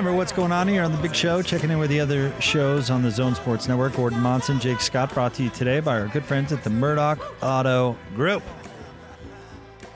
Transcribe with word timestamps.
What's 0.00 0.06
going 0.08 0.14
on? 0.14 0.14
It's 0.14 0.14
time 0.14 0.14
for 0.14 0.18
what's 0.18 0.32
going 0.32 0.52
on 0.52 0.68
here 0.68 0.82
on 0.82 0.92
the 0.92 0.98
big 0.98 1.14
show. 1.14 1.42
Checking 1.42 1.70
in 1.70 1.78
with 1.78 1.90
the 1.90 2.00
other 2.00 2.32
shows 2.40 2.88
on 2.88 3.02
the 3.02 3.10
Zone 3.10 3.34
Sports 3.34 3.68
Network. 3.68 3.94
Gordon 3.94 4.20
Monson, 4.20 4.58
Jake 4.58 4.80
Scott, 4.80 5.12
brought 5.12 5.34
to 5.34 5.42
you 5.42 5.50
today 5.50 5.80
by 5.80 6.00
our 6.00 6.08
good 6.08 6.24
friends 6.24 6.52
at 6.52 6.64
the 6.64 6.70
Murdoch 6.70 7.18
Auto 7.42 7.98
Group. 8.14 8.42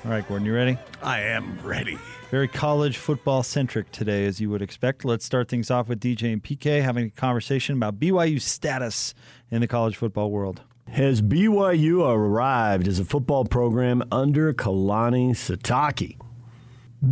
All 0.04 0.10
right, 0.10 0.26
Gordon, 0.28 0.46
you 0.46 0.54
ready? 0.54 0.76
I 1.02 1.20
am 1.20 1.58
ready. 1.62 1.96
Very 2.30 2.48
college 2.48 2.98
football 2.98 3.42
centric 3.42 3.90
today, 3.92 4.26
as 4.26 4.42
you 4.42 4.50
would 4.50 4.60
expect. 4.60 5.06
Let's 5.06 5.24
start 5.24 5.48
things 5.48 5.70
off 5.70 5.88
with 5.88 6.00
DJ 6.00 6.34
and 6.34 6.42
PK 6.42 6.82
having 6.82 7.06
a 7.06 7.10
conversation 7.10 7.76
about 7.76 7.98
BYU 7.98 8.38
status 8.42 9.14
in 9.50 9.62
the 9.62 9.66
college 9.66 9.96
football 9.96 10.30
world. 10.30 10.60
Has 10.90 11.22
BYU 11.22 12.06
arrived 12.06 12.88
as 12.88 12.98
a 12.98 13.06
football 13.06 13.46
program 13.46 14.02
under 14.12 14.52
Kalani 14.52 15.30
Sitake? 15.30 16.18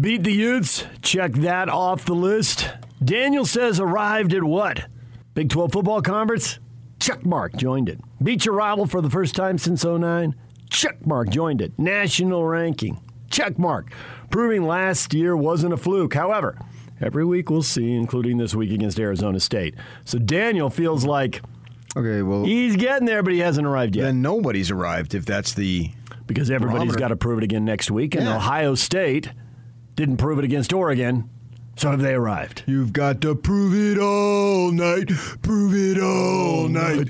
Beat 0.00 0.24
the 0.24 0.32
Utes, 0.32 0.84
check 1.02 1.32
that 1.34 1.68
off 1.68 2.04
the 2.04 2.14
list. 2.14 2.70
Daniel 3.04 3.44
says 3.44 3.78
arrived 3.78 4.32
at 4.32 4.42
what? 4.44 4.86
Big 5.34 5.50
12 5.50 5.72
football 5.72 6.00
conference? 6.02 6.58
Check 6.98 7.26
mark, 7.26 7.56
joined 7.56 7.88
it. 7.88 8.00
Beat 8.22 8.44
your 8.46 8.54
rival 8.54 8.86
for 8.86 9.00
the 9.00 9.10
first 9.10 9.34
time 9.34 9.58
since 9.58 9.84
09? 9.84 10.34
Check 10.70 11.04
mark, 11.06 11.28
joined 11.28 11.60
it. 11.60 11.78
National 11.78 12.44
ranking? 12.44 13.00
Check 13.30 13.58
mark. 13.58 13.92
Proving 14.30 14.66
last 14.66 15.12
year 15.12 15.36
wasn't 15.36 15.74
a 15.74 15.76
fluke. 15.76 16.14
However, 16.14 16.58
every 17.00 17.24
week 17.24 17.50
we'll 17.50 17.62
see, 17.62 17.92
including 17.92 18.38
this 18.38 18.54
week 18.54 18.70
against 18.72 18.98
Arizona 18.98 19.40
State. 19.40 19.74
So 20.04 20.18
Daniel 20.18 20.70
feels 20.70 21.04
like 21.04 21.42
Okay, 21.94 22.22
well, 22.22 22.44
he's 22.44 22.76
getting 22.76 23.04
there, 23.06 23.22
but 23.22 23.34
he 23.34 23.40
hasn't 23.40 23.66
arrived 23.66 23.96
yet. 23.96 24.04
then 24.04 24.22
nobody's 24.22 24.70
arrived 24.70 25.14
if 25.14 25.26
that's 25.26 25.52
the. 25.52 25.90
because 26.26 26.50
everybody's 26.50 26.96
got 26.96 27.08
to 27.08 27.16
prove 27.16 27.36
it 27.38 27.44
again 27.44 27.66
next 27.66 27.90
week, 27.90 28.14
and 28.14 28.24
Yeah. 28.24 28.36
Ohio 28.36 28.74
State 28.74 29.28
didn't 29.96 30.16
prove 30.16 30.38
it 30.38 30.44
against 30.44 30.72
Oregon. 30.72 31.28
So 31.76 31.90
have 31.90 32.00
they 32.00 32.14
arrived? 32.14 32.64
You've 32.66 32.92
got 32.92 33.20
to 33.22 33.34
prove 33.34 33.74
it 33.74 33.98
all 34.00 34.70
night. 34.70 35.08
Prove 35.42 35.74
it 35.74 36.00
all 36.00 36.68
night. 36.68 37.08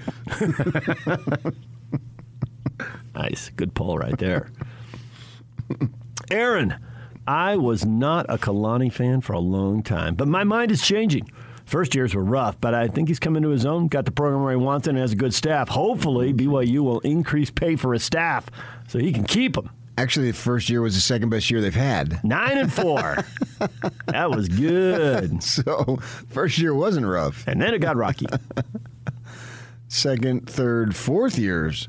Nice, 3.14 3.50
good 3.56 3.74
pull 3.74 3.98
right 3.98 4.16
there. 4.18 4.50
Aaron, 6.30 6.76
I 7.26 7.56
was 7.56 7.84
not 7.84 8.26
a 8.28 8.38
Kalani 8.38 8.92
fan 8.92 9.20
for 9.20 9.34
a 9.34 9.38
long 9.38 9.82
time, 9.82 10.14
but 10.14 10.28
my 10.28 10.44
mind 10.44 10.70
is 10.70 10.82
changing. 10.82 11.30
First 11.64 11.94
years 11.94 12.14
were 12.14 12.24
rough, 12.24 12.60
but 12.60 12.74
I 12.74 12.88
think 12.88 13.08
he's 13.08 13.20
come 13.20 13.36
into 13.36 13.50
his 13.50 13.64
own, 13.64 13.88
got 13.88 14.04
the 14.04 14.10
program 14.10 14.42
where 14.42 14.52
he 14.52 14.56
wants 14.56 14.86
it, 14.86 14.90
and 14.90 14.98
has 14.98 15.12
a 15.12 15.16
good 15.16 15.32
staff. 15.32 15.68
Hopefully, 15.68 16.32
BYU 16.32 16.80
will 16.80 17.00
increase 17.00 17.50
pay 17.50 17.76
for 17.76 17.92
his 17.92 18.02
staff 18.02 18.46
so 18.88 18.98
he 18.98 19.12
can 19.12 19.24
keep 19.24 19.54
them. 19.54 19.70
Actually, 19.98 20.30
the 20.30 20.36
first 20.36 20.70
year 20.70 20.80
was 20.80 20.94
the 20.94 21.00
second 21.00 21.28
best 21.28 21.50
year 21.50 21.60
they've 21.60 21.74
had. 21.74 22.24
Nine 22.24 22.56
and 22.56 22.72
four. 22.72 23.24
that 24.06 24.30
was 24.30 24.48
good. 24.48 25.42
So, 25.52 25.98
first 26.28 26.58
year 26.58 26.74
wasn't 26.74 27.06
rough. 27.06 27.46
And 27.46 27.60
then 27.60 27.74
it 27.74 27.80
got 27.80 27.96
rocky. 27.96 28.26
Second, 29.88 30.48
third, 30.48 30.96
fourth 30.96 31.38
years. 31.38 31.88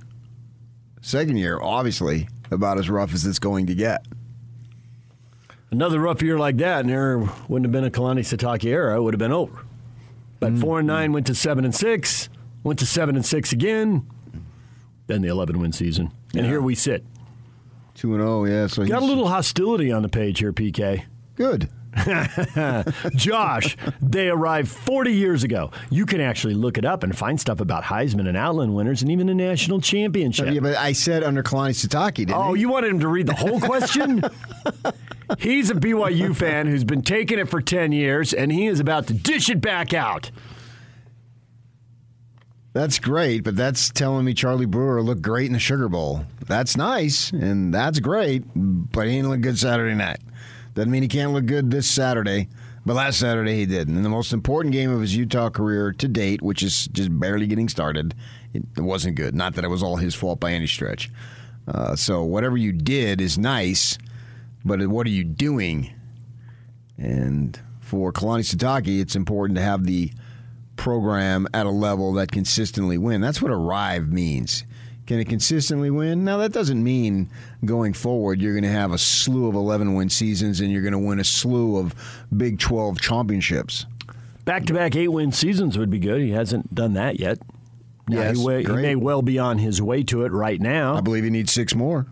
Second 1.02 1.38
year, 1.38 1.60
obviously, 1.62 2.28
about 2.52 2.78
as 2.78 2.90
rough 2.90 3.14
as 3.14 3.26
it's 3.26 3.40
going 3.40 3.68
to 3.68 3.76
get. 3.76 4.06
Another 5.72 6.00
rough 6.00 6.22
year 6.22 6.38
like 6.38 6.58
that, 6.58 6.82
and 6.82 6.90
there 6.90 7.20
wouldn't 7.48 7.66
have 7.66 7.72
been 7.72 7.86
a 7.86 7.90
Kalani 7.90 8.20
Sitake 8.20 8.66
era. 8.66 8.98
It 8.98 9.02
would 9.02 9.14
have 9.14 9.20
been 9.20 9.32
over. 9.32 9.66
But 10.40 10.54
mm. 10.54 10.62
four 10.62 10.80
and 10.80 10.88
nine 10.88 11.14
went 11.14 11.28
to 11.28 11.36
seven 11.36 11.64
and 11.64 11.74
six, 11.74 12.28
went 12.64 12.80
to 12.80 12.86
seven 12.86 13.16
and 13.16 13.26
six 13.26 13.54
again. 13.54 14.06
Then 15.08 15.22
the 15.22 15.30
eleven 15.30 15.60
win 15.60 15.72
season, 15.72 16.12
and 16.36 16.46
here 16.46 16.62
we 16.62 16.76
sit. 16.76 17.06
Two 17.96 18.14
and 18.14 18.22
zero, 18.22 18.46
yeah. 18.46 18.68
So 18.68 18.86
Got 18.86 19.02
a 19.04 19.06
little 19.06 19.28
hostility 19.28 19.92
on 19.92 20.02
the 20.02 20.10
page 20.10 20.40
here, 20.40 20.52
PK. 20.54 21.04
good. 21.36 21.70
Josh, 23.16 23.78
they 24.02 24.28
arrived 24.30 24.68
40 24.70 25.14
years 25.14 25.44
ago. 25.44 25.70
You 25.92 26.08
can 26.08 26.22
actually 26.22 26.56
look 26.56 26.80
it 26.80 26.86
up 26.86 27.04
and 27.04 27.16
find 27.16 27.40
stuff 27.40 27.60
about 27.60 27.84
Heisman 27.84 28.28
and 28.28 28.36
Outland 28.36 28.74
winners 28.76 29.04
and 29.04 29.12
even 29.12 29.28
the 29.28 29.36
national 29.36 29.80
championship. 29.80 30.52
Yeah, 30.54 30.60
but 30.62 30.76
I 30.76 30.94
said 30.94 31.24
under 31.24 31.44
Kalani 31.44 31.70
Sitake, 31.72 32.16
didn't 32.16 32.34
Oh, 32.34 32.54
he? 32.54 32.62
you 32.62 32.70
wanted 32.70 32.90
him 32.92 33.00
to 33.02 33.08
read 33.08 33.28
the 33.28 33.36
whole 33.36 33.60
question? 33.60 34.24
He's 35.40 35.70
a 35.70 35.76
BYU 35.76 36.36
fan 36.36 36.66
who's 36.68 36.84
been 36.84 37.02
taking 37.04 37.38
it 37.40 37.48
for 37.48 37.62
10 37.62 37.92
years, 37.92 38.34
and 38.34 38.52
he 38.52 38.66
is 38.68 38.80
about 38.80 39.08
to 39.08 39.14
dish 39.14 39.50
it 39.50 39.62
back 39.62 39.94
out. 39.94 40.32
That's 42.74 42.98
great, 42.98 43.44
but 43.44 43.56
that's 43.56 43.90
telling 43.92 44.26
me 44.26 44.34
Charlie 44.34 44.66
Brewer 44.66 45.04
looked 45.04 45.22
great 45.22 45.46
in 45.46 45.54
the 45.54 45.60
Sugar 45.60 45.88
Bowl. 45.88 46.26
That's 46.48 46.76
nice, 46.76 47.32
and 47.32 47.72
that's 47.72 48.00
great, 48.00 48.44
but 48.56 49.06
he 49.06 49.16
didn't 49.18 49.30
look 49.30 49.42
good 49.42 49.60
Saturday 49.60 49.94
night. 49.94 50.20
Doesn't 50.74 50.90
mean 50.90 51.04
he 51.04 51.08
can't 51.08 51.34
look 51.34 51.46
good 51.46 51.70
this 51.70 51.88
Saturday, 51.88 52.50
but 52.84 52.96
last 52.96 53.20
Saturday 53.20 53.58
he 53.58 53.68
did. 53.68 53.88
In 53.88 54.02
the 54.02 54.10
most 54.10 54.34
important 54.34 54.74
game 54.74 54.90
of 54.90 55.02
his 55.02 55.16
Utah 55.16 55.52
career 55.52 55.92
to 55.94 56.08
date, 56.08 56.42
which 56.42 56.64
is 56.64 56.88
just 56.88 57.18
barely 57.20 57.46
getting 57.46 57.70
started, 57.70 58.16
it 58.56 58.64
wasn't 58.80 59.18
good. 59.18 59.36
Not 59.36 59.54
that 59.54 59.64
it 59.64 59.70
was 59.70 59.84
all 59.84 59.98
his 59.98 60.16
fault 60.16 60.40
by 60.40 60.52
any 60.52 60.66
stretch. 60.66 61.12
Uh, 61.68 61.96
so 61.96 62.24
whatever 62.24 62.58
you 62.58 62.72
did 62.72 63.22
is 63.22 63.38
nice, 63.38 64.00
but 64.66 64.86
what 64.88 65.06
are 65.06 65.12
you 65.12 65.24
doing? 65.24 65.94
And 66.98 67.60
for 67.82 68.12
Kalani 68.12 68.42
Sitake, 68.42 69.00
it's 69.00 69.16
important 69.16 69.58
to 69.58 69.64
have 69.64 69.84
the 69.84 70.12
program 70.76 71.48
at 71.54 71.66
a 71.66 71.70
level 71.70 72.14
that 72.14 72.32
consistently 72.32 72.98
win. 72.98 73.22
That's 73.22 73.42
what 73.42 73.52
arrive 73.52 74.12
means. 74.12 74.64
Can 75.06 75.20
it 75.20 75.26
consistently 75.28 75.92
win? 75.92 76.24
Now 76.24 76.38
that 76.38 76.54
doesn't 76.54 76.82
mean 76.82 77.30
going 77.66 77.94
forward 77.94 78.42
you're 78.42 78.54
going 78.54 78.64
to 78.64 78.70
have 78.70 78.92
a 78.94 78.98
slew 78.98 79.48
of 79.48 79.56
11 79.56 79.94
win 79.96 80.10
seasons 80.10 80.62
and 80.62 80.72
you're 80.72 80.82
going 80.82 80.94
to 80.94 81.00
win 81.00 81.20
a 81.20 81.24
slew 81.26 81.78
of 81.78 81.94
Big 82.36 82.58
12 82.60 83.02
championships. 83.02 83.86
Back 84.46 84.66
to 84.66 84.74
back 84.74 84.96
eight 84.96 85.10
win 85.10 85.32
seasons 85.32 85.78
would 85.78 85.90
be 85.90 86.00
good. 86.00 86.22
He 86.22 86.32
hasn't 86.32 86.74
done 86.74 86.94
that 86.94 87.20
yet. 87.20 87.40
Now, 88.08 88.22
Yes, 88.22 88.38
he, 88.38 88.64
he 88.64 88.74
may 88.82 88.96
well 88.96 89.22
be 89.22 89.40
on 89.40 89.58
his 89.58 89.82
way 89.82 90.04
to 90.04 90.24
it 90.26 90.32
right 90.34 90.60
now. 90.60 90.96
I 90.96 91.02
believe 91.02 91.24
he 91.24 91.30
needs 91.30 91.52
six 91.54 91.74
more. 91.76 92.08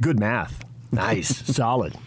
Good 0.00 0.18
math. 0.20 0.64
Nice. 0.92 1.28
Solid. 1.54 1.94
And 1.94 2.02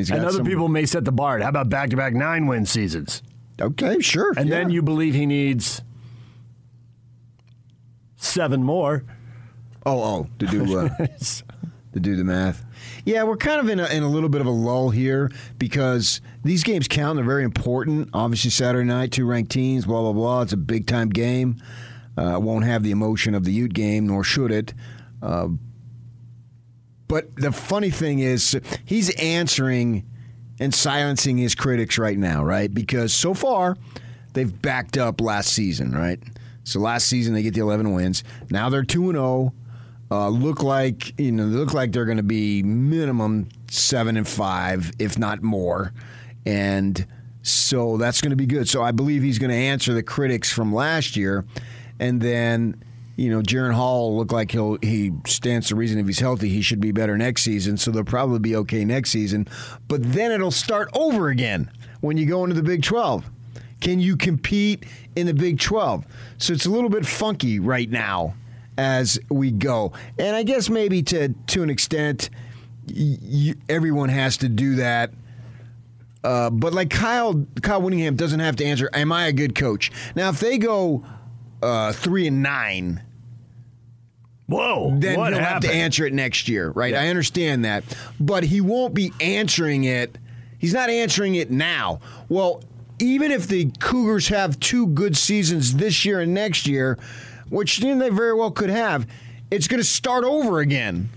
he's 0.00 0.10
got 0.10 0.18
And 0.18 0.26
other 0.26 0.38
some- 0.38 0.46
people 0.46 0.68
may 0.68 0.86
set 0.86 1.04
the 1.04 1.12
bar. 1.12 1.38
How 1.40 1.48
about 1.48 1.68
back 1.68 1.90
to 1.90 1.96
back 1.96 2.14
nine 2.14 2.46
win 2.46 2.66
seasons? 2.66 3.22
Okay, 3.60 4.00
sure. 4.00 4.32
And 4.36 4.50
then 4.50 4.70
you 4.70 4.82
believe 4.82 5.14
he 5.14 5.26
needs 5.26 5.82
seven 8.16 8.62
more. 8.62 9.04
Oh, 9.86 10.02
oh, 10.02 10.28
to 10.38 10.46
do 10.46 10.78
uh, 10.78 10.88
to 11.92 12.00
do 12.00 12.16
the 12.16 12.24
math. 12.24 12.64
Yeah, 13.04 13.24
we're 13.24 13.36
kind 13.36 13.60
of 13.60 13.68
in 13.68 13.80
a, 13.80 13.86
in 13.86 14.02
a 14.02 14.08
little 14.08 14.30
bit 14.30 14.40
of 14.40 14.46
a 14.46 14.50
lull 14.50 14.90
here 14.90 15.30
because 15.58 16.20
these 16.42 16.64
games 16.64 16.88
count. 16.88 17.16
They're 17.16 17.24
very 17.24 17.44
important. 17.44 18.08
Obviously, 18.14 18.50
Saturday 18.50 18.88
night, 18.88 19.12
two 19.12 19.26
ranked 19.26 19.50
teams, 19.50 19.84
blah 19.84 20.00
blah 20.00 20.12
blah. 20.12 20.42
It's 20.42 20.52
a 20.52 20.58
big 20.58 20.86
time 20.86 21.10
game. 21.10 21.56
Uh, 22.16 22.38
won't 22.40 22.64
have 22.64 22.82
the 22.82 22.92
emotion 22.92 23.34
of 23.34 23.44
the 23.44 23.52
Ute 23.52 23.74
game, 23.74 24.06
nor 24.06 24.24
should 24.24 24.52
it. 24.52 24.72
Uh, 25.22 25.48
but 27.08 27.34
the 27.36 27.52
funny 27.52 27.90
thing 27.90 28.20
is, 28.20 28.58
he's 28.84 29.10
answering 29.16 30.04
and 30.60 30.74
silencing 30.74 31.38
his 31.38 31.54
critics 31.54 31.98
right 31.98 32.18
now, 32.18 32.44
right? 32.44 32.72
Because 32.72 33.12
so 33.12 33.34
far, 33.34 33.76
they've 34.32 34.60
backed 34.62 34.96
up 34.96 35.20
last 35.20 35.52
season, 35.52 35.92
right? 35.92 36.20
So 36.64 36.80
last 36.80 37.06
season 37.08 37.34
they 37.34 37.42
get 37.42 37.54
the 37.54 37.60
11 37.60 37.92
wins. 37.92 38.24
Now 38.50 38.68
they're 38.68 38.82
2 38.82 39.10
and 39.10 39.16
0. 39.16 39.52
Uh, 40.10 40.28
look 40.28 40.62
like 40.62 41.18
you 41.18 41.32
know, 41.32 41.44
look 41.44 41.72
like 41.74 41.92
they're 41.92 42.04
going 42.04 42.18
to 42.18 42.22
be 42.22 42.62
minimum 42.62 43.48
seven 43.68 44.16
and 44.16 44.28
five, 44.28 44.92
if 44.98 45.18
not 45.18 45.42
more, 45.42 45.92
and 46.44 47.06
so 47.42 47.96
that's 47.96 48.20
going 48.20 48.30
to 48.30 48.36
be 48.36 48.46
good. 48.46 48.68
So 48.68 48.82
I 48.82 48.92
believe 48.92 49.22
he's 49.22 49.38
going 49.38 49.50
to 49.50 49.56
answer 49.56 49.92
the 49.94 50.02
critics 50.02 50.52
from 50.52 50.74
last 50.74 51.16
year, 51.16 51.44
and 51.98 52.20
then 52.20 52.82
you 53.16 53.30
know, 53.30 53.40
Jaren 53.40 53.72
Hall 53.72 54.16
looked 54.16 54.32
like 54.32 54.50
he'll 54.50 54.78
he 54.82 55.12
stands 55.26 55.68
to 55.68 55.76
reason 55.76 55.98
if 55.98 56.06
he's 56.06 56.18
healthy 56.18 56.48
he 56.48 56.62
should 56.62 56.80
be 56.80 56.92
better 56.92 57.16
next 57.16 57.42
season. 57.42 57.76
So 57.76 57.90
they'll 57.90 58.04
probably 58.04 58.40
be 58.40 58.56
okay 58.56 58.84
next 58.84 59.10
season, 59.10 59.48
but 59.88 60.02
then 60.02 60.32
it'll 60.32 60.50
start 60.50 60.90
over 60.94 61.28
again 61.28 61.70
when 62.00 62.16
you 62.16 62.26
go 62.26 62.44
into 62.44 62.54
the 62.54 62.62
Big 62.62 62.82
Twelve. 62.82 63.24
Can 63.80 64.00
you 64.00 64.16
compete 64.16 64.86
in 65.14 65.26
the 65.26 65.34
Big 65.34 65.60
12? 65.60 66.06
So 66.38 66.54
it's 66.54 66.64
a 66.64 66.70
little 66.70 66.88
bit 66.88 67.04
funky 67.04 67.60
right 67.60 67.90
now 67.90 68.34
as 68.78 69.18
we 69.28 69.50
go. 69.50 69.92
And 70.18 70.34
I 70.34 70.42
guess 70.42 70.70
maybe 70.70 71.02
to 71.02 71.28
to 71.28 71.62
an 71.62 71.70
extent, 71.70 72.30
everyone 73.68 74.08
has 74.08 74.38
to 74.38 74.48
do 74.48 74.76
that. 74.76 75.10
Uh, 76.22 76.48
but 76.48 76.72
like 76.72 76.88
Kyle, 76.88 77.44
Kyle 77.60 77.82
Whittingham 77.82 78.16
doesn't 78.16 78.40
have 78.40 78.56
to 78.56 78.64
answer. 78.64 78.88
Am 78.94 79.12
I 79.12 79.26
a 79.26 79.32
good 79.32 79.54
coach? 79.54 79.92
Now, 80.16 80.30
if 80.30 80.40
they 80.40 80.56
go 80.56 81.04
uh, 81.64 81.92
three 81.92 82.26
and 82.26 82.42
nine, 82.42 83.02
Whoa! 84.46 84.94
then 84.98 85.18
he'll 85.18 85.40
have 85.40 85.62
to 85.62 85.72
answer 85.72 86.06
it 86.06 86.12
next 86.12 86.48
year, 86.48 86.70
right? 86.70 86.94
I 86.94 87.08
understand 87.08 87.64
that, 87.64 87.84
but 88.20 88.44
he 88.44 88.60
won't 88.60 88.94
be 88.94 89.12
answering 89.20 89.84
it. 89.84 90.18
He's 90.58 90.74
not 90.74 90.90
answering 90.90 91.34
it 91.34 91.50
now. 91.50 92.00
Well, 92.28 92.62
even 92.98 93.32
if 93.32 93.48
the 93.48 93.70
Cougars 93.80 94.28
have 94.28 94.60
two 94.60 94.86
good 94.88 95.16
seasons 95.16 95.76
this 95.76 96.04
year 96.04 96.20
and 96.20 96.34
next 96.34 96.66
year, 96.66 96.98
which 97.48 97.78
they 97.78 98.10
very 98.10 98.34
well 98.34 98.50
could 98.50 98.70
have, 98.70 99.06
it's 99.50 99.68
going 99.68 99.80
to 99.80 99.88
start 99.88 100.24
over 100.24 100.60
again 100.60 101.08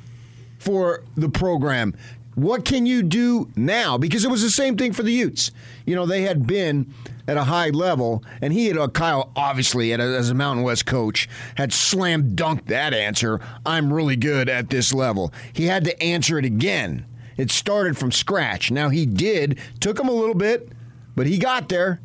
for 0.59 1.03
the 1.15 1.29
program. 1.29 1.93
What 2.35 2.65
can 2.65 2.85
you 2.85 3.03
do 3.03 3.49
now? 3.55 3.97
Because 3.97 4.23
it 4.23 4.29
was 4.29 4.41
the 4.41 4.49
same 4.49 4.77
thing 4.77 4.93
for 4.93 5.03
the 5.03 5.11
Utes. 5.11 5.51
You 5.85 5.95
know, 5.95 6.05
they 6.05 6.21
had 6.21 6.45
been 6.45 6.93
at 7.27 7.37
a 7.37 7.43
high 7.43 7.69
level, 7.69 8.23
and 8.41 8.53
he 8.53 8.67
had, 8.67 8.77
uh, 8.77 8.87
Kyle, 8.87 9.31
obviously, 9.35 9.91
a, 9.91 9.97
as 9.97 10.29
a 10.29 10.33
Mountain 10.33 10.63
West 10.63 10.85
coach, 10.85 11.27
had 11.55 11.73
slam 11.73 12.35
dunked 12.35 12.67
that 12.67 12.93
answer. 12.93 13.41
I'm 13.65 13.91
really 13.91 14.15
good 14.15 14.47
at 14.47 14.69
this 14.69 14.93
level. 14.93 15.33
He 15.51 15.65
had 15.65 15.83
to 15.83 16.03
answer 16.03 16.39
it 16.39 16.45
again. 16.45 17.05
It 17.35 17.51
started 17.51 17.97
from 17.97 18.11
scratch. 18.11 18.71
Now, 18.71 18.89
he 18.89 19.05
did, 19.05 19.59
took 19.79 19.99
him 19.99 20.07
a 20.07 20.13
little 20.13 20.35
bit, 20.35 20.71
but 21.15 21.27
he 21.27 21.37
got 21.37 21.69
there. 21.69 22.01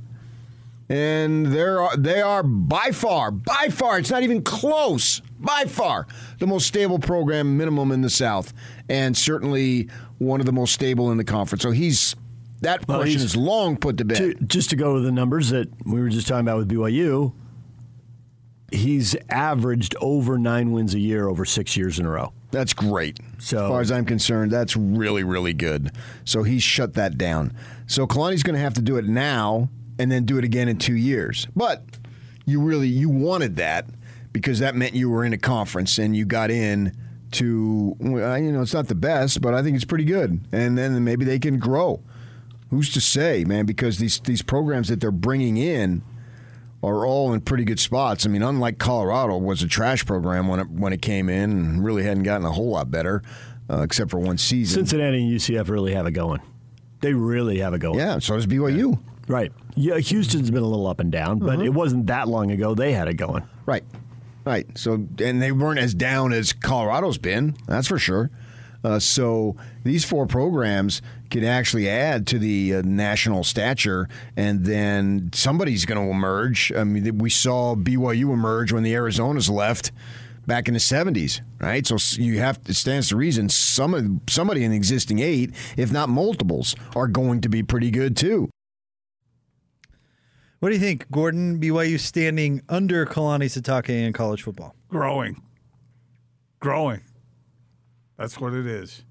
And 0.88 1.46
they're, 1.46 1.88
they 1.96 2.20
are 2.20 2.42
by 2.42 2.90
far, 2.92 3.30
by 3.30 3.68
far, 3.70 3.98
it's 3.98 4.10
not 4.10 4.24
even 4.24 4.42
close, 4.42 5.22
by 5.38 5.64
far, 5.66 6.06
the 6.38 6.46
most 6.46 6.66
stable 6.66 6.98
program 6.98 7.56
minimum 7.56 7.92
in 7.92 8.02
the 8.02 8.10
South. 8.10 8.52
And 8.90 9.16
certainly 9.16 9.88
one 10.18 10.40
of 10.40 10.46
the 10.46 10.52
most 10.52 10.74
stable 10.74 11.10
in 11.10 11.16
the 11.16 11.24
conference. 11.24 11.62
So 11.62 11.70
he's, 11.70 12.14
that 12.62 12.86
Well, 12.88 12.98
question 13.00 13.20
is 13.20 13.36
long 13.36 13.76
put 13.76 13.98
to 13.98 14.04
bed. 14.04 14.16
To, 14.16 14.34
just 14.34 14.70
to 14.70 14.76
go 14.76 14.94
to 14.96 15.00
the 15.00 15.12
numbers 15.12 15.50
that 15.50 15.68
we 15.86 16.00
were 16.00 16.08
just 16.08 16.26
talking 16.26 16.40
about 16.46 16.58
with 16.58 16.68
BYU, 16.68 17.32
he's 18.70 19.14
averaged 19.28 19.94
over 20.00 20.38
nine 20.38 20.72
wins 20.72 20.94
a 20.94 20.98
year 20.98 21.28
over 21.28 21.44
six 21.44 21.76
years 21.76 21.98
in 21.98 22.06
a 22.06 22.10
row. 22.10 22.32
That's 22.50 22.72
great. 22.72 23.18
So- 23.38 23.64
as 23.64 23.68
far 23.70 23.80
as 23.80 23.92
I'm 23.92 24.04
concerned, 24.04 24.50
that's 24.50 24.76
really, 24.76 25.24
really 25.24 25.52
good. 25.52 25.90
So 26.24 26.42
he's 26.42 26.62
shut 26.62 26.94
that 26.94 27.18
down. 27.18 27.54
So 27.86 28.06
Kalani's 28.06 28.42
going 28.42 28.54
to 28.54 28.60
have 28.60 28.74
to 28.74 28.82
do 28.82 28.96
it 28.96 29.06
now 29.06 29.68
and 29.98 30.10
then 30.10 30.24
do 30.24 30.38
it 30.38 30.44
again 30.44 30.68
in 30.68 30.78
two 30.78 30.94
years. 30.94 31.46
But 31.54 31.84
you 32.46 32.60
really 32.60 32.88
you 32.88 33.08
wanted 33.08 33.56
that 33.56 33.86
because 34.32 34.58
that 34.60 34.74
meant 34.74 34.94
you 34.94 35.08
were 35.10 35.24
in 35.24 35.32
a 35.32 35.38
conference 35.38 35.98
and 35.98 36.16
you 36.16 36.24
got 36.24 36.50
in 36.50 36.96
to 37.32 37.96
you 38.00 38.52
know 38.52 38.62
it's 38.62 38.74
not 38.74 38.88
the 38.88 38.94
best, 38.94 39.40
but 39.40 39.54
I 39.54 39.62
think 39.62 39.76
it's 39.76 39.84
pretty 39.84 40.04
good. 40.04 40.40
And 40.52 40.76
then 40.76 41.02
maybe 41.04 41.24
they 41.24 41.38
can 41.38 41.58
grow. 41.58 42.02
Who's 42.72 42.90
to 42.94 43.00
say, 43.00 43.44
man? 43.44 43.66
Because 43.66 43.98
these 43.98 44.18
these 44.20 44.40
programs 44.42 44.88
that 44.88 44.98
they're 45.00 45.10
bringing 45.12 45.56
in 45.58 46.02
are 46.82 47.06
all 47.06 47.32
in 47.32 47.40
pretty 47.42 47.64
good 47.64 47.78
spots. 47.78 48.24
I 48.26 48.30
mean, 48.30 48.42
unlike 48.42 48.78
Colorado 48.78 49.36
was 49.36 49.62
a 49.62 49.68
trash 49.68 50.04
program 50.06 50.48
when 50.48 50.58
it 50.58 50.70
when 50.70 50.92
it 50.92 51.00
came 51.02 51.28
in 51.28 51.50
and 51.50 51.84
really 51.84 52.02
hadn't 52.02 52.22
gotten 52.24 52.46
a 52.46 52.50
whole 52.52 52.70
lot 52.70 52.90
better, 52.90 53.22
uh, 53.70 53.82
except 53.82 54.10
for 54.10 54.18
one 54.18 54.38
season. 54.38 54.86
Cincinnati 54.86 55.22
and 55.22 55.30
UCF 55.30 55.68
really 55.68 55.92
have 55.94 56.06
it 56.06 56.12
going. 56.12 56.40
They 57.02 57.12
really 57.12 57.58
have 57.58 57.74
it 57.74 57.80
going. 57.80 57.98
yeah, 57.98 58.18
so 58.20 58.36
does 58.36 58.46
BYU. 58.46 58.98
Right. 59.28 59.52
Yeah, 59.76 59.98
Houston's 59.98 60.50
been 60.50 60.62
a 60.62 60.66
little 60.66 60.86
up 60.86 60.98
and 60.98 61.12
down, 61.12 61.38
but 61.40 61.56
Uh-huh. 61.56 61.62
it 61.64 61.74
wasn't 61.74 62.06
that 62.08 62.26
long 62.28 62.50
ago 62.50 62.74
they 62.74 62.92
had 62.92 63.06
it 63.06 63.14
going. 63.14 63.42
Right, 63.66 63.84
right. 64.44 64.66
So 64.78 65.06
and 65.22 65.42
they 65.42 65.52
weren't 65.52 65.78
as 65.78 65.94
down 65.94 66.32
as 66.32 66.52
Colorado's 66.54 67.18
been. 67.18 67.54
That's 67.68 67.86
for 67.86 67.98
sure. 67.98 68.30
Uh, 68.84 68.98
so 68.98 69.56
these 69.84 70.04
four 70.04 70.26
programs 70.26 71.02
can 71.30 71.44
actually 71.44 71.88
add 71.88 72.26
to 72.28 72.38
the 72.38 72.76
uh, 72.76 72.82
national 72.84 73.44
stature, 73.44 74.08
and 74.36 74.64
then 74.64 75.30
somebody's 75.32 75.84
going 75.84 76.04
to 76.04 76.10
emerge. 76.10 76.72
I 76.72 76.84
mean, 76.84 77.18
we 77.18 77.30
saw 77.30 77.74
BYU 77.74 78.32
emerge 78.32 78.72
when 78.72 78.82
the 78.82 78.92
Arizonas 78.94 79.48
left 79.50 79.92
back 80.46 80.66
in 80.68 80.74
the 80.74 80.80
'70s, 80.80 81.40
right? 81.60 81.86
So 81.86 81.96
you 82.20 82.40
have 82.40 82.62
to 82.64 82.74
stands 82.74 83.08
to 83.10 83.16
reason 83.16 83.48
some 83.48 83.94
of 83.94 84.10
somebody 84.28 84.64
in 84.64 84.72
the 84.72 84.76
existing 84.76 85.20
eight, 85.20 85.52
if 85.76 85.92
not 85.92 86.08
multiples, 86.08 86.74
are 86.96 87.06
going 87.08 87.40
to 87.42 87.48
be 87.48 87.62
pretty 87.62 87.90
good 87.90 88.16
too. 88.16 88.50
What 90.58 90.68
do 90.68 90.74
you 90.76 90.80
think, 90.80 91.10
Gordon? 91.10 91.60
BYU 91.60 91.98
standing 91.98 92.62
under 92.68 93.04
Kalani 93.04 93.46
Sitake 93.46 93.88
in 93.88 94.12
college 94.12 94.42
football. 94.42 94.76
growing, 94.88 95.42
growing. 96.60 97.00
That's 98.16 98.38
what 98.38 98.52
it 98.54 98.66
is. 98.66 99.04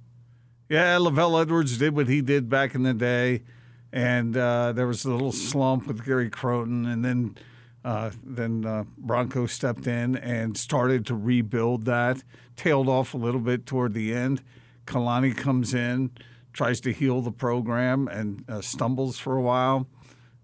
Yeah, 0.69 0.97
LaVell 0.97 1.41
Edwards 1.41 1.77
did 1.77 1.95
what 1.95 2.07
he 2.07 2.21
did 2.21 2.49
back 2.49 2.75
in 2.75 2.83
the 2.83 2.93
day, 2.93 3.43
and 3.91 4.37
uh, 4.37 4.71
there 4.71 4.87
was 4.87 5.03
a 5.03 5.11
little 5.11 5.33
slump 5.33 5.87
with 5.87 6.05
Gary 6.05 6.29
Crowton, 6.29 6.91
and 6.91 7.03
then 7.03 7.35
uh, 7.83 8.11
then 8.23 8.65
uh, 8.65 8.83
Bronco 8.97 9.47
stepped 9.47 9.87
in 9.87 10.15
and 10.15 10.57
started 10.57 11.05
to 11.07 11.15
rebuild 11.15 11.85
that. 11.85 12.23
Tailed 12.55 12.87
off 12.87 13.13
a 13.13 13.17
little 13.17 13.41
bit 13.41 13.65
toward 13.65 13.93
the 13.93 14.13
end. 14.13 14.43
Kalani 14.85 15.35
comes 15.35 15.73
in, 15.73 16.11
tries 16.53 16.79
to 16.81 16.93
heal 16.93 17.21
the 17.21 17.31
program, 17.31 18.07
and 18.07 18.45
uh, 18.47 18.61
stumbles 18.61 19.17
for 19.17 19.35
a 19.35 19.41
while 19.41 19.87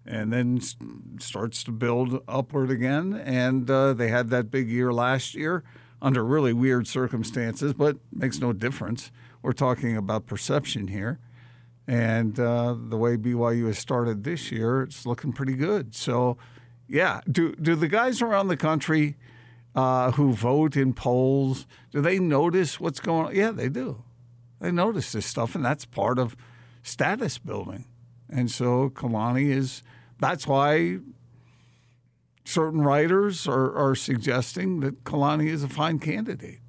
and 0.08 0.32
then 0.32 0.56
s- 0.56 0.74
starts 1.20 1.62
to 1.62 1.70
build 1.70 2.22
upward 2.26 2.70
again. 2.70 3.12
And 3.14 3.70
uh, 3.70 3.92
they 3.92 4.08
had 4.08 4.30
that 4.30 4.50
big 4.50 4.68
year 4.68 4.92
last 4.92 5.34
year 5.34 5.62
under 6.00 6.24
really 6.24 6.52
weird 6.52 6.86
circumstances, 6.86 7.74
but 7.74 7.96
makes 8.12 8.38
no 8.40 8.52
difference. 8.52 9.10
We're 9.42 9.52
talking 9.52 9.96
about 9.96 10.26
perception 10.26 10.88
here. 10.88 11.18
And 11.86 12.38
uh, 12.38 12.76
the 12.78 12.96
way 12.96 13.16
BYU 13.16 13.66
has 13.66 13.78
started 13.78 14.22
this 14.22 14.52
year, 14.52 14.82
it's 14.82 15.06
looking 15.06 15.32
pretty 15.32 15.54
good. 15.54 15.94
So, 15.94 16.36
yeah, 16.86 17.22
do 17.30 17.54
do 17.54 17.74
the 17.74 17.88
guys 17.88 18.20
around 18.20 18.48
the 18.48 18.56
country 18.58 19.16
uh, 19.74 20.12
who 20.12 20.32
vote 20.32 20.76
in 20.76 20.92
polls 20.92 21.66
do 21.90 22.00
they 22.00 22.18
notice 22.18 22.78
what's 22.78 23.00
going 23.00 23.26
on? 23.26 23.34
Yeah, 23.34 23.52
they 23.52 23.68
do. 23.68 24.04
They 24.60 24.70
notice 24.70 25.12
this 25.12 25.24
stuff, 25.24 25.54
and 25.54 25.64
that's 25.64 25.84
part 25.84 26.18
of 26.18 26.36
status 26.82 27.38
building. 27.38 27.86
And 28.28 28.50
so 28.50 28.90
Kalani 28.90 29.50
is. 29.50 29.82
That's 30.20 30.46
why 30.46 30.98
certain 32.48 32.80
writers 32.80 33.46
are, 33.46 33.74
are 33.76 33.94
suggesting 33.94 34.80
that 34.80 35.04
Kalani 35.04 35.48
is 35.48 35.62
a 35.62 35.68
fine 35.68 35.98
candidate. 35.98 36.60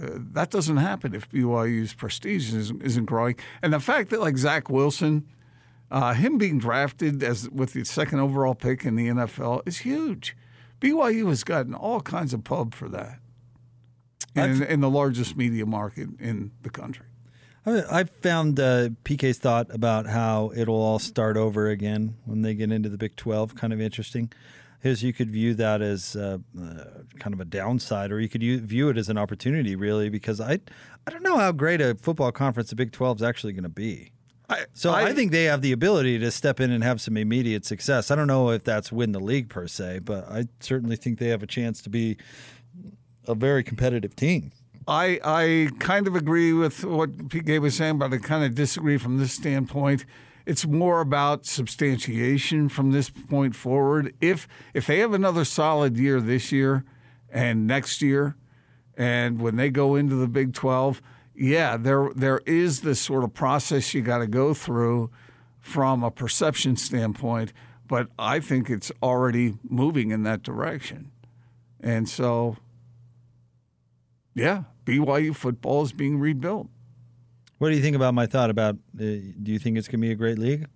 Uh, 0.00 0.08
that 0.14 0.50
doesn't 0.50 0.78
happen 0.78 1.14
if 1.14 1.28
BYU's 1.28 1.92
prestige 1.92 2.54
isn't, 2.54 2.82
isn't 2.82 3.04
growing. 3.04 3.36
And 3.60 3.72
the 3.72 3.80
fact 3.80 4.08
that 4.10 4.20
like 4.20 4.38
Zach 4.38 4.70
Wilson, 4.70 5.26
uh, 5.90 6.14
him 6.14 6.38
being 6.38 6.58
drafted 6.58 7.22
as 7.22 7.50
with 7.50 7.74
the 7.74 7.84
second 7.84 8.20
overall 8.20 8.54
pick 8.54 8.86
in 8.86 8.96
the 8.96 9.08
NFL 9.08 9.66
is 9.66 9.78
huge. 9.78 10.36
BYU 10.80 11.28
has 11.28 11.44
gotten 11.44 11.74
all 11.74 12.00
kinds 12.00 12.32
of 12.32 12.42
pub 12.42 12.74
for 12.74 12.88
that 12.88 13.18
in, 14.34 14.62
in 14.62 14.80
the 14.80 14.88
largest 14.88 15.36
media 15.36 15.66
market 15.66 16.08
in 16.18 16.52
the 16.62 16.70
country. 16.70 17.09
I 17.66 18.00
I 18.00 18.04
found 18.04 18.58
uh, 18.58 18.90
PK's 19.04 19.38
thought 19.38 19.72
about 19.74 20.06
how 20.06 20.52
it'll 20.54 20.80
all 20.80 20.98
start 20.98 21.36
over 21.36 21.68
again 21.68 22.16
when 22.24 22.42
they 22.42 22.54
get 22.54 22.72
into 22.72 22.88
the 22.88 22.98
Big 22.98 23.16
12 23.16 23.54
kind 23.54 23.72
of 23.72 23.80
interesting. 23.80 24.32
His, 24.80 25.02
you 25.02 25.12
could 25.12 25.30
view 25.30 25.52
that 25.54 25.82
as 25.82 26.16
uh, 26.16 26.38
uh, 26.58 26.84
kind 27.18 27.34
of 27.34 27.40
a 27.40 27.44
downside, 27.44 28.10
or 28.10 28.18
you 28.18 28.30
could 28.30 28.42
u- 28.42 28.60
view 28.60 28.88
it 28.88 28.96
as 28.96 29.10
an 29.10 29.18
opportunity, 29.18 29.76
really, 29.76 30.08
because 30.08 30.40
I, 30.40 30.58
I 31.06 31.10
don't 31.10 31.22
know 31.22 31.36
how 31.36 31.52
great 31.52 31.82
a 31.82 31.94
football 31.96 32.32
conference 32.32 32.70
the 32.70 32.76
Big 32.76 32.90
12 32.90 33.18
is 33.18 33.22
actually 33.22 33.52
going 33.52 33.64
to 33.64 33.68
be. 33.68 34.12
I, 34.48 34.64
So 34.72 34.90
I, 34.90 35.12
think 35.12 35.32
they 35.32 35.44
have 35.44 35.60
the 35.60 35.72
ability 35.72 36.18
to 36.20 36.30
step 36.30 36.60
in 36.60 36.70
and 36.70 36.82
have 36.82 36.98
some 37.00 37.18
immediate 37.18 37.66
success. 37.66 38.10
I 38.10 38.16
don't 38.16 38.26
know 38.26 38.50
if 38.50 38.64
that's 38.64 38.90
win 38.90 39.12
the 39.12 39.20
league 39.20 39.50
per 39.50 39.68
se, 39.68 40.00
but 40.00 40.26
I 40.30 40.46
certainly 40.60 40.96
think 40.96 41.18
they 41.18 41.28
have 41.28 41.42
a 41.42 41.46
chance 41.46 41.82
to 41.82 41.90
be 41.90 42.16
a 43.28 43.34
very 43.34 43.62
competitive 43.62 44.16
team. 44.16 44.50
I 44.86 45.20
I 45.24 45.70
kind 45.78 46.06
of 46.06 46.16
agree 46.16 46.52
with 46.52 46.84
what 46.84 47.28
Pete 47.28 47.44
PK 47.44 47.60
was 47.60 47.76
saying, 47.76 47.98
but 47.98 48.12
I 48.12 48.18
kind 48.18 48.44
of 48.44 48.54
disagree 48.54 48.98
from 48.98 49.18
this 49.18 49.32
standpoint. 49.32 50.04
It's 50.46 50.66
more 50.66 51.00
about 51.00 51.46
substantiation 51.46 52.68
from 52.68 52.90
this 52.90 53.10
point 53.10 53.54
forward. 53.54 54.14
If 54.20 54.48
if 54.74 54.86
they 54.86 54.98
have 54.98 55.12
another 55.12 55.44
solid 55.44 55.96
year 55.96 56.20
this 56.20 56.50
year 56.50 56.84
and 57.30 57.66
next 57.66 58.02
year, 58.02 58.36
and 58.96 59.40
when 59.40 59.56
they 59.56 59.70
go 59.70 59.94
into 59.94 60.16
the 60.16 60.28
Big 60.28 60.54
Twelve, 60.54 61.02
yeah, 61.34 61.76
there 61.76 62.10
there 62.16 62.40
is 62.46 62.80
this 62.80 63.00
sort 63.00 63.22
of 63.22 63.34
process 63.34 63.94
you 63.94 64.02
got 64.02 64.18
to 64.18 64.26
go 64.26 64.54
through 64.54 65.10
from 65.60 66.02
a 66.02 66.10
perception 66.10 66.76
standpoint. 66.76 67.52
But 67.86 68.08
I 68.18 68.40
think 68.40 68.70
it's 68.70 68.90
already 69.02 69.54
moving 69.68 70.10
in 70.10 70.22
that 70.22 70.42
direction, 70.42 71.10
and 71.80 72.08
so 72.08 72.56
yeah, 74.34 74.64
BYU 74.84 75.34
football 75.34 75.82
is 75.82 75.92
being 75.92 76.18
rebuilt. 76.18 76.68
What 77.58 77.70
do 77.70 77.76
you 77.76 77.82
think 77.82 77.96
about 77.96 78.14
my 78.14 78.26
thought 78.26 78.50
about? 78.50 78.76
Uh, 78.98 79.04
do 79.42 79.52
you 79.52 79.58
think 79.58 79.76
it's 79.76 79.86
going 79.86 80.00
to 80.00 80.06
be 80.06 80.12
a 80.12 80.16
great 80.16 80.38
league? 80.38 80.66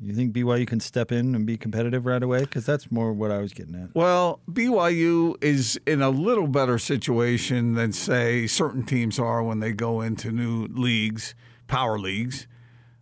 You 0.00 0.14
think 0.14 0.34
BYU 0.34 0.66
can 0.66 0.80
step 0.80 1.12
in 1.12 1.36
and 1.36 1.46
be 1.46 1.56
competitive 1.56 2.06
right 2.06 2.22
away? 2.22 2.40
Because 2.40 2.66
that's 2.66 2.90
more 2.90 3.12
what 3.12 3.30
I 3.30 3.38
was 3.38 3.52
getting 3.52 3.76
at. 3.76 3.94
Well, 3.94 4.40
BYU 4.50 5.36
is 5.42 5.78
in 5.86 6.02
a 6.02 6.10
little 6.10 6.48
better 6.48 6.76
situation 6.78 7.74
than, 7.74 7.92
say, 7.92 8.48
certain 8.48 8.84
teams 8.84 9.20
are 9.20 9.44
when 9.44 9.60
they 9.60 9.72
go 9.72 10.00
into 10.00 10.32
new 10.32 10.66
leagues, 10.66 11.36
power 11.68 12.00
leagues. 12.00 12.48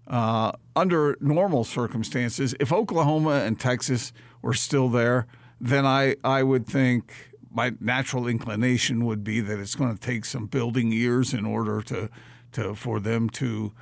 Uh, 0.06 0.52
under 0.76 1.16
normal 1.20 1.64
circumstances, 1.64 2.54
if 2.60 2.70
Oklahoma 2.70 3.42
and 3.44 3.58
Texas 3.58 4.12
were 4.42 4.52
still 4.52 4.90
there, 4.90 5.26
then 5.58 5.86
I, 5.86 6.16
I 6.22 6.42
would 6.42 6.66
think 6.66 7.29
my 7.50 7.72
natural 7.80 8.26
inclination 8.26 9.04
would 9.04 9.24
be 9.24 9.40
that 9.40 9.58
it's 9.58 9.74
going 9.74 9.94
to 9.94 10.00
take 10.00 10.24
some 10.24 10.46
building 10.46 10.92
years 10.92 11.34
in 11.34 11.44
order 11.44 11.82
to, 11.82 12.08
to 12.52 12.74
for 12.74 13.00
them 13.00 13.28
to 13.30 13.72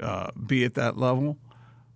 uh, 0.00 0.30
be 0.46 0.64
at 0.64 0.74
that 0.74 0.96
level. 0.96 1.38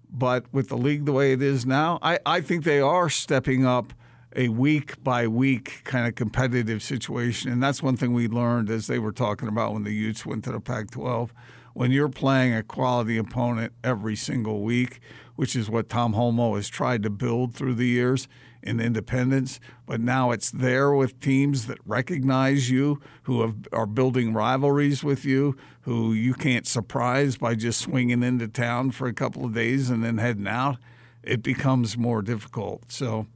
But 0.08 0.44
with 0.52 0.68
the 0.68 0.76
league 0.76 1.04
the 1.04 1.12
way 1.12 1.32
it 1.32 1.42
is 1.42 1.66
now, 1.66 1.98
I, 2.00 2.18
I 2.24 2.40
think 2.40 2.64
they 2.64 2.80
are 2.80 3.10
stepping 3.10 3.66
up 3.66 3.92
a 4.36 4.48
week 4.48 5.02
by 5.02 5.26
week 5.26 5.80
kind 5.84 6.06
of 6.06 6.14
competitive 6.14 6.82
situation. 6.82 7.50
And 7.50 7.62
that's 7.62 7.82
one 7.82 7.96
thing 7.96 8.12
we 8.12 8.28
learned 8.28 8.70
as 8.70 8.86
they 8.86 8.98
were 8.98 9.12
talking 9.12 9.48
about 9.48 9.72
when 9.72 9.82
the 9.82 9.92
Utes 9.92 10.24
went 10.24 10.44
to 10.44 10.52
the 10.52 10.60
Pac 10.60 10.90
12. 10.90 11.32
When 11.72 11.90
you're 11.90 12.08
playing 12.08 12.54
a 12.54 12.62
quality 12.62 13.18
opponent 13.18 13.72
every 13.82 14.16
single 14.16 14.62
week, 14.62 15.00
which 15.34 15.56
is 15.56 15.68
what 15.68 15.88
Tom 15.88 16.14
Holmoe 16.14 16.56
has 16.56 16.68
tried 16.68 17.02
to 17.02 17.10
build 17.10 17.54
through 17.54 17.74
the 17.74 17.86
years 17.86 18.28
in 18.66 18.80
independence, 18.80 19.60
but 19.86 20.00
now 20.00 20.30
it's 20.30 20.50
there 20.50 20.92
with 20.92 21.20
teams 21.20 21.66
that 21.66 21.78
recognize 21.84 22.70
you, 22.70 23.00
who 23.24 23.42
have, 23.42 23.54
are 23.72 23.86
building 23.86 24.32
rivalries 24.32 25.04
with 25.04 25.24
you, 25.24 25.56
who 25.82 26.12
you 26.12 26.34
can't 26.34 26.66
surprise 26.66 27.36
by 27.36 27.54
just 27.54 27.80
swinging 27.80 28.22
into 28.22 28.48
town 28.48 28.90
for 28.90 29.06
a 29.06 29.12
couple 29.12 29.44
of 29.44 29.54
days 29.54 29.90
and 29.90 30.04
then 30.04 30.18
heading 30.18 30.48
out. 30.48 30.76
It 31.22 31.42
becomes 31.42 31.96
more 31.96 32.22
difficult. 32.22 32.90
So, 32.90 33.26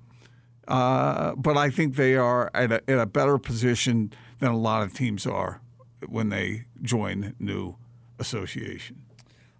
uh, 0.68 1.34
but 1.36 1.56
I 1.56 1.70
think 1.70 1.96
they 1.96 2.16
are 2.16 2.50
at 2.54 2.70
a, 2.70 2.90
at 2.90 2.98
a 2.98 3.06
better 3.06 3.38
position 3.38 4.12
than 4.38 4.50
a 4.50 4.58
lot 4.58 4.82
of 4.82 4.94
teams 4.94 5.26
are 5.26 5.60
when 6.08 6.28
they 6.28 6.64
join 6.82 7.34
new 7.38 7.76
association. 8.18 9.04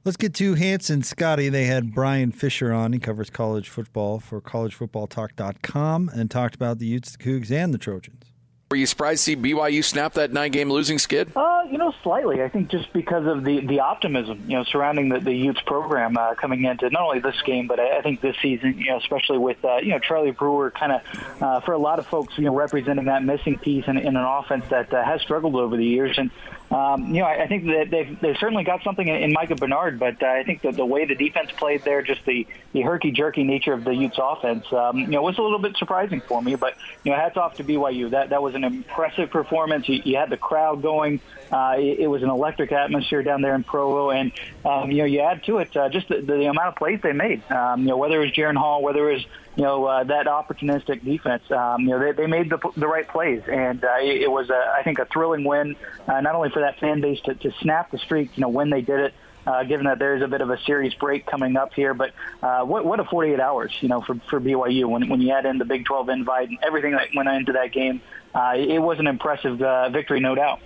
Let's 0.02 0.16
get 0.16 0.32
to 0.36 0.54
Hans 0.54 0.88
and 0.88 1.04
Scotty. 1.04 1.50
They 1.50 1.66
had 1.66 1.94
Bryan 1.94 2.32
Fischer 2.32 2.72
on. 2.72 2.94
He 2.94 2.98
covers 2.98 3.28
college 3.28 3.68
football 3.68 4.18
for 4.18 4.40
collegefootballtalk.com 4.40 6.10
and 6.14 6.30
talked 6.30 6.54
about 6.54 6.78
the 6.78 6.86
Utes, 6.86 7.14
the 7.14 7.18
Cougs, 7.18 7.50
and 7.50 7.74
the 7.74 7.78
Trojans. 7.78 8.24
Were 8.70 8.78
you 8.78 8.86
surprised 8.86 9.24
to 9.24 9.32
see 9.32 9.36
BYU 9.36 9.84
snap 9.84 10.14
that 10.14 10.32
nine-game 10.32 10.70
losing 10.70 10.98
skid? 10.98 11.32
Uh, 11.36 11.64
you 11.70 11.76
know, 11.76 11.92
slightly. 12.02 12.40
I 12.42 12.48
think 12.48 12.70
just 12.70 12.90
because 12.92 13.26
of 13.26 13.44
the 13.44 13.66
the 13.66 13.80
optimism, 13.80 14.44
you 14.46 14.56
know, 14.56 14.64
surrounding 14.64 15.08
the, 15.08 15.18
the 15.18 15.34
Utes 15.34 15.60
program 15.66 16.16
uh, 16.16 16.34
coming 16.36 16.64
into 16.64 16.88
not 16.88 17.02
only 17.02 17.18
this 17.18 17.42
game, 17.42 17.66
but 17.66 17.78
I, 17.78 17.98
I 17.98 18.00
think 18.00 18.20
this 18.20 18.36
season, 18.40 18.78
you 18.78 18.86
know, 18.86 18.98
especially 18.98 19.38
with 19.38 19.62
uh, 19.64 19.78
you 19.78 19.88
know 19.88 19.98
Charlie 19.98 20.30
Brewer, 20.30 20.70
kind 20.70 20.92
of 20.92 21.42
uh, 21.42 21.60
for 21.60 21.72
a 21.72 21.78
lot 21.78 21.98
of 21.98 22.06
folks, 22.06 22.38
you 22.38 22.44
know, 22.44 22.54
representing 22.54 23.06
that 23.06 23.24
missing 23.24 23.58
piece 23.58 23.86
in, 23.88 23.98
in 23.98 24.16
an 24.16 24.24
offense 24.24 24.64
that 24.70 24.94
uh, 24.94 25.04
has 25.04 25.20
struggled 25.20 25.56
over 25.56 25.76
the 25.76 25.84
years, 25.84 26.16
and 26.16 26.30
um, 26.70 27.08
you 27.08 27.20
know, 27.20 27.26
I, 27.26 27.42
I 27.42 27.46
think 27.48 27.64
that 27.64 27.90
they've 27.90 28.20
they've 28.20 28.36
certainly 28.38 28.62
got 28.62 28.84
something 28.84 29.06
in, 29.06 29.16
in 29.16 29.32
Micah 29.32 29.56
Bernard, 29.56 29.98
but 29.98 30.22
uh, 30.22 30.26
I 30.26 30.44
think 30.44 30.62
that 30.62 30.76
the 30.76 30.86
way 30.86 31.04
the 31.04 31.16
defense 31.16 31.50
played 31.56 31.82
there, 31.82 32.00
just 32.00 32.24
the 32.24 32.46
the 32.72 32.82
herky 32.82 33.10
jerky 33.10 33.42
nature 33.42 33.72
of 33.72 33.82
the 33.82 33.92
Utes 33.92 34.18
offense, 34.22 34.64
um, 34.72 34.98
you 34.98 35.06
know, 35.08 35.22
was 35.22 35.36
a 35.38 35.42
little 35.42 35.58
bit 35.58 35.76
surprising 35.76 36.20
for 36.20 36.40
me. 36.40 36.54
But 36.54 36.76
you 37.02 37.10
know, 37.10 37.18
hats 37.18 37.36
off 37.36 37.56
to 37.56 37.64
BYU. 37.64 38.10
That 38.10 38.30
that 38.30 38.40
was 38.40 38.54
an 38.54 38.62
impressive 38.62 39.30
performance. 39.30 39.88
You, 39.88 40.00
you 40.04 40.16
had 40.16 40.30
the 40.30 40.36
crowd 40.36 40.80
going. 40.80 41.20
Uh, 41.50 41.74
it, 41.78 42.00
it 42.00 42.06
was 42.06 42.22
an 42.22 42.30
electric 42.30 42.70
atmosphere 42.70 43.24
down 43.24 43.42
there 43.42 43.56
in 43.56 43.64
Provo, 43.64 44.10
and 44.10 44.30
um, 44.64 44.92
you 44.92 44.98
know, 44.98 45.06
you 45.06 45.20
add 45.20 45.42
to 45.44 45.58
it 45.58 45.76
uh, 45.76 45.88
just 45.88 46.08
the, 46.08 46.20
the 46.20 46.48
amount 46.48 46.68
of 46.68 46.76
plays 46.76 47.00
they 47.02 47.12
made. 47.12 47.42
Um, 47.50 47.80
you 47.80 47.88
know, 47.88 47.96
whether 47.96 48.22
it 48.22 48.26
was 48.26 48.30
Jaren 48.30 48.56
Hall, 48.56 48.80
whether 48.80 49.10
it 49.10 49.14
was 49.14 49.26
you 49.56 49.62
know 49.62 49.84
uh, 49.84 50.04
that 50.04 50.26
opportunistic 50.26 51.04
defense. 51.04 51.42
Um, 51.50 51.82
you 51.82 51.88
know, 51.88 51.98
they, 51.98 52.12
they 52.12 52.26
made 52.26 52.50
the, 52.50 52.58
the 52.76 52.86
right 52.86 53.06
plays, 53.06 53.42
and 53.50 53.84
uh, 53.84 53.96
it, 54.00 54.30
was, 54.30 54.50
a, 54.50 54.74
I 54.78 54.82
think, 54.82 54.98
a 54.98 55.06
thrilling 55.06 55.44
win, 55.44 55.76
uh, 56.06 56.20
not 56.20 56.34
only 56.34 56.50
for 56.50 56.60
that 56.60 56.78
fan 56.78 57.00
base 57.00 57.20
to, 57.22 57.34
to 57.34 57.52
snap 57.60 57.90
the 57.90 57.98
streak. 57.98 58.36
You 58.36 58.42
know, 58.42 58.48
when 58.48 58.70
they 58.70 58.80
did 58.80 59.00
it. 59.00 59.14
Uh, 59.46 59.64
given 59.64 59.86
that 59.86 59.98
there 59.98 60.14
is 60.14 60.22
a 60.22 60.28
bit 60.28 60.42
of 60.42 60.50
a 60.50 60.60
series 60.64 60.92
break 60.92 61.24
coming 61.24 61.56
up 61.56 61.72
here, 61.72 61.94
but 61.94 62.12
uh, 62.42 62.60
what 62.60 62.84
what 62.84 63.00
a 63.00 63.04
48 63.04 63.40
hours, 63.40 63.72
you 63.80 63.88
know, 63.88 64.02
for 64.02 64.14
for 64.28 64.38
BYU 64.38 64.84
when 64.84 65.08
when 65.08 65.22
you 65.22 65.32
add 65.32 65.46
in 65.46 65.56
the 65.56 65.64
Big 65.64 65.86
12 65.86 66.10
invite 66.10 66.50
and 66.50 66.58
everything 66.62 66.92
that 66.92 67.08
went 67.16 67.26
into 67.30 67.52
that 67.52 67.72
game, 67.72 68.02
uh, 68.34 68.52
it 68.54 68.78
was 68.78 68.98
an 68.98 69.06
impressive 69.06 69.60
uh, 69.62 69.88
victory, 69.88 70.20
no 70.20 70.34
doubt. 70.34 70.60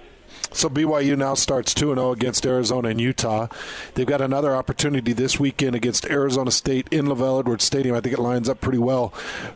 So 0.52 0.68
BYU 0.68 1.18
now 1.18 1.34
starts 1.34 1.74
2 1.74 1.94
0 1.94 2.12
against 2.12 2.46
Arizona 2.46 2.88
and 2.88 3.00
Utah. 3.00 3.48
They've 3.94 4.06
got 4.06 4.20
another 4.20 4.54
opportunity 4.54 5.12
this 5.12 5.40
weekend 5.40 5.74
against 5.74 6.06
Arizona 6.06 6.50
State 6.52 6.86
in 6.90 7.06
LaVell 7.06 7.40
Edwards 7.40 7.64
Stadium. 7.64 7.96
I 7.96 8.00
think 8.00 8.14
it 8.14 8.20
lines 8.20 8.48
up 8.48 8.60
pretty 8.60 8.78
well 8.78 9.08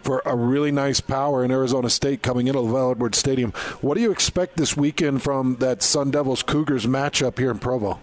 for 0.03 0.23
a 0.27 0.35
really 0.35 0.73
nice 0.73 1.01
power 1.01 1.45
in 1.45 1.51
Arizona 1.51 1.89
State 1.89 2.23
coming 2.23 2.49
into 2.49 2.61
LaVell 2.61 2.93
Edwards 2.93 3.19
Stadium. 3.19 3.53
What 3.81 3.95
do 3.95 4.01
you 4.01 4.11
expect 4.11 4.57
this 4.57 4.77
weekend 4.77 5.23
from 5.23 5.57
that 5.57 5.83
Sun 5.83 6.11
Devils 6.11 6.43
Cougars 6.43 6.87
matchup 6.87 7.39
here 7.39 7.51
in 7.51 7.59
Provo? 7.59 8.01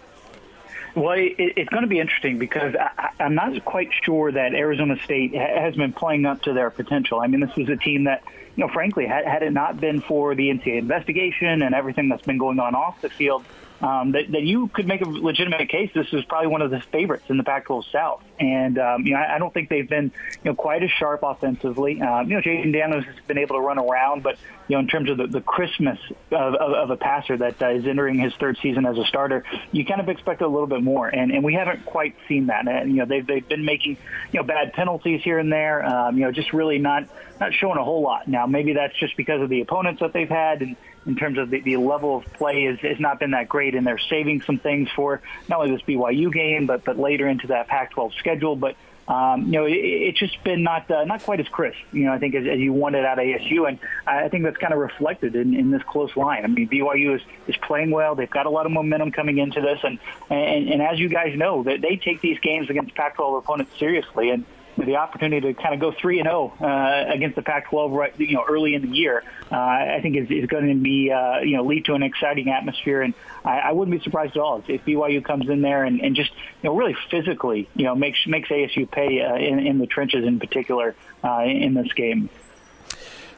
Well, 0.96 1.18
it, 1.18 1.34
it's 1.38 1.68
going 1.68 1.82
to 1.82 1.88
be 1.88 2.00
interesting 2.00 2.38
because 2.38 2.74
I, 2.74 3.10
I'm 3.20 3.34
not 3.34 3.62
quite 3.66 3.90
sure 4.02 4.32
that 4.32 4.54
Arizona 4.54 4.96
State 5.04 5.34
has 5.34 5.76
been 5.76 5.92
playing 5.92 6.24
up 6.24 6.42
to 6.42 6.54
their 6.54 6.70
potential. 6.70 7.20
I 7.20 7.26
mean, 7.26 7.40
this 7.40 7.56
is 7.58 7.68
a 7.68 7.76
team 7.76 8.04
that, 8.04 8.22
you 8.56 8.66
know, 8.66 8.72
frankly, 8.72 9.06
had, 9.06 9.26
had 9.26 9.42
it 9.42 9.52
not 9.52 9.80
been 9.80 10.00
for 10.00 10.34
the 10.34 10.48
NCAA 10.48 10.78
investigation 10.78 11.62
and 11.62 11.74
everything 11.74 12.08
that's 12.08 12.22
been 12.22 12.38
going 12.38 12.58
on 12.58 12.74
off 12.74 13.00
the 13.02 13.10
field, 13.10 13.44
um, 13.80 14.12
that, 14.12 14.30
that 14.32 14.42
you 14.42 14.68
could 14.68 14.86
make 14.86 15.02
a 15.02 15.08
legitimate 15.08 15.68
case. 15.68 15.90
This 15.94 16.06
is 16.12 16.24
probably 16.24 16.48
one 16.48 16.62
of 16.62 16.70
the 16.70 16.80
favorites 16.80 17.24
in 17.28 17.36
the 17.36 17.44
Pac-12 17.44 17.92
South, 17.92 18.22
and 18.40 18.78
um, 18.78 19.06
you 19.06 19.12
know 19.12 19.18
I, 19.18 19.34
I 19.36 19.38
don't 19.38 19.52
think 19.52 19.68
they've 19.68 19.88
been 19.88 20.12
you 20.42 20.50
know 20.50 20.54
quite 20.54 20.82
as 20.82 20.90
sharp 20.90 21.20
offensively. 21.22 22.00
Um, 22.00 22.30
you 22.30 22.36
know, 22.36 22.40
Jayden 22.40 22.72
Daniels 22.72 23.04
has 23.04 23.16
been 23.26 23.38
able 23.38 23.56
to 23.56 23.60
run 23.60 23.78
around, 23.78 24.22
but 24.22 24.38
you 24.68 24.76
know 24.76 24.80
in 24.80 24.86
terms 24.86 25.10
of 25.10 25.18
the, 25.18 25.26
the 25.26 25.42
crispness 25.42 25.98
of, 26.30 26.54
of, 26.54 26.72
of 26.72 26.90
a 26.90 26.96
passer 26.96 27.36
that 27.36 27.60
uh, 27.60 27.68
is 27.68 27.86
entering 27.86 28.18
his 28.18 28.34
third 28.36 28.56
season 28.62 28.86
as 28.86 28.96
a 28.96 29.04
starter, 29.04 29.44
you 29.72 29.84
kind 29.84 30.00
of 30.00 30.08
expect 30.08 30.40
a 30.40 30.48
little 30.48 30.66
bit 30.66 30.82
more, 30.82 31.08
and 31.08 31.30
and 31.30 31.44
we 31.44 31.52
haven't 31.52 31.84
quite 31.84 32.16
seen 32.28 32.46
that. 32.46 32.66
And 32.66 32.90
you 32.92 32.98
know 32.98 33.04
they've 33.04 33.26
they've 33.26 33.46
been 33.46 33.66
making 33.66 33.98
you 34.32 34.40
know 34.40 34.44
bad 34.44 34.72
penalties 34.72 35.22
here 35.22 35.38
and 35.38 35.52
there. 35.52 35.84
Um, 35.84 36.16
you 36.16 36.24
know 36.24 36.32
just 36.32 36.54
really 36.54 36.78
not 36.78 37.10
not 37.40 37.52
showing 37.54 37.78
a 37.78 37.84
whole 37.84 38.02
lot. 38.02 38.28
Now 38.28 38.46
maybe 38.46 38.74
that's 38.74 38.96
just 38.98 39.16
because 39.16 39.40
of 39.42 39.48
the 39.48 39.60
opponents 39.60 40.00
that 40.00 40.12
they've 40.12 40.28
had 40.28 40.62
and 40.62 40.76
in 41.06 41.14
terms 41.14 41.38
of 41.38 41.50
the, 41.50 41.60
the 41.60 41.76
level 41.76 42.16
of 42.16 42.24
play 42.34 42.64
has, 42.64 42.78
has 42.80 42.98
not 42.98 43.20
been 43.20 43.30
that 43.30 43.48
great, 43.48 43.74
and 43.74 43.86
they're 43.86 43.98
saving 43.98 44.42
some 44.42 44.58
things 44.58 44.88
for 44.94 45.22
not 45.48 45.60
only 45.60 45.70
this 45.70 45.82
BYU 45.82 46.32
game, 46.32 46.66
but 46.66 46.84
but 46.84 46.98
later 46.98 47.28
into 47.28 47.46
that 47.48 47.68
Pac-12 47.68 48.12
schedule. 48.18 48.56
But 48.56 48.76
um, 49.08 49.46
you 49.46 49.52
know, 49.52 49.66
it, 49.66 49.74
it's 49.74 50.18
just 50.18 50.42
been 50.42 50.64
not 50.64 50.90
uh, 50.90 51.04
not 51.04 51.22
quite 51.22 51.38
as 51.38 51.46
crisp, 51.48 51.78
you 51.92 52.04
know, 52.04 52.12
I 52.12 52.18
think 52.18 52.34
as, 52.34 52.44
as 52.46 52.58
you 52.58 52.72
wanted 52.72 53.04
out 53.04 53.18
ASU, 53.18 53.68
and 53.68 53.78
I 54.04 54.28
think 54.28 54.42
that's 54.42 54.56
kind 54.56 54.72
of 54.72 54.80
reflected 54.80 55.36
in, 55.36 55.54
in 55.54 55.70
this 55.70 55.82
close 55.84 56.16
line. 56.16 56.44
I 56.44 56.48
mean, 56.48 56.68
BYU 56.68 57.14
is, 57.14 57.22
is 57.46 57.56
playing 57.56 57.92
well; 57.92 58.16
they've 58.16 58.28
got 58.28 58.46
a 58.46 58.50
lot 58.50 58.66
of 58.66 58.72
momentum 58.72 59.12
coming 59.12 59.38
into 59.38 59.60
this, 59.60 59.78
and 59.84 60.00
and, 60.28 60.68
and 60.68 60.82
as 60.82 60.98
you 60.98 61.08
guys 61.08 61.36
know, 61.36 61.62
that 61.62 61.80
they 61.80 61.96
take 61.96 62.20
these 62.20 62.40
games 62.40 62.68
against 62.68 62.94
Pac-12 62.96 63.38
opponents 63.38 63.78
seriously, 63.78 64.30
and 64.30 64.44
the 64.84 64.96
opportunity 64.96 65.52
to 65.52 65.60
kind 65.60 65.74
of 65.74 65.80
go 65.80 65.92
three 65.92 66.18
and 66.18 66.26
zero 66.26 66.52
uh, 66.60 67.04
against 67.12 67.36
the 67.36 67.42
Pac-12 67.42 67.96
right, 67.96 68.20
you 68.20 68.34
know, 68.34 68.44
early 68.48 68.74
in 68.74 68.82
the 68.82 68.94
year, 68.94 69.24
uh, 69.50 69.54
I 69.54 70.00
think 70.02 70.16
is, 70.16 70.30
is 70.30 70.46
going 70.46 70.68
to 70.68 70.74
be 70.74 71.10
uh, 71.10 71.40
you 71.40 71.56
know 71.56 71.64
lead 71.64 71.86
to 71.86 71.94
an 71.94 72.02
exciting 72.02 72.50
atmosphere, 72.50 73.02
and 73.02 73.14
I, 73.44 73.58
I 73.58 73.72
wouldn't 73.72 73.96
be 73.96 74.02
surprised 74.02 74.36
at 74.36 74.42
all 74.42 74.62
if 74.68 74.84
BYU 74.84 75.24
comes 75.24 75.48
in 75.48 75.62
there 75.62 75.84
and, 75.84 76.00
and 76.00 76.14
just 76.14 76.30
you 76.32 76.68
know 76.68 76.76
really 76.76 76.96
physically 77.10 77.68
you 77.74 77.84
know 77.84 77.94
makes 77.94 78.26
makes 78.26 78.48
ASU 78.48 78.90
pay 78.90 79.22
uh, 79.22 79.36
in, 79.36 79.60
in 79.60 79.78
the 79.78 79.86
trenches 79.86 80.24
in 80.24 80.38
particular 80.38 80.94
uh, 81.24 81.42
in 81.44 81.74
this 81.74 81.92
game. 81.94 82.28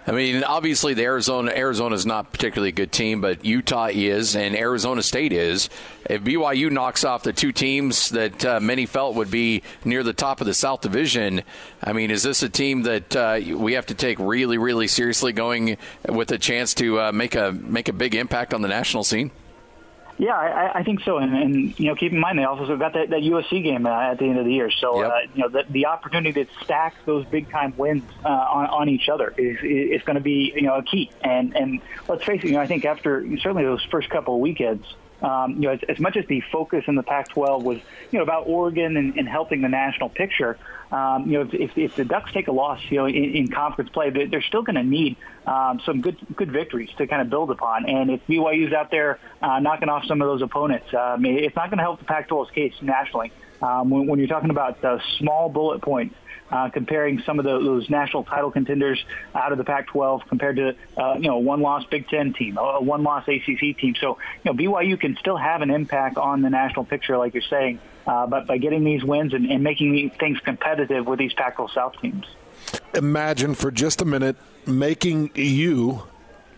I 0.08 0.12
mean, 0.12 0.42
obviously, 0.42 0.94
the 0.94 1.04
Arizona 1.04 1.52
Arizona 1.54 1.94
is 1.94 2.06
not 2.06 2.32
particularly 2.32 2.70
a 2.70 2.72
good 2.72 2.90
team, 2.90 3.20
but 3.20 3.44
Utah 3.44 3.90
is, 3.92 4.36
and 4.36 4.56
Arizona 4.56 5.02
State 5.02 5.34
is. 5.34 5.68
If 6.08 6.22
BYU 6.22 6.70
knocks 6.70 7.04
off 7.04 7.24
the 7.24 7.34
two 7.34 7.52
teams 7.52 8.08
that 8.10 8.42
uh, 8.42 8.58
many 8.58 8.86
felt 8.86 9.16
would 9.16 9.30
be 9.30 9.62
near 9.84 10.02
the 10.02 10.14
top 10.14 10.40
of 10.40 10.46
the 10.46 10.54
South 10.54 10.80
Division, 10.80 11.42
I 11.84 11.92
mean, 11.92 12.10
is 12.10 12.22
this 12.22 12.42
a 12.42 12.48
team 12.48 12.84
that 12.84 13.14
uh, 13.14 13.38
we 13.54 13.74
have 13.74 13.84
to 13.86 13.94
take 13.94 14.18
really, 14.18 14.56
really 14.56 14.88
seriously, 14.88 15.34
going 15.34 15.76
with 16.08 16.32
a 16.32 16.38
chance 16.38 16.72
to 16.74 16.98
uh, 16.98 17.12
make 17.12 17.34
a 17.34 17.52
make 17.52 17.88
a 17.88 17.92
big 17.92 18.14
impact 18.14 18.54
on 18.54 18.62
the 18.62 18.68
national 18.68 19.04
scene? 19.04 19.30
Yeah, 20.18 20.34
I, 20.34 20.80
I 20.80 20.82
think 20.82 21.00
so, 21.02 21.18
and, 21.18 21.32
and 21.32 21.78
you 21.78 21.86
know, 21.86 21.94
keep 21.94 22.10
in 22.12 22.18
mind 22.18 22.40
they 22.40 22.44
also 22.44 22.76
got 22.76 22.94
that, 22.94 23.10
that 23.10 23.20
USC 23.20 23.62
game 23.62 23.86
uh, 23.86 23.90
at 24.10 24.18
the 24.18 24.24
end 24.24 24.38
of 24.38 24.44
the 24.46 24.52
year. 24.52 24.68
So 24.68 25.00
Yep. 25.00 25.10
uh, 25.10 25.14
you 25.32 25.42
know, 25.42 25.48
the, 25.48 25.64
the 25.70 25.86
opportunity 25.86 26.44
to 26.44 26.50
stack 26.64 26.96
those 27.06 27.24
big 27.26 27.50
time 27.50 27.72
wins 27.76 28.02
uh, 28.24 28.28
on, 28.28 28.66
on 28.66 28.88
each 28.88 29.08
other 29.08 29.32
is 29.38 29.58
is 29.62 30.02
going 30.02 30.16
to 30.16 30.20
be 30.20 30.52
you 30.56 30.62
know 30.62 30.74
a 30.74 30.82
key. 30.82 31.12
And 31.22 31.56
and 31.56 31.80
let's 32.08 32.24
face 32.24 32.40
it, 32.42 32.48
you 32.48 32.54
know, 32.54 32.60
I 32.60 32.66
think 32.66 32.84
after 32.84 33.24
certainly 33.40 33.62
those 33.62 33.84
first 33.92 34.10
couple 34.10 34.34
of 34.34 34.40
weekends, 34.40 34.84
um, 35.22 35.54
you 35.54 35.62
know, 35.62 35.70
as, 35.70 35.80
as 35.88 35.98
much 35.98 36.16
as 36.16 36.26
the 36.26 36.40
focus 36.52 36.84
in 36.86 36.94
the 36.94 37.02
Pac-12 37.02 37.62
was, 37.62 37.78
you 38.10 38.18
know, 38.18 38.22
about 38.22 38.44
Oregon 38.46 38.96
and, 38.96 39.16
and 39.16 39.28
helping 39.28 39.60
the 39.62 39.68
national 39.68 40.08
picture, 40.08 40.58
um, 40.92 41.26
you 41.26 41.32
know, 41.32 41.40
if, 41.42 41.54
if, 41.54 41.78
if 41.78 41.96
the 41.96 42.04
Ducks 42.04 42.32
take 42.32 42.48
a 42.48 42.52
loss, 42.52 42.80
you 42.88 42.98
know, 42.98 43.06
in, 43.06 43.14
in 43.36 43.48
conference 43.48 43.90
play, 43.90 44.10
they- 44.10 44.26
they're 44.26 44.42
still 44.42 44.62
going 44.62 44.76
to 44.76 44.82
need 44.82 45.16
um, 45.46 45.80
some 45.84 46.00
good 46.02 46.16
good 46.36 46.50
victories 46.52 46.90
to 46.98 47.06
kind 47.06 47.20
of 47.22 47.30
build 47.30 47.50
upon. 47.50 47.86
And 47.88 48.10
if 48.10 48.26
BYU's 48.26 48.72
out 48.72 48.90
there 48.90 49.18
uh, 49.42 49.58
knocking 49.60 49.88
off 49.88 50.04
some 50.06 50.22
of 50.22 50.28
those 50.28 50.42
opponents, 50.42 50.92
um, 50.94 51.24
it's 51.24 51.56
not 51.56 51.70
going 51.70 51.78
to 51.78 51.84
help 51.84 51.98
the 51.98 52.04
Pac-12's 52.04 52.50
case 52.52 52.74
nationally. 52.82 53.32
um, 53.60 53.90
when, 53.90 54.06
when 54.06 54.18
you're 54.18 54.28
talking 54.28 54.50
about 54.50 54.82
uh, 54.84 54.98
small 55.18 55.48
bullet 55.48 55.82
points. 55.82 56.14
Uh, 56.50 56.70
comparing 56.70 57.20
some 57.26 57.38
of 57.38 57.44
the, 57.44 57.58
those 57.58 57.90
national 57.90 58.24
title 58.24 58.50
contenders 58.50 59.04
out 59.34 59.52
of 59.52 59.58
the 59.58 59.64
Pac-12 59.64 60.26
compared 60.28 60.56
to 60.56 60.74
uh, 60.96 61.14
you 61.16 61.28
know 61.28 61.36
one-loss 61.36 61.84
Big 61.90 62.08
Ten 62.08 62.32
team, 62.32 62.56
a 62.56 62.80
one-loss 62.80 63.28
ACC 63.28 63.76
team. 63.76 63.94
So 64.00 64.16
you 64.42 64.52
know 64.52 64.54
BYU 64.54 64.98
can 64.98 65.16
still 65.16 65.36
have 65.36 65.60
an 65.60 65.70
impact 65.70 66.16
on 66.16 66.40
the 66.40 66.48
national 66.48 66.86
picture, 66.86 67.18
like 67.18 67.34
you're 67.34 67.42
saying, 67.42 67.80
uh, 68.06 68.26
but 68.26 68.46
by 68.46 68.56
getting 68.56 68.82
these 68.82 69.04
wins 69.04 69.34
and, 69.34 69.44
and 69.50 69.62
making 69.62 70.10
things 70.18 70.38
competitive 70.40 71.06
with 71.06 71.18
these 71.18 71.34
Pac-12 71.34 71.74
South 71.74 72.00
teams. 72.00 72.24
Imagine 72.94 73.54
for 73.54 73.70
just 73.70 74.00
a 74.00 74.04
minute 74.06 74.36
making 74.66 75.30
you 75.34 76.04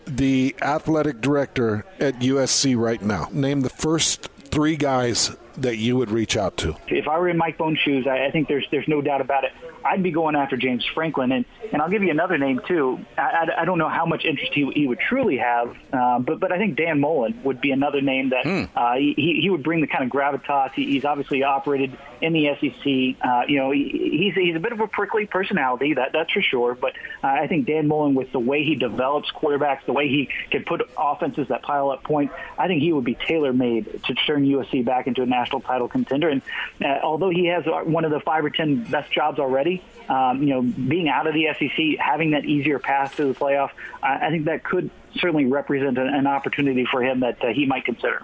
the 0.05 0.55
athletic 0.61 1.21
director 1.21 1.85
at 1.99 2.19
USC 2.19 2.77
right 2.77 3.01
now. 3.01 3.27
Name 3.31 3.61
the 3.61 3.69
first 3.69 4.29
three 4.51 4.75
guys 4.75 5.35
that 5.57 5.77
you 5.77 5.97
would 5.97 6.11
reach 6.11 6.37
out 6.37 6.57
to? 6.57 6.75
If 6.87 7.07
I 7.07 7.17
were 7.19 7.29
in 7.29 7.37
Mike 7.37 7.57
Bohn's 7.57 7.79
shoes, 7.79 8.07
I, 8.07 8.25
I 8.25 8.31
think 8.31 8.47
there's 8.47 8.65
there's 8.71 8.87
no 8.87 9.01
doubt 9.01 9.21
about 9.21 9.43
it. 9.43 9.51
I'd 9.83 10.03
be 10.03 10.11
going 10.11 10.35
after 10.35 10.57
James 10.57 10.85
Franklin, 10.93 11.31
and 11.31 11.45
and 11.71 11.81
I'll 11.81 11.89
give 11.89 12.03
you 12.03 12.11
another 12.11 12.37
name 12.37 12.61
too. 12.67 12.99
I, 13.17 13.21
I, 13.21 13.61
I 13.61 13.65
don't 13.65 13.77
know 13.79 13.89
how 13.89 14.05
much 14.05 14.25
interest 14.25 14.53
he, 14.53 14.69
he 14.73 14.87
would 14.87 14.99
truly 14.99 15.37
have, 15.37 15.75
uh, 15.91 16.19
but 16.19 16.39
but 16.39 16.51
I 16.51 16.57
think 16.57 16.75
Dan 16.77 16.99
Mullen 16.99 17.39
would 17.43 17.61
be 17.61 17.71
another 17.71 18.01
name 18.01 18.29
that 18.29 18.45
Hmm. 18.45 18.63
uh, 18.75 18.95
he 18.95 19.39
he 19.41 19.49
would 19.49 19.63
bring 19.63 19.81
the 19.81 19.87
kind 19.87 20.03
of 20.03 20.09
gravitas. 20.09 20.73
He, 20.73 20.85
he's 20.91 21.05
obviously 21.05 21.43
operated 21.43 21.97
in 22.21 22.33
the 22.33 22.49
SEC. 22.59 23.27
Uh, 23.27 23.43
you 23.47 23.57
know, 23.57 23.71
he, 23.71 24.19
he's 24.21 24.35
he's 24.35 24.55
a 24.55 24.59
bit 24.59 24.71
of 24.71 24.79
a 24.79 24.87
prickly 24.87 25.25
personality, 25.25 25.93
that 25.95 26.11
that's 26.13 26.31
for 26.31 26.41
sure. 26.41 26.75
But 26.75 26.93
uh, 27.23 27.27
I 27.27 27.47
think 27.47 27.65
Dan 27.67 27.87
Mullen, 27.87 28.13
with 28.13 28.31
the 28.31 28.39
way 28.39 28.63
he 28.63 28.75
develops 28.75 29.31
quarterbacks, 29.31 29.85
the 29.85 29.93
way 29.93 30.07
he 30.07 30.29
can 30.51 30.63
put 30.63 30.81
offenses 30.97 31.47
that 31.49 31.63
pile 31.63 31.89
up 31.89 32.03
points, 32.03 32.33
I 32.57 32.67
think 32.67 32.81
he 32.81 32.93
would 32.93 33.05
be 33.05 33.15
tailor 33.15 33.53
made 33.53 34.03
to 34.03 34.13
turn 34.13 34.45
USC 34.45 34.85
back 34.85 35.07
into 35.07 35.21
a 35.23 35.25
national 35.41 35.61
title 35.61 35.87
contender. 35.87 36.29
And 36.29 36.41
uh, 36.83 36.99
although 37.03 37.29
he 37.29 37.47
has 37.47 37.63
one 37.85 38.05
of 38.05 38.11
the 38.11 38.19
five 38.19 38.45
or 38.45 38.49
ten 38.49 38.83
best 38.83 39.11
jobs 39.11 39.39
already, 39.39 39.83
um, 40.09 40.43
you 40.43 40.49
know, 40.49 40.61
being 40.61 41.09
out 41.09 41.27
of 41.27 41.33
the 41.33 41.47
SEC, 41.57 41.99
having 41.99 42.31
that 42.31 42.45
easier 42.45 42.79
path 42.79 43.15
to 43.17 43.25
the 43.25 43.33
playoff, 43.33 43.71
I, 44.03 44.27
I 44.27 44.29
think 44.29 44.45
that 44.45 44.63
could 44.63 44.89
certainly 45.15 45.45
represent 45.45 45.97
an, 45.97 46.07
an 46.07 46.27
opportunity 46.27 46.85
for 46.89 47.03
him 47.03 47.21
that 47.21 47.43
uh, 47.43 47.47
he 47.47 47.65
might 47.65 47.85
consider. 47.85 48.21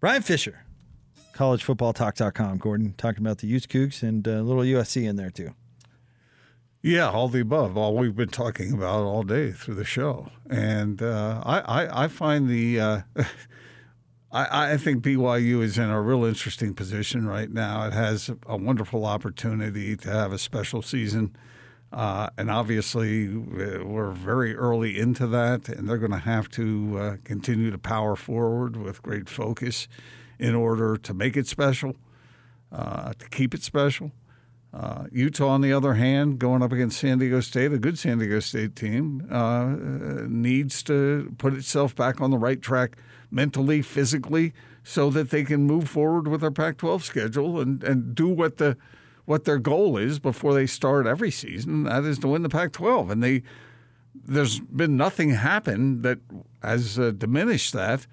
Bryan 0.00 0.22
Fischer, 0.22 0.64
collegefootballtalk.com. 1.34 2.58
Gordon 2.58 2.94
talking 2.96 3.24
about 3.24 3.38
the 3.38 3.46
Utes 3.46 3.66
Cougs 3.66 4.02
and 4.02 4.26
a 4.26 4.42
little 4.42 4.62
USC 4.62 5.08
in 5.08 5.16
there 5.16 5.30
too. 5.30 5.54
Yeah, 6.82 7.10
all 7.10 7.28
the 7.28 7.40
above, 7.40 7.76
all 7.76 7.94
we've 7.94 8.16
been 8.16 8.30
talking 8.30 8.72
about 8.72 9.02
all 9.02 9.22
day 9.22 9.52
through 9.52 9.74
the 9.74 9.84
show, 9.84 10.30
and 10.48 11.02
uh, 11.02 11.42
I, 11.44 11.60
I 11.60 12.04
I 12.04 12.08
find 12.08 12.48
the 12.48 12.80
uh, 12.80 13.00
I 14.32 14.72
I 14.72 14.76
think 14.76 15.02
BYU 15.02 15.62
is 15.62 15.78
in 15.78 15.90
a 15.90 16.00
real 16.00 16.24
interesting 16.24 16.74
position 16.74 17.26
right 17.26 17.50
now. 17.50 17.86
It 17.86 17.92
has 17.92 18.30
a 18.46 18.56
wonderful 18.56 19.04
opportunity 19.04 19.96
to 19.96 20.10
have 20.10 20.32
a 20.32 20.38
special 20.38 20.82
season, 20.82 21.36
uh, 21.92 22.30
and 22.38 22.50
obviously 22.50 23.28
we're 23.28 24.12
very 24.12 24.54
early 24.54 24.98
into 24.98 25.26
that, 25.28 25.68
and 25.68 25.88
they're 25.88 25.98
going 25.98 26.12
to 26.12 26.18
have 26.18 26.48
to 26.50 26.98
uh, 26.98 27.16
continue 27.24 27.70
to 27.70 27.78
power 27.78 28.16
forward 28.16 28.76
with 28.76 29.02
great 29.02 29.28
focus 29.28 29.88
in 30.38 30.54
order 30.54 30.96
to 30.96 31.12
make 31.12 31.36
it 31.36 31.46
special, 31.46 31.96
uh, 32.72 33.12
to 33.18 33.28
keep 33.28 33.54
it 33.54 33.62
special. 33.62 34.12
Uh, 34.72 35.06
Utah, 35.10 35.48
on 35.48 35.62
the 35.62 35.72
other 35.72 35.94
hand, 35.94 36.38
going 36.38 36.62
up 36.62 36.70
against 36.70 37.00
San 37.00 37.18
Diego 37.18 37.40
State, 37.40 37.72
a 37.72 37.78
good 37.78 37.98
San 37.98 38.18
Diego 38.18 38.38
State 38.38 38.76
team, 38.76 39.26
uh, 39.28 39.74
needs 40.28 40.84
to 40.84 41.34
put 41.38 41.54
itself 41.54 41.96
back 41.96 42.20
on 42.20 42.30
the 42.30 42.38
right 42.38 42.62
track 42.62 42.96
mentally, 43.30 43.82
physically, 43.82 44.52
so 44.82 45.10
that 45.10 45.30
they 45.30 45.44
can 45.44 45.66
move 45.66 45.88
forward 45.88 46.28
with 46.28 46.40
their 46.40 46.50
Pac-12 46.50 47.02
schedule 47.02 47.60
and, 47.60 47.82
and 47.82 48.14
do 48.14 48.28
what 48.28 48.56
the 48.56 48.76
what 49.26 49.44
their 49.44 49.58
goal 49.58 49.96
is 49.96 50.18
before 50.18 50.54
they 50.54 50.66
start 50.66 51.06
every 51.06 51.30
season. 51.30 51.84
That 51.84 52.04
is 52.04 52.18
to 52.20 52.28
win 52.28 52.42
the 52.42 52.48
Pac-12, 52.48 53.10
and 53.10 53.22
they 53.22 53.42
there's 54.14 54.60
been 54.60 54.96
nothing 54.96 55.30
happen 55.30 56.02
that 56.02 56.18
has 56.62 56.98
uh, 56.98 57.12
diminished 57.12 57.72
that, 57.74 58.06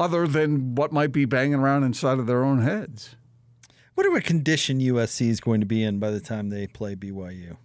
other 0.00 0.26
than 0.26 0.74
what 0.74 0.92
might 0.92 1.12
be 1.12 1.24
banging 1.24 1.54
around 1.54 1.84
inside 1.84 2.18
of 2.18 2.26
their 2.26 2.44
own 2.44 2.62
heads. 2.62 3.16
Whatever 3.94 4.20
condition 4.20 4.78
USC 4.78 5.28
is 5.28 5.40
going 5.40 5.60
to 5.60 5.66
be 5.66 5.82
in 5.82 5.98
by 5.98 6.10
the 6.10 6.20
time 6.20 6.50
they 6.50 6.66
play 6.66 6.94
BYU. 6.94 7.56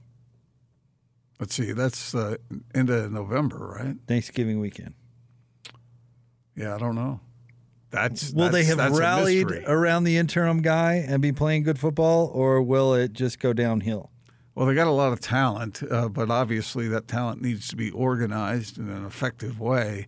Let's 1.40 1.56
see, 1.56 1.74
that's 1.74 2.16
uh, 2.16 2.38
of 2.74 3.12
November, 3.12 3.76
right? 3.80 3.96
Thanksgiving 4.08 4.60
weekend. 4.60 4.96
Yeah, 6.56 6.76
I 6.76 6.78
don't 6.78 6.96
know. 6.96 7.20
That's 7.90 8.32
Will 8.32 8.50
they 8.50 8.64
have 8.64 8.78
that's 8.78 8.98
rallied 8.98 9.52
around 9.68 10.04
the 10.04 10.18
interim 10.18 10.64
guy 10.64 11.06
and 11.08 11.22
be 11.22 11.32
playing 11.32 11.62
good 11.62 11.78
football, 11.78 12.32
or 12.34 12.62
will 12.62 12.96
it 12.96 13.14
just 13.14 13.40
go 13.40 13.54
downhill? 13.54 14.10
Well, 14.56 14.66
they 14.66 14.74
got 14.74 14.88
a 14.88 14.92
lot 14.92 15.14
of 15.14 15.20
talent, 15.20 15.84
uh, 15.90 16.10
but 16.10 16.32
obviously 16.32 16.88
that 16.88 17.08
talent 17.08 17.42
needs 17.42 17.68
to 17.70 17.76
be 17.76 17.92
organized 17.92 18.78
in 18.78 18.90
an 18.90 19.06
effective 19.06 19.60
way. 19.60 20.08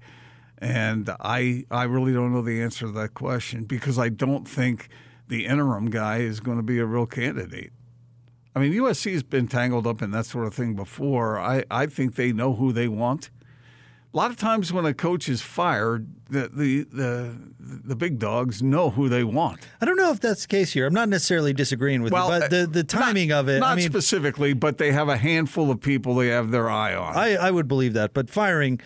And 0.57 1.09
I, 1.19 1.65
I 1.69 1.83
really 1.83 2.13
don't 2.13 2.33
know 2.33 2.41
the 2.41 2.61
answer 2.61 2.87
to 2.87 2.91
that 2.93 3.13
question 3.13 3.65
because 3.65 3.99
I 3.99 4.09
don't 4.09 4.47
think 4.47 4.89
the 5.27 5.45
interim 5.45 5.89
guy 5.89 6.17
is 6.17 6.39
going 6.39 6.57
to 6.57 6.63
be 6.63 6.79
a 6.79 6.85
real 6.85 7.05
candidate. 7.05 7.71
I 8.55 8.59
mean, 8.59 8.71
USC 8.73 9.11
has 9.13 9.23
been 9.23 9.47
tangled 9.47 9.85
up 9.85 10.01
in 10.01 10.11
that 10.11 10.25
sort 10.25 10.47
of 10.47 10.53
thing 10.53 10.75
before. 10.75 11.37
I, 11.37 11.63
I 11.69 11.87
think 11.87 12.15
they 12.15 12.31
know 12.31 12.53
who 12.53 12.71
they 12.71 12.87
want. 12.87 13.29
A 14.15 14.17
lot 14.17 14.31
of 14.31 14.37
times 14.37 14.71
when 14.71 14.85
a 14.85 14.93
coach 14.93 15.27
is 15.27 15.41
fired, 15.41 16.07
the, 16.29 16.47
the 16.47 16.83
the 16.83 17.35
the 17.59 17.95
big 17.97 18.17
dogs 18.17 18.63
know 18.63 18.89
who 18.89 19.09
they 19.09 19.25
want. 19.25 19.67
I 19.81 19.85
don't 19.85 19.97
know 19.97 20.09
if 20.11 20.21
that's 20.21 20.43
the 20.43 20.47
case 20.47 20.71
here. 20.71 20.87
I'm 20.87 20.93
not 20.93 21.09
necessarily 21.09 21.51
disagreeing 21.51 22.01
with 22.01 22.13
you, 22.13 22.17
but 22.17 22.49
the, 22.49 22.65
the 22.65 22.85
timing 22.85 23.27
not, 23.27 23.39
of 23.39 23.49
it. 23.49 23.59
Not 23.59 23.73
I 23.73 23.75
mean, 23.75 23.89
specifically, 23.89 24.53
but 24.53 24.77
they 24.77 24.93
have 24.93 25.09
a 25.09 25.17
handful 25.17 25.69
of 25.69 25.81
people 25.81 26.15
they 26.15 26.29
have 26.29 26.51
their 26.51 26.69
eye 26.69 26.95
on. 26.95 27.13
I, 27.17 27.35
I 27.35 27.51
would 27.51 27.67
believe 27.67 27.91
that, 27.95 28.13
but 28.13 28.29
firing 28.29 28.79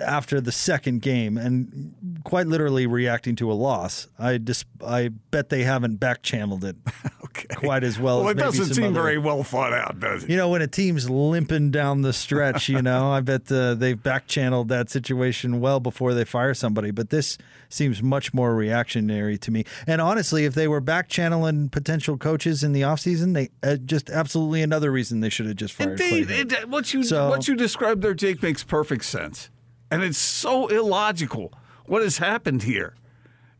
after 0.00 0.40
the 0.40 0.52
second 0.52 1.02
game 1.02 1.36
and 1.38 2.20
quite 2.24 2.46
literally 2.46 2.86
reacting 2.86 3.34
to 3.36 3.50
a 3.50 3.54
loss, 3.54 4.06
I 4.18 4.38
dis- 4.38 4.64
I 4.84 5.08
bet 5.30 5.48
they 5.48 5.62
haven't 5.64 5.96
back 5.96 6.22
channeled 6.22 6.64
it 6.64 6.76
quite 7.56 7.84
as 7.84 7.98
well. 7.98 8.20
well, 8.20 8.28
as 8.28 8.36
it 8.36 8.38
doesn't 8.38 8.74
seem 8.74 8.84
other- 8.86 8.94
very 9.02 9.18
well 9.18 9.42
thought 9.42 9.72
out, 9.72 9.98
does 9.98 10.24
it? 10.24 10.30
You 10.30 10.36
know, 10.36 10.48
when 10.50 10.62
a 10.62 10.66
team's 10.66 11.08
limping 11.08 11.70
down 11.70 12.02
the 12.02 12.12
stretch, 12.12 12.68
you 12.68 12.82
know, 12.82 13.10
I 13.10 13.20
bet 13.20 13.50
uh, 13.50 13.74
they've 13.74 14.00
back 14.00 14.26
channeled 14.26 14.68
that 14.68 14.90
situation 14.90 15.60
well 15.60 15.80
before 15.80 16.14
they 16.14 16.24
fire 16.24 16.54
somebody. 16.54 16.90
But 16.90 17.10
this 17.10 17.38
seems 17.70 18.02
much 18.02 18.32
more 18.34 18.54
reactionary 18.54 19.38
to 19.38 19.50
me. 19.50 19.64
And 19.86 20.00
honestly, 20.00 20.44
if 20.44 20.54
they 20.54 20.68
were 20.68 20.80
back 20.80 21.08
channeling 21.08 21.68
potential 21.70 22.16
coaches 22.16 22.62
in 22.62 22.72
the 22.72 22.82
offseason, 22.82 23.34
they 23.34 23.48
uh, 23.62 23.76
just 23.76 24.10
absolutely 24.10 24.62
another 24.62 24.90
reason 24.92 25.20
they 25.20 25.28
should 25.30 25.46
have 25.46 25.56
just 25.56 25.74
fired. 25.74 26.00
Indeed, 26.00 26.30
it, 26.30 26.68
what 26.68 26.92
you 26.94 27.02
So- 27.02 27.28
what 27.30 27.48
you 27.48 27.56
described 27.56 28.02
there, 28.02 28.14
Jake, 28.14 28.42
makes 28.42 28.62
perfect 28.64 29.04
sense, 29.04 29.50
and 29.90 30.02
it's 30.02 30.18
so 30.18 30.66
illogical. 30.68 31.52
What 31.86 32.02
has 32.02 32.18
happened 32.18 32.62
here? 32.62 32.94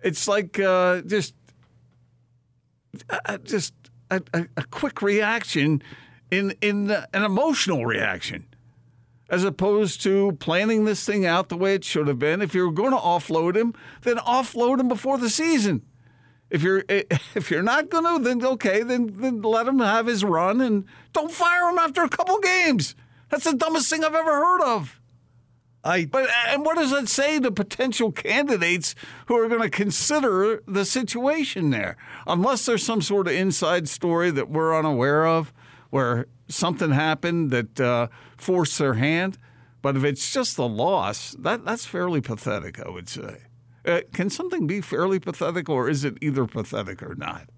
It's 0.02 0.28
like 0.28 0.58
uh, 0.58 1.02
just 1.02 1.34
uh, 3.10 3.38
just 3.38 3.74
a, 4.10 4.22
a, 4.34 4.64
quick 4.64 5.02
reaction 5.02 5.82
in 6.30 6.54
in 6.60 6.90
uh, 6.90 7.06
an 7.12 7.24
emotional 7.24 7.84
reaction, 7.84 8.46
as 9.28 9.44
opposed 9.44 10.02
to 10.02 10.32
planning 10.40 10.84
this 10.84 11.04
thing 11.04 11.26
out 11.26 11.48
the 11.48 11.56
way 11.56 11.74
it 11.74 11.84
should 11.84 12.08
have 12.08 12.18
been. 12.18 12.42
If 12.42 12.54
you're 12.54 12.70
going 12.70 12.92
to 12.92 12.96
offload 12.96 13.56
him, 13.56 13.74
then 14.02 14.16
offload 14.18 14.80
him 14.80 14.88
before 14.88 15.18
the 15.18 15.30
season. 15.30 15.82
If 16.50 16.62
you're 16.62 16.84
if 16.88 17.50
you're 17.50 17.62
not 17.62 17.90
going 17.90 18.04
to, 18.04 18.22
then 18.22 18.44
okay, 18.44 18.82
then 18.82 19.14
then 19.16 19.42
let 19.42 19.66
him 19.66 19.78
have 19.80 20.06
his 20.06 20.24
run 20.24 20.60
and 20.60 20.84
don't 21.12 21.32
fire 21.32 21.70
him 21.70 21.78
after 21.78 22.02
a 22.02 22.08
couple 22.08 22.38
games. 22.40 22.94
That's 23.30 23.44
the 23.44 23.54
dumbest 23.54 23.90
thing 23.90 24.04
I've 24.04 24.14
ever 24.14 24.32
heard 24.32 24.62
of. 24.62 24.97
I 25.84 26.04
But 26.06 26.28
and 26.48 26.64
what 26.64 26.76
does 26.76 26.90
that 26.90 27.08
say 27.08 27.38
to 27.40 27.50
potential 27.50 28.10
candidates 28.12 28.94
who 29.26 29.36
are 29.36 29.48
going 29.48 29.62
to 29.62 29.70
consider 29.70 30.62
the 30.66 30.84
situation 30.84 31.70
there? 31.70 31.96
Unless 32.26 32.66
there's 32.66 32.84
some 32.84 33.00
sort 33.00 33.28
of 33.28 33.34
inside 33.34 33.88
story 33.88 34.30
that 34.32 34.50
we're 34.50 34.76
unaware 34.76 35.26
of, 35.26 35.52
where 35.90 36.26
something 36.48 36.90
happened 36.90 37.50
that 37.52 37.78
uh, 37.80 38.08
forced 38.36 38.78
their 38.78 38.94
hand. 38.94 39.38
But 39.80 39.96
if 39.96 40.02
it's 40.02 40.32
just 40.32 40.58
a 40.58 40.64
loss, 40.64 41.36
that 41.38 41.64
that's 41.64 41.86
fairly 41.86 42.20
pathetic, 42.20 42.84
I 42.84 42.90
would 42.90 43.08
say. 43.08 43.42
Uh, 43.86 44.00
can 44.12 44.28
something 44.28 44.66
be 44.66 44.80
fairly 44.80 45.20
pathetic, 45.20 45.68
or 45.68 45.88
is 45.88 46.04
it 46.04 46.18
either 46.20 46.46
pathetic 46.46 47.02
or 47.02 47.14
not? 47.14 47.48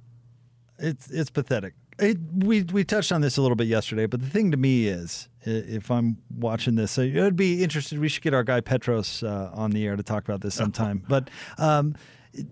It's 0.78 1.10
it's 1.10 1.30
pathetic. 1.30 1.72
It, 1.98 2.18
we 2.34 2.62
we 2.64 2.84
touched 2.84 3.10
on 3.12 3.22
this 3.22 3.38
a 3.38 3.42
little 3.42 3.56
bit 3.56 3.66
yesterday, 3.66 4.04
but 4.06 4.20
the 4.20 4.28
thing 4.28 4.50
to 4.50 4.56
me 4.58 4.86
is, 4.86 5.28
i- 5.28 5.29
if 5.42 5.90
I'm 5.90 6.18
watching 6.34 6.74
this, 6.74 6.92
So 6.92 7.02
it'd 7.02 7.36
be 7.36 7.62
interesting. 7.62 8.00
We 8.00 8.08
should 8.08 8.22
get 8.22 8.34
our 8.34 8.44
guy 8.44 8.60
Petros 8.60 9.22
uh, 9.22 9.50
on 9.54 9.70
the 9.70 9.86
air 9.86 9.96
to 9.96 10.02
talk 10.02 10.24
about 10.24 10.40
this 10.40 10.54
sometime. 10.54 11.02
but 11.08 11.30
um, 11.58 11.94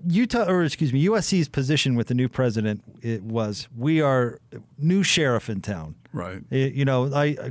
Utah, 0.08 0.44
or 0.48 0.64
excuse 0.64 0.92
me, 0.92 1.04
USC's 1.06 1.48
position 1.48 1.94
with 1.94 2.08
the 2.08 2.14
new 2.14 2.28
president 2.28 2.82
it 3.02 3.22
was 3.22 3.68
we 3.76 4.00
are 4.00 4.40
new 4.78 5.02
sheriff 5.02 5.48
in 5.50 5.60
town. 5.60 5.94
Right. 6.12 6.42
I- 6.50 6.54
You 6.54 6.84
know, 6.84 7.12
I, 7.14 7.24
I 7.24 7.50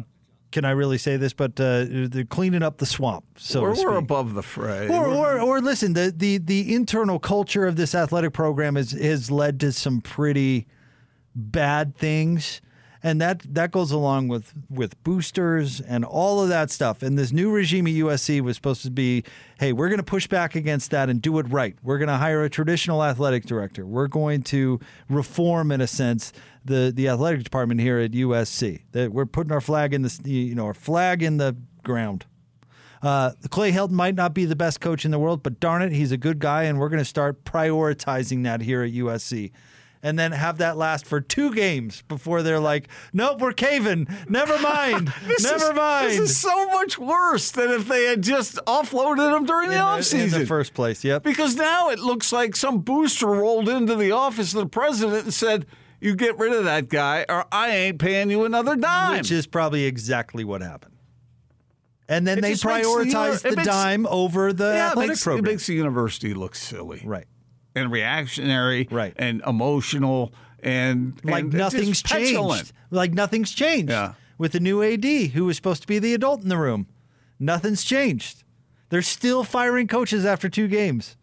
can 0.52 0.63
I 0.65 0.71
really 0.71 0.97
say 0.97 1.17
this? 1.17 1.34
But 1.34 1.60
uh, 1.60 1.86
they're 1.89 2.23
cleaning 2.23 2.63
up 2.63 2.78
the 2.78 2.86
swamp. 2.86 3.26
So 3.38 3.62
we're, 3.62 3.76
to 3.76 3.82
we're 3.84 3.95
above 3.97 4.34
the 4.34 4.41
fray. 4.41 4.88
Or, 4.88 5.06
or, 5.08 5.39
or 5.39 5.62
listen, 5.62 5.93
the, 5.93 6.12
the, 6.15 6.38
the 6.38 6.73
internal 6.73 7.19
culture 7.19 7.67
of 7.67 7.76
this 7.76 7.93
athletic 7.93 8.32
program 8.34 8.76
has, 8.76 8.91
has 8.91 9.30
led 9.30 9.60
to 9.60 9.71
some 9.73 10.00
pretty 10.02 10.65
bad 11.36 11.95
things. 11.97 12.62
And 13.08 13.22
that, 13.22 13.41
that 13.54 13.72
goes 13.72 13.93
along 13.93 14.28
with, 14.28 14.52
with 14.70 15.02
boosters 15.06 15.80
and 15.80 16.04
all 16.04 16.43
of 16.43 16.50
that 16.50 16.70
stuff. 16.70 17.02
And 17.02 17.17
this 17.17 17.32
new 17.32 17.50
regime 17.50 17.88
at 17.88 17.93
USC 17.93 18.41
was 18.41 18.58
supposed 18.58 18.82
to 18.82 18.91
be 18.91 19.24
hey, 19.62 19.72
we're 19.72 19.88
going 19.88 19.98
to 19.98 20.04
push 20.04 20.28
back 20.28 20.56
against 20.56 20.91
that 20.91 21.10
and 21.10 21.22
do 21.22 21.39
it 21.39 21.46
right. 21.50 21.78
We're 21.82 22.00
going 22.00 22.10
to 22.10 22.17
hire 22.17 22.43
a 22.43 22.50
traditional 22.50 23.02
athletic 23.02 23.46
director. 23.46 23.86
We're 23.86 24.10
going 24.10 24.43
to 24.43 24.82
reform, 25.10 25.72
in 25.72 25.80
a 25.80 25.88
sense, 25.88 26.34
the, 26.65 26.91
the 26.93 27.08
athletic 27.08 27.46
department 27.46 27.80
here 27.80 27.98
at 27.98 28.12
USC. 28.12 28.82
That 28.91 29.13
we're 29.13 29.26
putting 29.26 29.54
our 29.54 29.62
flag 29.62 29.93
in 29.93 30.02
the 30.02 30.20
you 30.26 30.54
know 30.54 30.65
our 30.65 30.74
flag 30.74 31.24
in 31.24 31.38
the 31.38 31.56
ground. 31.86 32.26
Uh, 33.02 33.32
Clay 33.50 33.72
Helton 33.72 33.91
might 33.91 34.15
not 34.15 34.34
be 34.34 34.43
the 34.43 34.58
best 34.58 34.82
coach 34.82 35.06
in 35.06 35.12
the 35.12 35.20
world, 35.20 35.43
but 35.43 35.62
darn 35.62 35.82
it, 35.82 35.93
he's 35.93 36.12
a 36.12 36.17
good 36.17 36.39
guy, 36.39 36.63
and 36.63 36.78
we're 36.78 36.89
going 36.89 37.00
to 37.00 37.06
start 37.06 37.46
prioritizing 37.46 38.43
that 38.43 38.60
here 38.60 38.84
at 38.84 38.91
USC. 38.91 39.54
And 40.03 40.17
then 40.17 40.31
have 40.31 40.60
that 40.60 40.77
last 40.77 41.05
for 41.07 41.19
two 41.19 41.53
games 41.53 42.03
before 42.07 42.43
they're 42.43 42.60
like, 42.60 42.88
nope, 43.13 43.41
we're 43.41 43.51
caving. 43.51 44.07
Never 44.29 44.57
mind. 44.60 45.12
Never 45.41 45.55
is, 45.71 45.73
mind. 45.75 46.10
This 46.12 46.19
is 46.19 46.38
so 46.38 46.67
much 46.67 46.97
worse 46.99 47.49
than 47.51 47.71
if 47.71 47.88
they 47.88 48.05
had 48.05 48.21
just 48.21 48.57
offloaded 48.67 49.36
him 49.36 49.45
during 49.45 49.69
the 49.69 49.75
in, 49.75 49.81
offseason. 49.81 50.25
in 50.25 50.29
the 50.41 50.45
first 50.45 50.73
place, 50.75 51.03
yep. 51.03 51.23
Because 51.23 51.55
now 51.55 51.89
it 51.89 51.99
looks 51.99 52.31
like 52.31 52.55
some 52.55 52.79
booster 52.81 53.25
rolled 53.27 53.67
into 53.69 53.95
the 53.95 54.12
office 54.12 54.53
of 54.53 54.60
the 54.60 54.67
president 54.69 55.23
and 55.23 55.33
said, 55.33 55.65
"You 55.99 56.15
get 56.15 56.38
rid 56.38 56.53
of 56.53 56.63
that 56.65 56.89
guy, 56.89 57.25
or 57.27 57.45
I 57.51 57.69
ain't 57.69 57.97
paying 57.99 58.29
you 58.29 58.45
another 58.45 58.75
dime." 58.75 59.17
Which 59.17 59.31
is 59.31 59.47
probably 59.47 59.86
exactly 59.86 60.43
what 60.43 60.62
happened. 60.62 60.93
And 62.07 62.25
then 62.25 62.38
It 62.38 62.41
they 62.41 62.53
prioritize 62.53 62.62
the 62.62 62.69
uni- 62.99 63.12
prioritized 63.13 63.45
it 63.45 63.49
the, 63.49 63.55
makes- 63.57 63.67
dime 63.67 64.07
over 64.07 64.53
the 64.53 64.63
yeah, 64.73 64.88
athletic 64.91 65.10
makes, 65.10 65.23
program. 65.23 65.45
it 65.45 65.47
makes 65.51 65.67
the 65.67 65.73
university 65.73 66.33
look 66.33 66.55
silly, 66.55 67.01
right. 67.03 67.25
And 67.77 67.91
reactionary, 67.91 68.87
Right. 68.91 69.13
and 69.17 69.41
emotional, 69.47 70.33
and 70.61 71.19
like 71.23 71.43
and 71.45 71.53
nothing's 71.53 72.01
petulant. 72.01 72.59
changed. 72.59 72.73
Like 72.91 73.13
nothing's 73.13 73.51
changed 73.51 73.89
Yeah. 73.91 74.13
with 74.37 74.51
the 74.53 74.59
new 74.59 74.81
AD 74.83 75.27
who 75.27 75.45
was 75.45 75.55
supposed 75.55 75.81
to 75.83 75.87
be 75.87 75.99
the 75.99 76.13
adult 76.13 76.41
in 76.43 76.49
the 76.49 76.57
room. 76.57 76.87
Nothing's 77.39 77.83
changed. 77.83 78.43
They're 78.89 79.01
still 79.01 79.43
firing 79.43 79.87
coaches 79.87 80.25
after 80.25 80.49
two 80.49 80.67
games. 80.67 81.15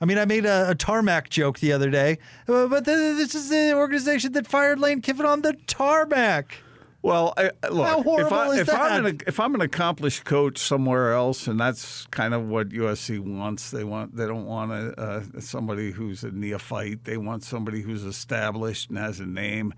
I 0.00 0.04
mean, 0.06 0.18
I 0.18 0.24
made 0.26 0.44
a, 0.44 0.70
a 0.70 0.74
tarmac 0.74 1.30
joke 1.30 1.60
the 1.60 1.72
other 1.72 1.88
day, 1.90 2.18
uh, 2.48 2.66
but 2.66 2.84
this 2.84 3.34
is 3.34 3.48
the 3.48 3.72
organization 3.74 4.32
that 4.32 4.46
fired 4.46 4.78
Lane 4.78 5.00
Kiffin 5.00 5.24
on 5.24 5.42
the 5.42 5.54
tarmac. 5.66 6.58
Well, 7.04 7.34
I, 7.36 7.50
look, 7.68 7.86
How 7.86 8.02
horrible 8.02 8.26
if, 8.26 8.32
I, 8.32 8.48
is 8.52 8.58
if 8.60 8.70
I'm 8.70 9.04
that? 9.04 9.10
an 9.10 9.20
if 9.26 9.38
I'm 9.38 9.54
an 9.54 9.60
accomplished 9.60 10.24
coach 10.24 10.56
somewhere 10.56 11.12
else, 11.12 11.46
and 11.46 11.60
that's 11.60 12.06
kind 12.06 12.32
of 12.32 12.48
what 12.48 12.70
USC 12.70 13.18
wants. 13.20 13.70
They 13.70 13.84
want 13.84 14.16
they 14.16 14.26
don't 14.26 14.46
want 14.46 14.72
a, 14.72 14.98
uh, 14.98 15.22
somebody 15.38 15.90
who's 15.90 16.24
a 16.24 16.30
neophyte. 16.30 17.04
They 17.04 17.18
want 17.18 17.44
somebody 17.44 17.82
who's 17.82 18.04
established 18.04 18.88
and 18.88 18.96
has 18.96 19.20
a 19.20 19.26
name. 19.26 19.74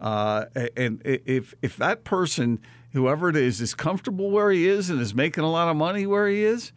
Uh, 0.00 0.46
and 0.76 1.00
if 1.04 1.54
if 1.62 1.76
that 1.76 2.02
person, 2.02 2.58
whoever 2.92 3.28
it 3.28 3.36
is, 3.36 3.60
is 3.60 3.72
comfortable 3.72 4.32
where 4.32 4.50
he 4.50 4.66
is 4.66 4.90
and 4.90 5.00
is 5.00 5.14
making 5.14 5.44
a 5.44 5.50
lot 5.50 5.68
of 5.68 5.76
money 5.76 6.08
where 6.08 6.26
he 6.26 6.42
is, 6.42 6.72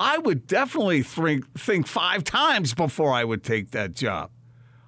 I 0.00 0.16
would 0.16 0.46
definitely 0.46 1.02
think 1.02 1.52
think 1.52 1.86
five 1.86 2.24
times 2.24 2.72
before 2.72 3.12
I 3.12 3.24
would 3.24 3.44
take 3.44 3.72
that 3.72 3.92
job. 3.92 4.30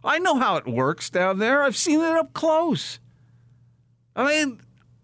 I 0.03 0.19
know 0.19 0.37
how 0.37 0.57
it 0.57 0.66
works 0.66 1.11
down 1.11 1.40
there. 1.40 1.62
I've 1.62 1.77
seen 1.77 2.01
it 2.01 2.12
up 2.12 2.33
close. 2.33 3.01
I 4.16 4.24
mean, 4.26 4.61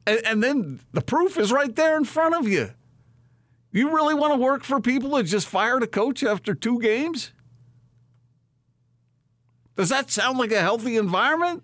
and, 0.07 0.21
and 0.25 0.43
then 0.43 0.81
the 0.93 1.03
proof 1.03 1.39
is 1.39 1.53
right 1.53 1.75
there 1.77 1.97
in 1.97 2.05
front 2.05 2.35
of 2.35 2.49
you. 2.49 2.71
You 3.71 3.95
really 3.95 4.15
want 4.15 4.33
to 4.33 4.39
work 4.39 4.65
for 4.65 4.81
people 4.81 5.11
that 5.11 5.25
just 5.25 5.47
fired 5.47 5.83
a 5.83 5.87
coach 5.87 6.25
after 6.25 6.55
two 6.55 6.81
games? 6.81 7.33
Does 9.77 9.91
that 9.91 10.11
sound 10.11 10.39
like 10.39 10.53
a 10.53 10.61
healthy 10.61 10.97
environment? 10.97 11.63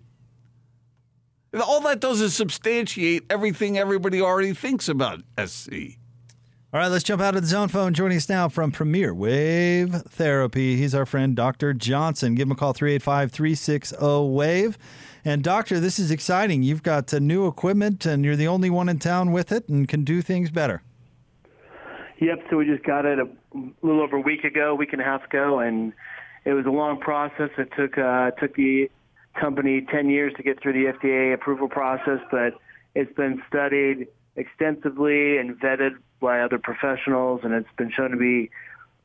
All 1.53 1.81
that 1.81 1.99
does 1.99 2.21
is 2.21 2.35
substantiate 2.35 3.23
everything 3.29 3.77
everybody 3.77 4.21
already 4.21 4.53
thinks 4.53 4.87
about 4.87 5.21
SC. 5.43 5.97
All 6.71 6.79
right, 6.79 6.87
let's 6.87 7.03
jump 7.03 7.21
out 7.21 7.35
of 7.35 7.41
the 7.41 7.47
zone 7.47 7.67
phone. 7.67 7.95
Joining 7.95 8.17
us 8.17 8.29
now 8.29 8.47
from 8.47 8.71
Premier 8.71 9.13
Wave 9.13 9.91
Therapy. 10.09 10.75
He's 10.75 10.93
our 10.93 11.07
friend, 11.07 11.35
Dr. 11.35 11.73
Johnson. 11.73 12.35
Give 12.35 12.47
him 12.47 12.51
a 12.51 12.55
call, 12.55 12.73
385 12.73 13.31
360 13.31 13.95
WAVE. 13.99 14.77
And, 15.25 15.43
Doctor, 15.43 15.79
this 15.79 15.99
is 15.99 16.11
exciting. 16.11 16.63
You've 16.63 16.83
got 16.83 17.13
uh, 17.13 17.19
new 17.19 17.47
equipment, 17.47 18.05
and 18.05 18.23
you're 18.23 18.35
the 18.35 18.47
only 18.47 18.69
one 18.69 18.87
in 18.89 18.99
town 18.99 19.31
with 19.31 19.51
it 19.51 19.67
and 19.67 19.87
can 19.87 20.03
do 20.03 20.21
things 20.21 20.49
better. 20.49 20.81
Yep. 22.21 22.39
So 22.49 22.57
we 22.57 22.65
just 22.65 22.83
got 22.83 23.05
it 23.05 23.19
a 23.19 23.27
little 23.81 24.01
over 24.01 24.17
a 24.17 24.21
week 24.21 24.43
ago, 24.43 24.75
week 24.75 24.93
and 24.93 25.01
a 25.01 25.05
half 25.05 25.25
ago, 25.25 25.59
and 25.59 25.93
it 26.45 26.53
was 26.53 26.65
a 26.65 26.71
long 26.71 26.99
process. 26.99 27.49
It 27.57 27.69
took 27.77 27.97
uh, 27.97 28.31
took 28.31 28.55
the 28.55 28.89
company 29.39 29.85
10 29.89 30.09
years 30.09 30.33
to 30.35 30.43
get 30.43 30.61
through 30.61 30.73
the 30.73 30.91
FDA 30.91 31.33
approval 31.33 31.69
process, 31.69 32.19
but 32.29 32.55
it's 32.95 33.13
been 33.15 33.41
studied 33.47 34.07
extensively 34.35 35.37
and 35.37 35.57
vetted 35.59 35.97
by 36.19 36.41
other 36.41 36.57
professionals, 36.57 37.41
and 37.43 37.53
it's 37.53 37.69
been 37.77 37.91
shown 37.91 38.11
to 38.11 38.17
be 38.17 38.49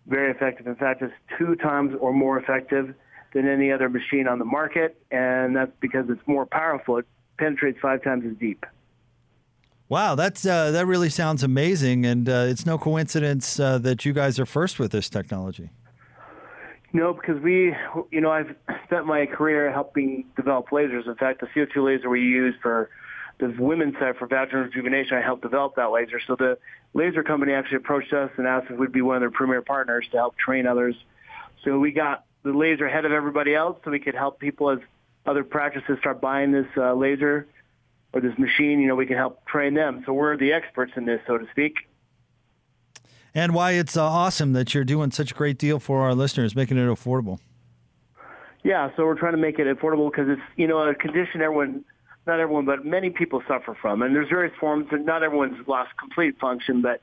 very 0.07 0.31
effective. 0.31 0.67
In 0.67 0.75
fact, 0.75 1.03
it's 1.03 1.13
two 1.39 1.55
times 1.57 1.95
or 2.01 2.13
more 2.13 2.39
effective 2.39 2.95
than 3.35 3.47
any 3.47 3.71
other 3.71 3.91
machine 3.91 4.27
on 4.27 4.39
the 4.39 4.45
market, 4.45 4.97
and 5.11 5.55
that's 5.55 5.73
because 5.81 6.07
it's 6.09 6.27
more 6.27 6.47
powerful. 6.47 6.99
It 6.99 7.07
penetrates 7.37 7.79
five 7.83 8.03
times 8.03 8.25
as 8.25 8.37
deep. 8.39 8.65
Wow, 9.89 10.15
that's 10.15 10.47
uh, 10.47 10.71
that 10.71 10.87
really 10.87 11.11
sounds 11.11 11.43
amazing, 11.43 12.07
and 12.07 12.29
uh, 12.29 12.47
it's 12.49 12.65
no 12.65 12.79
coincidence 12.79 13.61
uh, 13.61 13.77
that 13.79 14.07
you 14.07 14.15
guys 14.15 14.41
are 14.41 14.47
first 14.47 14.79
with 14.79 14.93
this 14.93 15.11
technology. 15.11 15.71
No, 16.95 17.13
because 17.13 17.43
we, 17.43 17.75
you 18.11 18.21
know, 18.21 18.31
I've 18.31 18.55
spent 18.85 19.05
my 19.05 19.27
career 19.27 19.71
helping 19.73 20.27
develop 20.37 20.71
lasers. 20.71 21.09
In 21.09 21.17
fact, 21.17 21.41
the 21.41 21.49
CO2 21.49 21.85
laser 21.85 22.09
we 22.09 22.21
use 22.21 22.55
for 22.63 22.89
the 23.41 23.53
women's 23.59 23.95
side 23.95 24.17
for 24.17 24.29
vaginal 24.29 24.63
rejuvenation, 24.65 25.17
I 25.17 25.21
helped 25.21 25.43
develop 25.43 25.75
that 25.75 25.91
laser. 25.91 26.21
So 26.25 26.37
the 26.37 26.57
laser 26.95 27.25
company 27.25 27.53
actually 27.53 27.79
approached 27.79 28.13
us 28.13 28.31
and 28.37 28.47
asked 28.47 28.71
if 28.71 28.79
we'd 28.79 28.93
be 28.93 29.03
one 29.03 29.17
of 29.17 29.23
their 29.23 29.33
premier 29.33 29.61
partners 29.61 30.07
to 30.13 30.17
help 30.17 30.37
train 30.39 30.69
others. 30.69 30.95
So 31.65 31.81
we 31.81 31.91
got 31.91 32.25
the 32.45 32.53
laser 32.53 32.87
ahead 32.87 33.05
of 33.05 33.13
everybody 33.13 33.55
else 33.55 33.79
so 33.85 33.91
we 33.91 33.99
could 33.99 34.15
help 34.15 34.39
people 34.39 34.71
as 34.71 34.79
other 35.27 35.43
practices 35.43 35.99
start 35.99 36.21
buying 36.21 36.53
this 36.53 36.67
uh, 36.77 36.93
laser 36.93 37.49
or 38.13 38.21
this 38.21 38.37
machine, 38.39 38.79
you 38.79 38.87
know, 38.87 38.95
we 38.95 39.07
can 39.07 39.17
help 39.17 39.45
train 39.47 39.75
them. 39.75 40.03
So 40.07 40.13
we're 40.13 40.37
the 40.37 40.53
experts 40.53 40.93
in 40.97 41.07
this, 41.07 41.21
so 41.27 41.39
to 41.39 41.47
speak. 41.51 41.75
And 43.35 43.53
why 43.53 43.73
it's 43.73 43.97
uh, 43.97 44.05
awesome 44.05 44.53
that 44.53 44.75
you're 44.75 44.85
doing 44.85 45.11
such 45.11 45.33
a 45.33 45.35
great 45.35 45.59
deal 45.59 45.81
for 45.81 46.03
our 46.03 46.15
listeners, 46.15 46.55
making 46.55 46.77
it 46.77 46.87
affordable. 46.87 47.41
Yeah, 48.63 48.91
so 48.97 49.05
we're 49.05 49.19
trying 49.19 49.33
to 49.33 49.39
make 49.39 49.59
it 49.59 49.67
affordable 49.67 50.11
because 50.11 50.29
it's 50.29 50.41
you 50.57 50.67
know 50.67 50.79
a 50.79 50.95
condition 50.95 51.43
everyone, 51.43 51.85
not 52.27 52.41
everyone, 52.41 52.65
but 52.65 52.85
many 52.85 53.11
people 53.11 53.43
suffer 53.49 53.77
from, 53.81 54.03
and 54.03 54.15
there's 54.15 54.29
various 54.29 54.55
forms. 54.59 54.87
And 54.93 55.05
not 55.05 55.23
everyone's 55.23 55.67
lost 55.67 55.91
complete 55.99 56.39
function, 56.39 56.81
but 56.81 57.03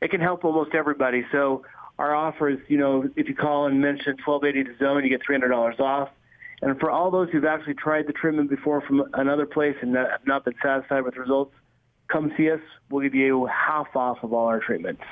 it 0.00 0.10
can 0.10 0.20
help 0.20 0.44
almost 0.44 0.74
everybody. 0.74 1.24
So 1.32 1.64
our 2.02 2.16
offer 2.16 2.48
is, 2.48 2.58
you 2.66 2.76
know, 2.76 3.08
if 3.14 3.28
you 3.28 3.34
call 3.34 3.66
and 3.66 3.80
mention 3.80 4.16
1280 4.26 4.72
the 4.72 4.84
zone, 4.84 5.04
you 5.04 5.08
get 5.08 5.20
$300 5.24 5.78
off. 5.78 6.08
And 6.60 6.78
for 6.80 6.90
all 6.90 7.12
those 7.12 7.30
who've 7.30 7.44
actually 7.44 7.74
tried 7.74 8.08
the 8.08 8.12
treatment 8.12 8.50
before 8.50 8.80
from 8.80 9.04
another 9.14 9.46
place 9.46 9.76
and 9.80 9.92
not- 9.92 10.10
have 10.10 10.26
not 10.26 10.44
been 10.44 10.54
satisfied 10.60 11.04
with 11.04 11.14
the 11.14 11.20
results, 11.20 11.54
come 12.08 12.32
see 12.36 12.50
us. 12.50 12.60
We'll 12.90 13.02
give 13.02 13.14
you 13.14 13.46
half 13.46 13.94
off 13.94 14.18
of 14.24 14.32
all 14.32 14.48
our 14.48 14.58
treatments. 14.58 15.02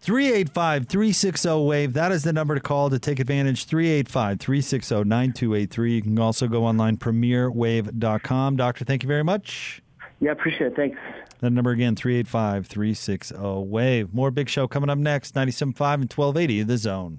385 0.00 0.86
360 0.86 1.48
WAVE. 1.66 1.92
That 1.92 2.12
is 2.12 2.24
the 2.24 2.32
number 2.32 2.54
to 2.54 2.60
call 2.60 2.88
to 2.88 2.98
take 2.98 3.20
advantage. 3.20 3.66
385 3.66 4.40
360 4.40 5.04
9283. 5.04 5.94
You 5.94 6.02
can 6.02 6.18
also 6.18 6.48
go 6.48 6.64
online, 6.64 6.96
premierwave.com. 6.96 8.56
Doctor, 8.56 8.84
thank 8.86 9.02
you 9.02 9.06
very 9.06 9.22
much. 9.22 9.82
Yeah, 10.20 10.32
appreciate 10.32 10.68
it. 10.68 10.76
Thanks. 10.76 10.98
That 11.42 11.50
number 11.50 11.72
again, 11.72 11.96
385 11.96 12.68
360 12.68 13.34
WAVE. 13.36 14.14
More 14.14 14.30
big 14.30 14.48
show 14.48 14.68
coming 14.68 14.88
up 14.88 14.98
next, 14.98 15.34
97.5 15.34 15.94
and 15.94 16.12
1280, 16.12 16.62
The 16.62 16.78
Zone. 16.78 17.18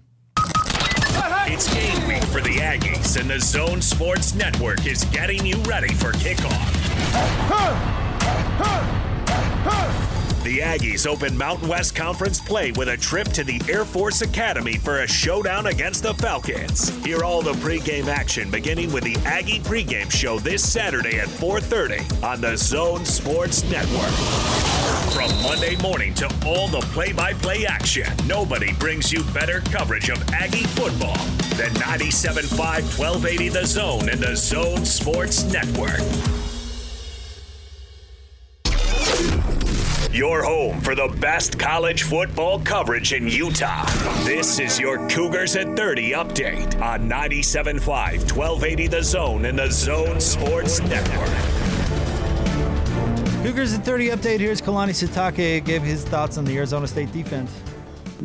It's 1.46 1.72
game 1.74 2.08
week 2.08 2.24
for 2.24 2.40
the 2.40 2.56
Aggies, 2.56 3.20
and 3.20 3.30
the 3.30 3.42
Zone 3.42 3.82
Sports 3.82 4.34
Network 4.34 4.88
is 4.88 5.04
getting 5.06 5.46
you 5.46 5.58
ready 5.64 5.94
for 5.94 6.14
kickoff. 6.14 6.74
The 10.44 10.60
Aggies 10.60 11.08
open 11.08 11.38
Mountain 11.38 11.70
West 11.70 11.96
Conference 11.96 12.42
play 12.42 12.74
with 12.74 12.90
a 12.90 12.98
trip 12.98 13.30
to 13.30 13.46
the 13.46 13.62
Air 13.70 13.86
Force 13.86 14.22
Academy 14.22 14.74
for 14.74 15.00
a 15.00 15.08
showdown 15.08 15.68
against 15.68 16.04
the 16.04 16.14
Falcons. 16.16 16.90
Hear 17.06 17.24
all 17.24 17.42
the 17.42 17.54
pregame 17.54 18.08
action 18.08 18.52
beginning 18.52 18.92
with 18.92 19.06
the 19.06 19.16
Aggie 19.26 19.62
pregame 19.62 20.12
show 20.12 20.40
this 20.40 20.70
Saturday 20.70 21.18
at 21.18 21.30
4:30 21.30 22.02
on 22.22 22.42
the 22.42 22.58
Zone 22.58 23.06
Sports 23.06 23.64
Network. 23.72 24.12
From 25.14 25.32
Monday 25.44 25.78
morning 25.78 26.14
to 26.16 26.26
all 26.46 26.68
the 26.68 26.82
play-by-play 26.92 27.66
action, 27.66 28.12
nobody 28.28 28.74
brings 28.74 29.14
you 29.14 29.24
better 29.34 29.62
coverage 29.72 30.10
of 30.10 30.22
Aggie 30.34 30.68
football 30.76 31.24
than 31.56 31.74
97.5 31.76 32.84
1280 33.00 33.48
The 33.48 33.66
Zone 33.66 34.10
and 34.10 34.22
the 34.22 34.36
Zone 34.36 34.84
Sports 34.84 35.46
Network. 35.46 36.02
Your 40.14 40.44
home 40.44 40.80
for 40.82 40.96
the 40.96 41.08
best 41.20 41.58
college 41.58 42.04
football 42.04 42.60
coverage 42.60 43.14
in 43.14 43.28
Utah. 43.28 43.86
This 44.24 44.60
is 44.60 44.80
your 44.80 45.08
Cougars 45.10 45.56
at 45.56 45.76
30 45.76 46.12
update 46.12 46.80
on 46.82 47.10
97.5, 47.10 47.82
1280 47.86 48.88
The 48.88 49.02
Zone 49.02 49.46
and 49.46 49.58
the 49.58 49.72
Zone 49.72 50.20
Sports 50.20 50.80
Network. 50.82 51.30
Cougars 53.44 53.74
at 53.74 53.84
30 53.84 54.10
update. 54.10 54.40
Here's 54.40 54.62
Kalani 54.62 54.92
Sitake 54.92 55.66
gave 55.66 55.82
his 55.82 56.06
thoughts 56.06 56.38
on 56.38 56.46
the 56.46 56.56
Arizona 56.58 56.88
State 56.88 57.12
defense. 57.12 57.52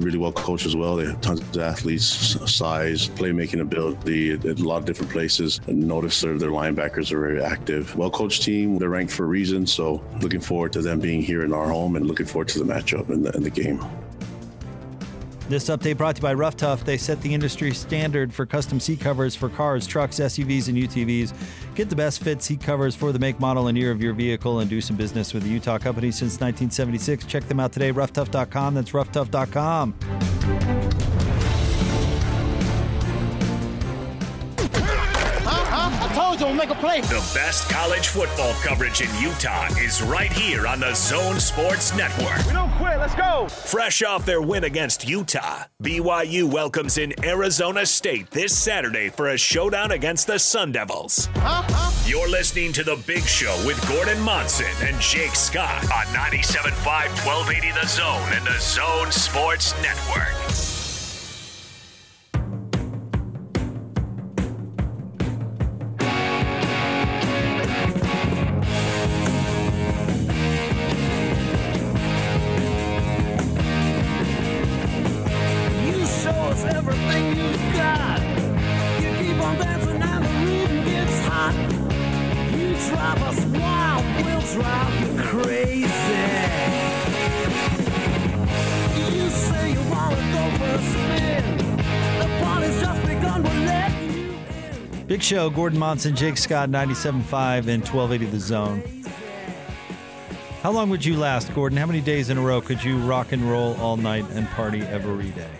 Really 0.01 0.19
well 0.19 0.33
coached 0.33 0.67
as 0.67 0.77
well. 0.77 0.97
They 0.97 1.07
have 1.07 1.21
tons 1.21 1.41
of 1.41 1.57
athletes, 1.59 2.05
size, 2.51 3.09
playmaking 3.09 3.61
ability 3.61 4.33
at 4.33 4.45
a 4.45 4.55
lot 4.55 4.79
of 4.79 4.85
different 4.85 5.13
places. 5.13 5.61
And 5.67 5.87
notice 5.87 6.21
their, 6.21 6.39
their 6.39 6.51
linebackers 6.51 7.13
are 7.13 7.21
very 7.21 7.43
active. 7.43 7.95
Well 7.97 8.11
coached 8.11 8.43
team. 8.43 8.79
They're 8.79 8.89
ranked 8.89 9.13
for 9.13 9.25
a 9.25 9.29
reason. 9.29 9.67
So 9.67 10.03
looking 10.21 10.41
forward 10.41 10.73
to 10.75 10.83
them 10.83 11.01
being 11.01 11.23
here 11.23 11.45
in 11.45 11.53
our 11.53 11.69
home 11.69 11.97
and 11.97 12.07
looking 12.07 12.27
forward 12.27 12.49
to 12.49 12.59
the 12.59 12.65
matchup 12.65 13.09
and 13.11 13.25
the, 13.25 13.35
and 13.35 13.45
the 13.45 13.51
game. 13.51 13.85
This 15.49 15.71
update 15.71 15.97
brought 15.97 16.17
to 16.17 16.21
you 16.21 16.25
by 16.25 16.35
Rough 16.35 16.59
Tough. 16.59 16.85
They 16.85 16.99
set 16.99 17.23
the 17.23 17.33
industry 17.33 17.73
standard 17.73 18.35
for 18.35 18.45
custom 18.45 18.79
seat 18.79 19.01
covers 19.01 19.35
for 19.35 19.49
cars, 19.49 19.87
trucks, 19.87 20.21
SUVs, 20.21 20.69
and 20.69 20.77
UTVs. 20.77 21.33
Get 21.75 21.89
the 21.89 21.97
best 21.97 22.23
fit 22.23 22.43
seat 22.43 22.61
covers 22.61 22.95
for 22.95 23.13
the 23.13 23.19
make, 23.19 23.41
model, 23.41 23.69
and 23.69 23.79
year 23.79 23.91
of 23.91 24.03
your 24.03 24.13
vehicle 24.13 24.59
and 24.61 24.69
do 24.69 24.83
some 24.83 24.97
business 24.97 25.33
with 25.33 25.45
the 25.45 25.49
Utah 25.49 25.79
company 25.79 26.11
since 26.11 26.35
1976. 26.35 27.25
Check 27.25 27.49
them 27.49 27.61
out 27.61 27.73
today, 27.73 27.93
roughtough.com. 27.93 28.75
That's 28.75 28.91
roughtough.com. 28.91 30.48
told 36.19 36.41
you 36.41 36.47
I'll 36.47 36.55
make 36.55 36.71
a 36.71 36.75
play. 36.75 37.01
The 37.03 37.31
best 37.33 37.71
college 37.71 38.09
football 38.09 38.53
coverage 38.55 39.01
in 39.01 39.09
Utah 39.23 39.69
is 39.79 40.03
right 40.03 40.33
here 40.33 40.67
on 40.67 40.81
the 40.81 40.93
Zone 40.95 41.39
Sports 41.39 41.95
Network. 41.95 42.45
We 42.45 42.53
don't 42.55 42.73
quit. 42.73 42.99
Let's 42.99 43.15
go. 43.15 43.47
Fresh 43.49 44.03
off 44.03 44.27
their 44.27 44.43
win 44.43 44.65
against 44.65 45.09
Utah, 45.09 45.63
BYU 45.81 46.51
welcomes 46.51 46.99
in 46.99 47.15
Arizona 47.25 47.87
State 47.87 48.33
this 48.33 48.57
Saturday 48.57 49.11
for 49.11 49.29
a 49.29 49.39
showdown 49.39 49.93
against 49.93 50.27
the 50.27 50.41
Sun 50.41 50.73
Devils. 50.73 51.29
Uh-huh. 51.37 52.09
You're 52.09 52.29
listening 52.29 52.73
to 52.73 52.83
The 52.83 52.97
Big 53.07 53.23
Show 53.23 53.55
with 53.65 53.79
Gordon 53.89 54.21
Monson 54.21 54.67
and 54.83 55.01
Jake 55.01 55.37
Scott 55.37 55.85
on 55.85 56.07
97.5 56.07 56.75
1280 57.25 57.81
The 57.81 57.87
Zone 57.87 58.33
and 58.33 58.45
the 58.45 58.59
Zone 58.59 59.13
Sports 59.13 59.73
Network. 59.83 60.68
Show, 95.29 95.51
Gordon 95.51 95.79
Monson, 95.79 96.17
Jake 96.17 96.39
Scott, 96.39 96.71
97.5 96.71 97.69
and 97.69 97.85
1280 97.87 98.25
The 98.25 98.41
Zone. 98.41 98.83
How 100.63 100.71
long 100.71 100.89
would 100.89 101.05
you 101.05 101.19
last, 101.19 101.55
Gordon? 101.55 101.77
How 101.77 101.85
many 101.85 102.01
days 102.01 102.31
in 102.31 102.39
a 102.39 102.41
row 102.41 102.63
could 102.63 102.83
you 102.83 102.97
rock 102.97 103.33
and 103.33 103.43
roll 103.43 103.75
all 103.75 103.99
night 103.99 104.25
and 104.31 104.49
party 104.49 104.81
every 104.81 105.29
day? 105.33 105.51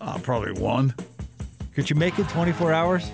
Uh, 0.00 0.18
probably 0.18 0.60
one. 0.60 0.96
Could 1.76 1.88
you 1.88 1.94
make 1.94 2.18
it 2.18 2.28
24 2.30 2.72
hours? 2.72 3.08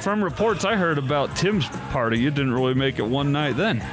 From 0.00 0.22
reports 0.22 0.64
I 0.64 0.76
heard 0.76 0.96
about 0.96 1.34
Tim's 1.34 1.66
party, 1.90 2.20
you 2.20 2.30
didn't 2.30 2.54
really 2.54 2.74
make 2.74 3.00
it 3.00 3.06
one 3.06 3.32
night 3.32 3.56
then. 3.56 3.84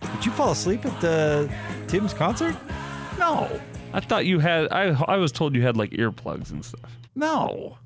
Did 0.00 0.24
you 0.24 0.32
fall 0.32 0.52
asleep 0.52 0.86
at 0.86 0.98
the 1.02 1.52
Tim's 1.86 2.14
concert? 2.14 2.56
No, 3.18 3.60
I 3.92 4.00
thought 4.00 4.24
you 4.24 4.38
had. 4.38 4.72
I 4.72 4.98
I 5.06 5.18
was 5.18 5.32
told 5.32 5.54
you 5.54 5.60
had 5.60 5.76
like 5.76 5.90
earplugs 5.90 6.50
and 6.50 6.64
stuff. 6.64 6.96
no. 7.14 7.76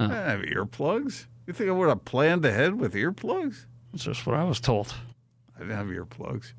I 0.00 0.08
have 0.12 0.40
earplugs. 0.40 1.26
You 1.46 1.52
think 1.52 1.68
I 1.68 1.72
would 1.72 1.88
have 1.88 2.04
planned 2.04 2.44
ahead 2.44 2.78
with 2.80 2.94
earplugs? 2.94 3.66
That's 3.92 4.04
just 4.04 4.26
what 4.26 4.34
I 4.36 4.44
was 4.44 4.60
told. 4.60 4.94
I 5.56 5.60
didn't 5.60 5.76
have 5.76 5.86
earplugs. 5.86 6.52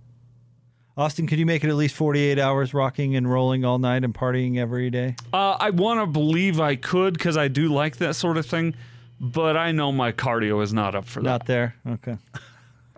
Austin, 0.97 1.27
could 1.27 1.39
you 1.39 1.45
make 1.45 1.63
it 1.63 1.69
at 1.69 1.75
least 1.75 1.95
48 1.95 2.39
hours 2.39 2.73
rocking 2.73 3.15
and 3.17 3.29
rolling 3.29 3.65
all 3.65 3.79
night 3.79 4.05
and 4.05 4.13
partying 4.13 4.57
every 4.57 4.89
day? 4.89 5.15
Uh, 5.33 5.57
I 5.59 5.71
want 5.71 5.99
to 5.99 6.05
believe 6.05 6.61
I 6.61 6.77
could 6.77 7.13
because 7.15 7.35
I 7.35 7.49
do 7.49 7.67
like 7.67 7.97
that 7.97 8.15
sort 8.15 8.37
of 8.37 8.45
thing, 8.45 8.75
but 9.19 9.57
I 9.57 9.73
know 9.73 9.91
my 9.91 10.13
cardio 10.13 10.63
is 10.63 10.71
not 10.71 10.95
up 10.95 11.03
for 11.05 11.19
that. 11.19 11.25
Not 11.29 11.45
there. 11.47 11.75
Okay. 11.85 12.17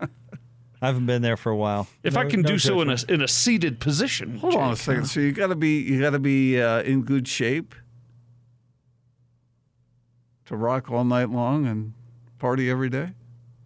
I 0.80 0.86
haven't 0.86 1.06
been 1.06 1.22
there 1.22 1.36
for 1.36 1.50
a 1.50 1.56
while. 1.56 1.88
If 2.04 2.14
No- 2.14 2.20
I 2.20 2.26
can 2.26 2.42
no 2.42 2.50
do 2.50 2.58
so 2.60 2.80
in 2.82 2.88
a 2.90 2.96
in 3.08 3.20
a 3.20 3.26
seated 3.26 3.80
position. 3.80 4.36
Hold 4.38 4.54
on 4.54 4.70
a 4.70 4.74
Jake, 4.76 4.84
second. 4.84 5.06
So 5.06 5.18
you 5.18 5.32
got 5.32 5.48
to 5.48 5.56
be 5.56 5.80
you 5.80 6.00
got 6.00 6.10
to 6.10 6.20
be 6.20 6.60
uh, 6.62 6.82
in 6.82 7.02
good 7.02 7.26
shape 7.26 7.74
to 10.48 10.56
rock 10.56 10.90
all 10.90 11.04
night 11.04 11.28
long 11.30 11.66
and 11.66 11.92
party 12.38 12.70
every 12.70 12.88
day. 12.88 13.10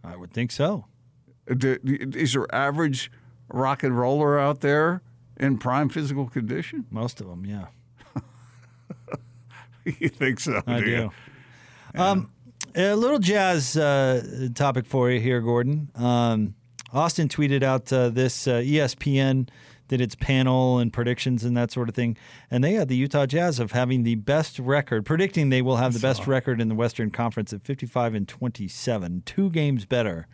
I 0.04 0.16
would 0.16 0.32
think 0.32 0.50
so. 0.50 0.86
Do- 1.46 1.78
Is 1.84 2.34
your 2.34 2.48
average 2.52 3.10
rock 3.48 3.82
and 3.82 3.96
roller 3.98 4.38
out 4.38 4.60
there 4.60 5.00
in 5.38 5.58
prime 5.58 5.88
physical 5.88 6.28
condition? 6.28 6.86
Most 6.90 7.20
of 7.20 7.28
them, 7.28 7.44
yeah. 7.46 7.66
you 9.84 10.08
think 10.08 10.40
so? 10.40 10.60
I 10.66 10.80
do. 10.80 10.86
you? 10.90 11.10
do. 11.94 12.00
Um, 12.00 12.30
a 12.74 12.94
little 12.94 13.18
jazz 13.18 13.76
uh, 13.76 14.48
topic 14.54 14.86
for 14.86 15.10
you 15.10 15.20
here, 15.20 15.40
Gordon. 15.40 15.88
Um, 15.94 16.54
Austin 16.92 17.28
tweeted 17.28 17.62
out 17.62 17.92
uh, 17.92 18.08
this 18.08 18.46
uh, 18.48 18.54
ESPN 18.54 19.48
did 19.92 20.00
its 20.00 20.14
panel 20.14 20.78
and 20.78 20.90
predictions 20.90 21.44
and 21.44 21.54
that 21.54 21.70
sort 21.70 21.86
of 21.86 21.94
thing, 21.94 22.16
and 22.50 22.64
they 22.64 22.72
had 22.72 22.88
the 22.88 22.96
Utah 22.96 23.26
Jazz 23.26 23.60
of 23.60 23.72
having 23.72 24.04
the 24.04 24.14
best 24.14 24.58
record, 24.58 25.04
predicting 25.04 25.50
they 25.50 25.60
will 25.60 25.76
have 25.76 25.92
the 25.92 25.98
best 25.98 26.26
record 26.26 26.62
in 26.62 26.70
the 26.70 26.74
Western 26.74 27.10
Conference 27.10 27.52
at 27.52 27.62
55 27.62 28.14
and 28.14 28.26
27, 28.26 29.22
two 29.26 29.50
games 29.50 29.84
better 29.84 30.26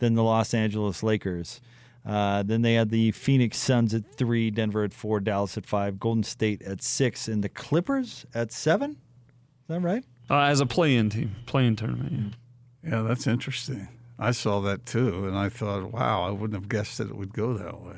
than 0.00 0.12
the 0.12 0.22
Los 0.22 0.52
Angeles 0.52 1.02
Lakers. 1.02 1.62
Uh, 2.04 2.42
then 2.42 2.60
they 2.60 2.74
had 2.74 2.90
the 2.90 3.10
Phoenix 3.12 3.56
Suns 3.56 3.94
at 3.94 4.04
three, 4.18 4.50
Denver 4.50 4.84
at 4.84 4.92
four, 4.92 5.18
Dallas 5.18 5.56
at 5.56 5.64
five, 5.64 5.98
Golden 5.98 6.22
State 6.22 6.60
at 6.60 6.82
six, 6.82 7.26
and 7.26 7.42
the 7.42 7.48
Clippers 7.48 8.26
at 8.34 8.52
seven. 8.52 8.90
Is 8.90 8.96
that 9.68 9.80
right? 9.80 10.04
uh, 10.28 10.40
as 10.40 10.60
a 10.60 10.66
play-in 10.66 11.08
team, 11.08 11.34
play-in 11.46 11.74
tournament. 11.74 12.34
Yeah. 12.84 12.90
Yeah, 12.90 13.00
that's 13.00 13.26
interesting. 13.26 13.88
I 14.18 14.32
saw 14.32 14.60
that 14.60 14.84
too, 14.84 15.26
and 15.26 15.38
I 15.38 15.48
thought, 15.48 15.90
wow, 15.90 16.22
I 16.22 16.32
wouldn't 16.32 16.60
have 16.60 16.68
guessed 16.68 16.98
that 16.98 17.08
it 17.08 17.16
would 17.16 17.32
go 17.32 17.54
that 17.54 17.80
way. 17.80 17.96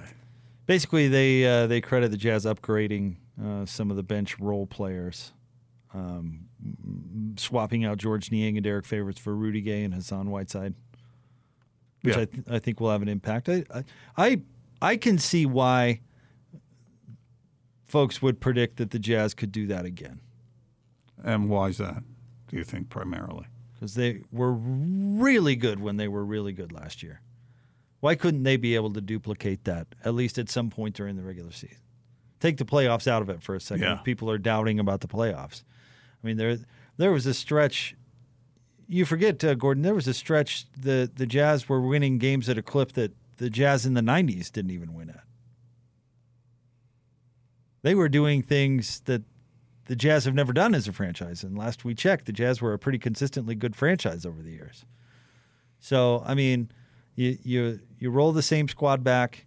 Basically, 0.68 1.08
they 1.08 1.44
uh, 1.46 1.66
they 1.66 1.80
credit 1.80 2.10
the 2.12 2.16
Jazz 2.16 2.44
upgrading 2.44 3.16
uh, 3.42 3.64
some 3.66 3.90
of 3.90 3.96
the 3.96 4.02
bench 4.02 4.38
role 4.38 4.66
players, 4.66 5.32
um, 5.94 6.40
swapping 7.36 7.84
out 7.86 7.96
George 7.98 8.30
Niang 8.30 8.56
and 8.56 8.62
Derrick 8.62 8.84
Favors 8.84 9.18
for 9.18 9.34
Rudy 9.34 9.62
Gay 9.62 9.82
and 9.82 9.94
Hassan 9.94 10.30
Whiteside, 10.30 10.74
which 12.02 12.14
Yeah. 12.14 12.20
I, 12.22 12.24
th- 12.26 12.44
I 12.50 12.58
think 12.58 12.80
will 12.80 12.90
have 12.90 13.00
an 13.02 13.08
impact. 13.08 13.48
I, 13.48 13.64
I 13.74 13.84
I 14.16 14.40
I 14.82 14.96
can 14.98 15.16
see 15.18 15.46
why 15.46 16.02
folks 17.86 18.20
would 18.20 18.38
predict 18.38 18.76
that 18.76 18.90
the 18.90 18.98
Jazz 18.98 19.32
could 19.32 19.50
do 19.50 19.66
that 19.68 19.86
again 19.86 20.20
And 21.24 21.48
why 21.48 21.68
is 21.68 21.78
that? 21.78 22.02
Do 22.48 22.56
you 22.58 22.64
think 22.64 22.90
primarily? 22.90 23.46
because 23.74 23.94
they 23.94 24.20
were 24.32 24.52
really 24.52 25.54
good 25.56 25.80
when 25.80 25.96
they 25.96 26.08
were 26.08 26.24
really 26.24 26.52
good 26.52 26.72
last 26.72 27.00
year. 27.02 27.20
Why 28.00 28.14
couldn't 28.14 28.44
they 28.44 28.56
be 28.56 28.74
able 28.74 28.92
to 28.92 29.00
duplicate 29.00 29.64
that 29.64 29.88
at 30.04 30.14
least 30.14 30.38
at 30.38 30.48
some 30.48 30.70
point 30.70 30.94
during 30.94 31.16
the 31.16 31.22
regular 31.22 31.50
season? 31.52 31.78
Take 32.40 32.58
the 32.58 32.64
playoffs 32.64 33.08
out 33.08 33.22
of 33.22 33.28
it 33.28 33.42
for 33.42 33.54
a 33.56 33.60
second. 33.60 33.82
Yeah. 33.82 33.96
People 33.96 34.30
are 34.30 34.38
doubting 34.38 34.78
about 34.78 35.00
the 35.00 35.08
playoffs, 35.08 35.62
I 36.22 36.26
mean 36.26 36.36
there 36.36 36.58
there 36.96 37.12
was 37.12 37.26
a 37.26 37.34
stretch. 37.34 37.94
You 38.86 39.04
forget, 39.04 39.42
uh, 39.44 39.54
Gordon. 39.54 39.82
There 39.82 39.94
was 39.94 40.08
a 40.08 40.14
stretch 40.14 40.66
the 40.72 41.10
the 41.14 41.26
Jazz 41.26 41.68
were 41.68 41.80
winning 41.80 42.18
games 42.18 42.48
at 42.48 42.58
a 42.58 42.62
clip 42.62 42.92
that 42.92 43.12
the 43.36 43.50
Jazz 43.50 43.86
in 43.86 43.94
the 43.94 44.00
'90s 44.00 44.50
didn't 44.50 44.72
even 44.72 44.94
win 44.94 45.10
at. 45.10 45.22
They 47.82 47.94
were 47.94 48.08
doing 48.08 48.42
things 48.42 49.00
that 49.04 49.22
the 49.84 49.96
Jazz 49.96 50.24
have 50.24 50.34
never 50.34 50.52
done 50.52 50.74
as 50.74 50.88
a 50.88 50.92
franchise. 50.92 51.42
And 51.42 51.56
last 51.56 51.84
we 51.84 51.94
checked, 51.94 52.26
the 52.26 52.32
Jazz 52.32 52.60
were 52.60 52.72
a 52.72 52.78
pretty 52.78 52.98
consistently 52.98 53.54
good 53.54 53.76
franchise 53.76 54.26
over 54.26 54.42
the 54.42 54.50
years. 54.50 54.84
So 55.78 56.22
I 56.26 56.34
mean, 56.34 56.70
you 57.18 57.38
you 57.42 57.80
you 57.98 58.10
roll 58.10 58.32
the 58.32 58.42
same 58.42 58.68
squad 58.68 59.02
back. 59.02 59.46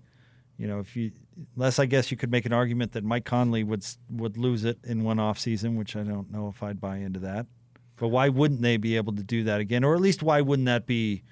You 0.58 0.68
know, 0.68 0.80
if 0.80 0.96
you 0.96 1.12
unless 1.56 1.80
I 1.80 1.86
guess 1.86 2.12
you 2.12 2.18
could 2.18 2.32
make 2.32 2.46
an 2.46 2.54
argument 2.54 2.92
that 2.92 3.04
Mike 3.04 3.26
Conley 3.26 3.64
would 3.64 3.86
would 4.10 4.38
lose 4.38 4.66
it 4.66 4.80
in 4.84 5.04
one 5.04 5.20
off 5.20 5.40
season, 5.40 5.76
which 5.76 5.96
I 5.96 6.04
don't 6.04 6.32
know 6.32 6.50
if 6.50 6.62
I'd 6.62 6.82
buy 6.82 6.98
into 6.98 7.20
that. 7.22 7.48
But 7.96 8.10
why 8.10 8.30
wouldn't 8.30 8.62
they 8.62 8.78
be 8.78 8.96
able 8.98 9.14
to 9.16 9.24
do 9.24 9.44
that 9.44 9.60
again, 9.60 9.84
or 9.84 9.96
at 9.96 10.02
least 10.02 10.24
why 10.24 10.42
wouldn't 10.42 10.66
that 10.66 10.86
be 10.86 11.24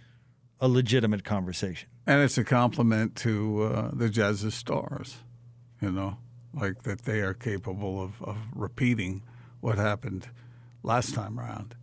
a 0.59 0.67
legitimate 0.67 1.23
conversation. 1.23 1.89
And 2.05 2.21
it's 2.21 2.37
a 2.37 2.43
compliment 2.43 3.15
to 3.17 3.63
uh, 3.63 3.91
the 3.93 4.09
Jazz's 4.09 4.55
stars, 4.55 5.17
you 5.81 5.91
know, 5.91 6.17
like 6.53 6.83
that 6.83 7.03
they 7.03 7.21
are 7.21 7.33
capable 7.33 8.01
of, 8.01 8.21
of 8.21 8.37
repeating 8.53 9.23
what 9.61 9.77
happened 9.77 10.27
last 10.83 11.13
time 11.13 11.39
around. 11.39 11.75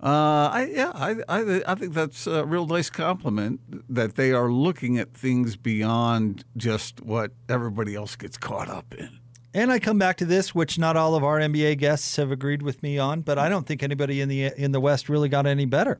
Uh, 0.00 0.48
I 0.52 0.70
yeah, 0.72 0.92
I, 0.94 1.16
I 1.28 1.62
I 1.66 1.74
think 1.74 1.92
that's 1.92 2.28
a 2.28 2.44
real 2.44 2.66
nice 2.66 2.88
compliment 2.88 3.60
that 3.92 4.14
they 4.14 4.32
are 4.32 4.50
looking 4.50 4.96
at 4.96 5.12
things 5.12 5.56
beyond 5.56 6.44
just 6.56 7.00
what 7.00 7.32
everybody 7.48 7.96
else 7.96 8.14
gets 8.14 8.36
caught 8.36 8.68
up 8.68 8.94
in. 8.96 9.18
And 9.52 9.72
I 9.72 9.80
come 9.80 9.98
back 9.98 10.16
to 10.18 10.24
this, 10.24 10.54
which 10.54 10.78
not 10.78 10.96
all 10.96 11.16
of 11.16 11.24
our 11.24 11.38
NBA 11.40 11.78
guests 11.78 12.14
have 12.14 12.30
agreed 12.30 12.62
with 12.62 12.80
me 12.80 12.96
on, 12.96 13.22
but 13.22 13.38
I 13.38 13.48
don't 13.48 13.66
think 13.66 13.82
anybody 13.82 14.20
in 14.20 14.28
the 14.28 14.52
in 14.56 14.70
the 14.70 14.78
West 14.78 15.08
really 15.08 15.28
got 15.28 15.46
any 15.46 15.64
better. 15.64 15.98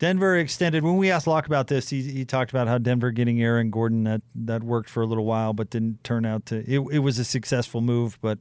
Denver 0.00 0.36
extended. 0.36 0.82
When 0.82 0.96
we 0.96 1.10
asked 1.10 1.26
Locke 1.26 1.46
about 1.46 1.66
this, 1.66 1.90
he, 1.90 2.02
he 2.02 2.24
talked 2.24 2.50
about 2.50 2.68
how 2.68 2.78
Denver 2.78 3.10
getting 3.10 3.42
Aaron 3.42 3.70
Gordon 3.70 4.02
that 4.02 4.22
that 4.34 4.64
worked 4.64 4.90
for 4.90 5.02
a 5.02 5.06
little 5.06 5.24
while, 5.24 5.52
but 5.52 5.70
didn't 5.70 6.02
turn 6.02 6.24
out 6.24 6.46
to. 6.46 6.58
It, 6.68 6.80
it 6.90 6.98
was 7.00 7.20
a 7.20 7.24
successful 7.24 7.80
move, 7.80 8.18
but 8.20 8.38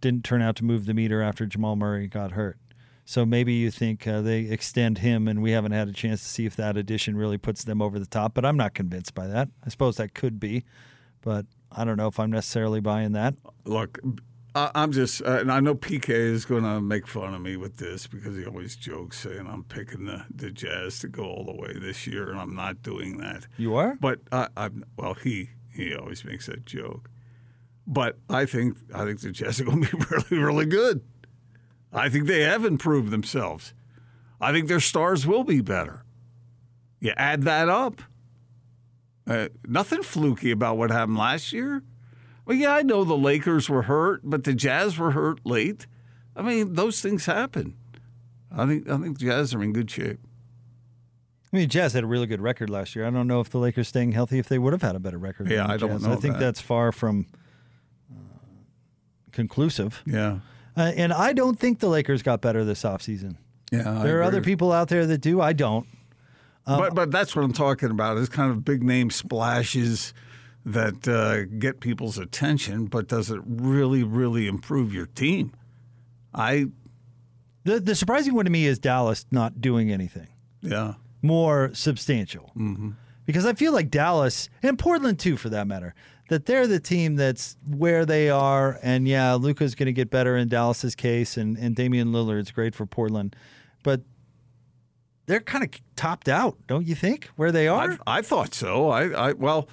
didn't 0.00 0.24
turn 0.24 0.42
out 0.42 0.54
to 0.56 0.64
move 0.64 0.86
the 0.86 0.94
meter 0.94 1.22
after 1.22 1.46
Jamal 1.46 1.74
Murray 1.74 2.06
got 2.06 2.32
hurt. 2.32 2.58
So 3.08 3.24
maybe 3.24 3.52
you 3.54 3.70
think 3.70 4.06
uh, 4.06 4.20
they 4.20 4.40
extend 4.40 4.98
him, 4.98 5.28
and 5.28 5.40
we 5.40 5.52
haven't 5.52 5.70
had 5.70 5.88
a 5.88 5.92
chance 5.92 6.22
to 6.22 6.28
see 6.28 6.44
if 6.44 6.56
that 6.56 6.76
addition 6.76 7.16
really 7.16 7.38
puts 7.38 7.62
them 7.62 7.80
over 7.80 8.00
the 8.00 8.06
top. 8.06 8.34
But 8.34 8.44
I'm 8.44 8.56
not 8.56 8.74
convinced 8.74 9.14
by 9.14 9.28
that. 9.28 9.48
I 9.64 9.68
suppose 9.68 9.96
that 9.96 10.12
could 10.12 10.40
be, 10.40 10.64
but 11.22 11.46
I 11.70 11.84
don't 11.84 11.96
know 11.96 12.08
if 12.08 12.18
I'm 12.18 12.32
necessarily 12.32 12.80
buying 12.80 13.12
that. 13.12 13.34
Look, 13.64 14.00
I'm 14.56 14.90
just, 14.90 15.22
uh, 15.22 15.38
and 15.38 15.52
I 15.52 15.60
know 15.60 15.76
PK 15.76 16.08
is 16.08 16.44
going 16.44 16.64
to 16.64 16.80
make 16.80 17.06
fun 17.06 17.32
of 17.32 17.40
me 17.42 17.56
with 17.56 17.76
this 17.76 18.08
because 18.08 18.36
he 18.36 18.44
always 18.44 18.74
jokes 18.74 19.20
saying 19.20 19.46
I'm 19.46 19.62
picking 19.62 20.06
the, 20.06 20.24
the 20.34 20.50
Jazz 20.50 20.98
to 21.00 21.08
go 21.08 21.24
all 21.24 21.44
the 21.44 21.54
way 21.54 21.74
this 21.74 22.08
year, 22.08 22.28
and 22.28 22.40
I'm 22.40 22.56
not 22.56 22.82
doing 22.82 23.18
that. 23.18 23.46
You 23.56 23.76
are? 23.76 23.96
But 24.00 24.20
I, 24.32 24.48
I'm 24.56 24.84
well. 24.96 25.14
He 25.14 25.50
he 25.72 25.94
always 25.94 26.24
makes 26.24 26.46
that 26.46 26.64
joke. 26.66 27.08
But 27.86 28.18
I 28.28 28.46
think 28.46 28.78
I 28.92 29.04
think 29.04 29.20
the 29.20 29.30
Jazz 29.30 29.60
are 29.60 29.64
going 29.64 29.84
to 29.84 29.96
be 29.96 30.04
really 30.10 30.42
really 30.42 30.66
good. 30.66 31.02
I 31.96 32.08
think 32.08 32.26
they 32.26 32.42
have 32.42 32.64
improved 32.64 33.10
themselves. 33.10 33.72
I 34.40 34.52
think 34.52 34.68
their 34.68 34.80
stars 34.80 35.26
will 35.26 35.44
be 35.44 35.60
better. 35.60 36.04
You 37.00 37.12
add 37.16 37.42
that 37.42 37.68
up. 37.68 38.02
Uh, 39.26 39.48
nothing 39.66 40.02
fluky 40.02 40.50
about 40.50 40.76
what 40.76 40.90
happened 40.90 41.16
last 41.18 41.52
year. 41.52 41.82
Well, 42.44 42.56
yeah, 42.56 42.74
I 42.74 42.82
know 42.82 43.02
the 43.02 43.16
Lakers 43.16 43.68
were 43.68 43.82
hurt, 43.82 44.20
but 44.22 44.44
the 44.44 44.54
Jazz 44.54 44.98
were 44.98 45.10
hurt 45.12 45.44
late. 45.44 45.86
I 46.36 46.42
mean, 46.42 46.74
those 46.74 47.00
things 47.00 47.26
happen. 47.26 47.76
I 48.52 48.66
think 48.66 48.88
I 48.88 48.98
think 48.98 49.18
the 49.18 49.24
Jazz 49.24 49.52
are 49.54 49.62
in 49.62 49.72
good 49.72 49.90
shape. 49.90 50.20
I 51.52 51.56
mean, 51.56 51.68
Jazz 51.68 51.92
had 51.94 52.04
a 52.04 52.06
really 52.06 52.26
good 52.26 52.40
record 52.40 52.70
last 52.70 52.94
year. 52.94 53.06
I 53.06 53.10
don't 53.10 53.26
know 53.26 53.40
if 53.40 53.50
the 53.50 53.58
Lakers 53.58 53.88
staying 53.88 54.12
healthy, 54.12 54.38
if 54.38 54.48
they 54.48 54.58
would 54.58 54.72
have 54.72 54.82
had 54.82 54.94
a 54.94 55.00
better 55.00 55.18
record. 55.18 55.50
Yeah, 55.50 55.66
I 55.68 55.76
don't 55.76 55.90
Jazz. 55.90 56.02
know 56.02 56.12
I 56.12 56.16
think 56.16 56.34
that. 56.34 56.40
that's 56.40 56.60
far 56.60 56.92
from 56.92 57.26
uh, 58.12 58.18
conclusive. 59.32 60.02
Yeah. 60.06 60.40
Uh, 60.76 60.92
and 60.96 61.12
I 61.12 61.32
don't 61.32 61.58
think 61.58 61.78
the 61.78 61.88
Lakers 61.88 62.22
got 62.22 62.40
better 62.40 62.64
this 62.64 62.82
offseason. 62.82 63.36
Yeah, 63.72 64.00
I 64.00 64.02
there 64.04 64.20
are 64.20 64.22
other 64.22 64.42
people 64.42 64.72
out 64.72 64.88
there 64.88 65.06
that 65.06 65.18
do. 65.18 65.40
I 65.40 65.52
don't. 65.52 65.86
Um, 66.66 66.78
but 66.78 66.94
but 66.94 67.10
that's 67.10 67.34
what 67.34 67.44
I'm 67.44 67.52
talking 67.52 67.90
about. 67.90 68.16
Is 68.18 68.28
kind 68.28 68.50
of 68.50 68.64
big 68.64 68.82
name 68.82 69.10
splashes 69.10 70.12
that 70.64 71.06
uh, 71.08 71.44
get 71.58 71.80
people's 71.80 72.18
attention, 72.18 72.86
but 72.86 73.08
does 73.08 73.30
it 73.30 73.40
really 73.44 74.02
really 74.02 74.46
improve 74.46 74.92
your 74.92 75.06
team? 75.06 75.52
I 76.34 76.66
The 77.64 77.80
the 77.80 77.94
surprising 77.94 78.34
one 78.34 78.44
to 78.44 78.50
me 78.50 78.66
is 78.66 78.78
Dallas 78.78 79.26
not 79.30 79.60
doing 79.60 79.90
anything 79.90 80.28
yeah. 80.60 80.94
more 81.22 81.70
substantial. 81.72 82.52
Mm-hmm. 82.56 82.90
Because 83.24 83.44
I 83.44 83.54
feel 83.54 83.72
like 83.72 83.90
Dallas 83.90 84.48
and 84.62 84.78
Portland 84.78 85.18
too, 85.18 85.36
for 85.36 85.48
that 85.48 85.66
matter, 85.66 85.94
that 86.28 86.46
they're 86.46 86.66
the 86.66 86.80
team 86.80 87.16
that's 87.16 87.56
where 87.66 88.04
they 88.04 88.30
are. 88.30 88.78
And 88.82 89.06
yeah, 89.06 89.34
Luka's 89.34 89.74
going 89.74 89.86
to 89.86 89.92
get 89.92 90.10
better 90.10 90.36
in 90.36 90.48
Dallas's 90.48 90.94
case, 90.94 91.36
and 91.36 91.56
and 91.56 91.74
Damian 91.74 92.12
Lillard's 92.12 92.50
great 92.50 92.74
for 92.74 92.86
Portland, 92.86 93.36
but 93.82 94.02
they're 95.26 95.40
kind 95.40 95.64
of 95.64 95.70
topped 95.96 96.28
out, 96.28 96.56
don't 96.66 96.86
you 96.86 96.94
think? 96.94 97.30
Where 97.36 97.52
they 97.52 97.68
are. 97.68 97.98
I, 98.06 98.18
I 98.18 98.22
thought 98.22 98.54
so. 98.54 98.90
I, 98.90 99.28
I 99.28 99.32
well, 99.32 99.68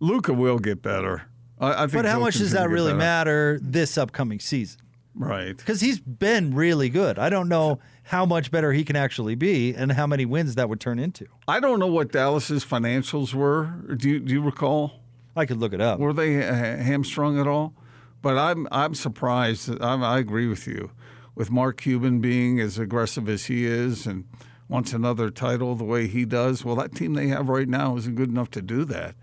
Luka 0.00 0.32
will 0.32 0.58
get 0.58 0.82
better. 0.82 1.24
I, 1.60 1.72
I 1.72 1.76
think. 1.86 1.92
but 1.92 2.04
how 2.04 2.20
much 2.20 2.36
does 2.36 2.52
that 2.52 2.68
really 2.68 2.92
better. 2.92 2.98
matter 2.98 3.58
this 3.60 3.98
upcoming 3.98 4.40
season? 4.40 4.80
Right. 5.14 5.56
Because 5.56 5.80
he's 5.80 5.98
been 5.98 6.54
really 6.54 6.88
good. 6.88 7.18
I 7.18 7.28
don't 7.28 7.48
know 7.48 7.80
how 8.04 8.24
much 8.24 8.52
better 8.52 8.72
he 8.72 8.84
can 8.84 8.94
actually 8.94 9.34
be 9.34 9.74
and 9.74 9.90
how 9.92 10.06
many 10.06 10.24
wins 10.24 10.54
that 10.54 10.68
would 10.68 10.80
turn 10.80 11.00
into. 11.00 11.26
I 11.48 11.58
don't 11.58 11.80
know 11.80 11.88
what 11.88 12.12
Dallas's 12.12 12.64
financials 12.64 13.34
were. 13.34 13.64
Do 13.96 14.08
you, 14.08 14.20
do 14.20 14.32
you 14.32 14.40
recall? 14.40 14.97
I 15.38 15.46
could 15.46 15.58
look 15.58 15.72
it 15.72 15.80
up. 15.80 16.00
Were 16.00 16.12
they 16.12 16.46
uh, 16.46 16.52
hamstrung 16.54 17.38
at 17.38 17.46
all? 17.46 17.74
But 18.20 18.36
I'm 18.36 18.66
I'm 18.70 18.94
surprised. 18.94 19.70
I'm, 19.80 20.02
I 20.02 20.18
agree 20.18 20.48
with 20.48 20.66
you. 20.66 20.90
With 21.34 21.50
Mark 21.50 21.80
Cuban 21.80 22.20
being 22.20 22.58
as 22.58 22.78
aggressive 22.78 23.28
as 23.28 23.46
he 23.46 23.64
is 23.64 24.06
and 24.06 24.24
wants 24.68 24.92
another 24.92 25.30
title 25.30 25.76
the 25.76 25.84
way 25.84 26.08
he 26.08 26.24
does, 26.24 26.64
well, 26.64 26.74
that 26.76 26.94
team 26.94 27.14
they 27.14 27.28
have 27.28 27.48
right 27.48 27.68
now 27.68 27.96
isn't 27.96 28.16
good 28.16 28.28
enough 28.28 28.50
to 28.50 28.62
do 28.62 28.84
that. 28.86 29.14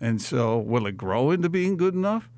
And 0.00 0.22
so, 0.22 0.58
will 0.58 0.86
it 0.86 0.96
grow 0.96 1.30
into 1.30 1.48
being 1.48 1.76
good 1.76 1.94
enough? 1.94 2.30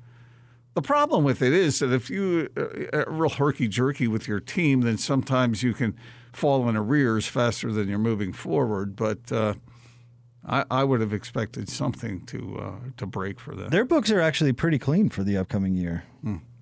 The 0.73 0.81
problem 0.81 1.23
with 1.23 1.41
it 1.41 1.53
is 1.53 1.79
that 1.79 1.91
if 1.91 2.09
you 2.09 2.49
uh, 2.57 2.97
are 2.97 3.11
real 3.11 3.29
herky 3.29 3.67
jerky 3.67 4.07
with 4.07 4.27
your 4.27 4.39
team, 4.39 4.81
then 4.81 4.97
sometimes 4.97 5.63
you 5.63 5.73
can 5.73 5.95
fall 6.33 6.67
in 6.69 6.75
arrears 6.75 7.27
faster 7.27 7.71
than 7.71 7.87
you're 7.87 7.97
moving 7.97 8.33
forward. 8.33 8.95
But 8.95 9.31
uh, 9.31 9.55
I, 10.47 10.63
I 10.71 10.83
would 10.83 11.01
have 11.01 11.13
expected 11.13 11.69
something 11.69 12.25
to 12.27 12.57
uh, 12.59 12.89
to 12.97 13.05
break 13.05 13.39
for 13.39 13.53
them. 13.53 13.69
Their 13.69 13.85
books 13.85 14.09
are 14.11 14.21
actually 14.21 14.53
pretty 14.53 14.79
clean 14.79 15.09
for 15.09 15.23
the 15.23 15.37
upcoming 15.37 15.75
year. 15.75 16.05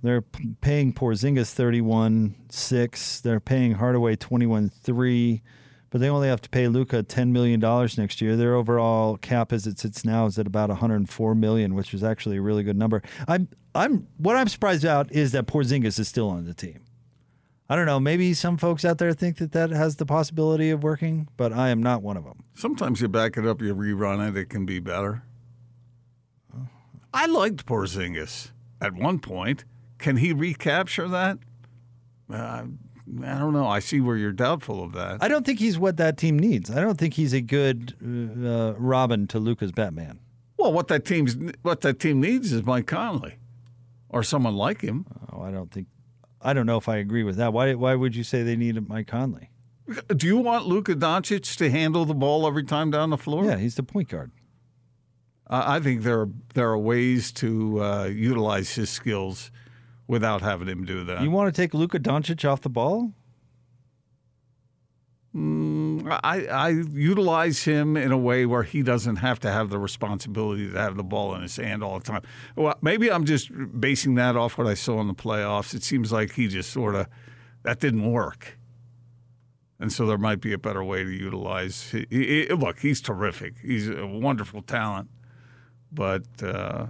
They're 0.01 0.21
p- 0.21 0.55
paying 0.61 0.93
Porzingis 0.93 1.51
thirty-one 1.53 2.35
six. 2.49 3.21
They're 3.21 3.39
paying 3.39 3.73
Hardaway 3.73 4.15
twenty-one 4.15 4.69
three, 4.69 5.41
but 5.89 5.99
they 5.99 6.09
only 6.09 6.27
have 6.27 6.41
to 6.41 6.49
pay 6.49 6.67
Luka 6.67 7.01
ten 7.01 7.33
million 7.33 7.59
dollars 7.59 7.97
next 7.97 8.21
year. 8.21 8.35
Their 8.35 8.53
overall 8.53 9.17
cap, 9.17 9.51
as 9.51 9.65
it 9.65 9.79
sits 9.79 10.05
now, 10.05 10.27
is 10.27 10.37
at 10.37 10.45
about 10.45 10.69
one 10.69 10.77
hundred 10.77 11.09
four 11.09 11.33
million, 11.33 11.73
which 11.73 11.91
is 11.91 12.03
actually 12.03 12.37
a 12.37 12.41
really 12.41 12.61
good 12.61 12.77
number. 12.77 13.01
I'm 13.27 13.47
I'm 13.73 14.07
what 14.17 14.35
I'm 14.35 14.47
surprised 14.47 14.83
about 14.83 15.11
is 15.11 15.31
that 15.31 15.47
Porzingis 15.47 15.97
is 15.99 16.07
still 16.07 16.29
on 16.29 16.45
the 16.45 16.53
team. 16.53 16.81
I 17.67 17.75
don't 17.75 17.87
know. 17.87 17.99
Maybe 17.99 18.33
some 18.33 18.57
folks 18.57 18.85
out 18.85 18.99
there 18.99 19.13
think 19.13 19.37
that 19.37 19.51
that 19.53 19.71
has 19.71 19.95
the 19.95 20.05
possibility 20.05 20.69
of 20.69 20.83
working, 20.83 21.27
but 21.35 21.51
I 21.51 21.69
am 21.69 21.81
not 21.81 22.03
one 22.03 22.15
of 22.15 22.23
them. 22.23 22.43
Sometimes 22.53 23.01
you 23.01 23.07
back 23.07 23.37
it 23.37 23.47
up, 23.47 23.61
you 23.61 23.73
rerun 23.73 24.27
it, 24.27 24.37
it 24.37 24.49
can 24.49 24.65
be 24.65 24.79
better. 24.79 25.23
I 27.13 27.25
liked 27.25 27.65
Porzingis 27.65 28.51
at 28.81 28.93
one 28.93 29.19
point. 29.19 29.63
Can 29.97 30.17
he 30.17 30.33
recapture 30.33 31.07
that? 31.07 31.39
Uh, 32.31 32.65
I 33.23 33.39
don't 33.39 33.53
know. 33.53 33.67
I 33.67 33.79
see 33.79 34.01
where 34.01 34.17
you're 34.17 34.31
doubtful 34.31 34.83
of 34.83 34.93
that. 34.93 35.23
I 35.23 35.27
don't 35.27 35.45
think 35.45 35.59
he's 35.59 35.79
what 35.79 35.97
that 35.97 36.17
team 36.17 36.37
needs. 36.37 36.69
I 36.69 36.81
don't 36.81 36.97
think 36.97 37.13
he's 37.13 37.33
a 37.33 37.41
good 37.41 37.93
uh, 38.03 38.73
Robin 38.77 39.27
to 39.27 39.39
Luka's 39.39 39.71
Batman. 39.71 40.19
Well, 40.57 40.73
what 40.73 40.87
that 40.89 41.05
team's 41.05 41.37
what 41.61 41.81
that 41.81 41.99
team 41.99 42.19
needs 42.19 42.51
is 42.51 42.63
Mike 42.63 42.87
Conley, 42.87 43.35
or 44.09 44.23
someone 44.23 44.55
like 44.55 44.81
him. 44.81 45.05
Oh, 45.31 45.41
I 45.41 45.51
don't 45.51 45.71
think. 45.71 45.87
I 46.41 46.53
don't 46.53 46.65
know 46.65 46.77
if 46.77 46.87
I 46.87 46.97
agree 46.97 47.23
with 47.23 47.37
that. 47.37 47.53
Why? 47.53 47.73
Why 47.73 47.95
would 47.95 48.15
you 48.15 48.23
say 48.23 48.43
they 48.43 48.55
need 48.55 48.87
Mike 48.87 49.07
Conley? 49.07 49.49
Do 50.15 50.27
you 50.27 50.37
want 50.37 50.65
Luka 50.65 50.95
Doncic 50.95 51.57
to 51.57 51.69
handle 51.69 52.05
the 52.05 52.15
ball 52.15 52.47
every 52.47 52.63
time 52.63 52.91
down 52.91 53.09
the 53.11 53.17
floor? 53.17 53.45
Yeah, 53.45 53.57
he's 53.57 53.75
the 53.75 53.83
point 53.83 54.09
guard. 54.09 54.31
I 55.47 55.75
I 55.75 55.79
think 55.79 56.03
there 56.03 56.21
are, 56.21 56.29
there 56.53 56.69
are 56.69 56.77
ways 56.77 57.31
to 57.33 57.81
uh, 57.83 58.05
utilize 58.05 58.73
his 58.73 58.89
skills 58.89 59.51
without 60.07 60.41
having 60.41 60.67
him 60.67 60.85
do 60.85 61.03
that. 61.05 61.21
You 61.21 61.31
want 61.31 61.53
to 61.53 61.61
take 61.61 61.73
Luka 61.73 61.99
Doncic 61.99 62.47
off 62.49 62.61
the 62.61 62.69
ball? 62.69 63.13
I, 65.35 66.45
I 66.49 66.69
utilize 66.69 67.63
him 67.63 67.97
in 67.97 68.11
a 68.13 68.17
way 68.17 68.45
where 68.45 68.63
he 68.63 68.81
doesn't 68.83 69.17
have 69.17 69.39
to 69.41 69.51
have 69.51 69.69
the 69.69 69.77
responsibility 69.77 70.69
to 70.71 70.77
have 70.77 70.95
the 70.95 71.03
ball 71.03 71.35
in 71.35 71.41
his 71.41 71.57
hand 71.57 71.83
all 71.83 71.99
the 71.99 72.05
time. 72.05 72.21
Well, 72.55 72.75
maybe 72.81 73.11
I'm 73.11 73.25
just 73.25 73.49
basing 73.79 74.15
that 74.15 74.37
off 74.37 74.57
what 74.57 74.67
I 74.67 74.75
saw 74.75 75.01
in 75.01 75.07
the 75.07 75.13
playoffs. 75.13 75.73
It 75.73 75.83
seems 75.83 76.11
like 76.11 76.33
he 76.33 76.47
just 76.47 76.69
sort 76.71 76.95
of 76.95 77.07
that 77.63 77.79
didn't 77.81 78.09
work, 78.09 78.57
and 79.79 79.91
so 79.91 80.05
there 80.05 80.17
might 80.17 80.39
be 80.39 80.53
a 80.53 80.57
better 80.57 80.83
way 80.83 81.03
to 81.03 81.09
utilize. 81.11 81.89
He, 81.91 82.05
he- 82.09 82.47
look, 82.53 82.79
he's 82.79 83.01
terrific. 83.01 83.55
He's 83.61 83.89
a 83.89 84.05
wonderful 84.07 84.61
talent, 84.61 85.09
but 85.91 86.23
uh, 86.41 86.85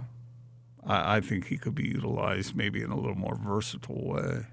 I, 0.84 1.16
I 1.16 1.20
think 1.20 1.46
he 1.46 1.58
could 1.58 1.74
be 1.74 1.88
utilized 1.88 2.54
maybe 2.54 2.82
in 2.82 2.90
a 2.90 2.96
little 2.96 3.16
more 3.16 3.34
versatile 3.36 4.04
way. 4.06 4.46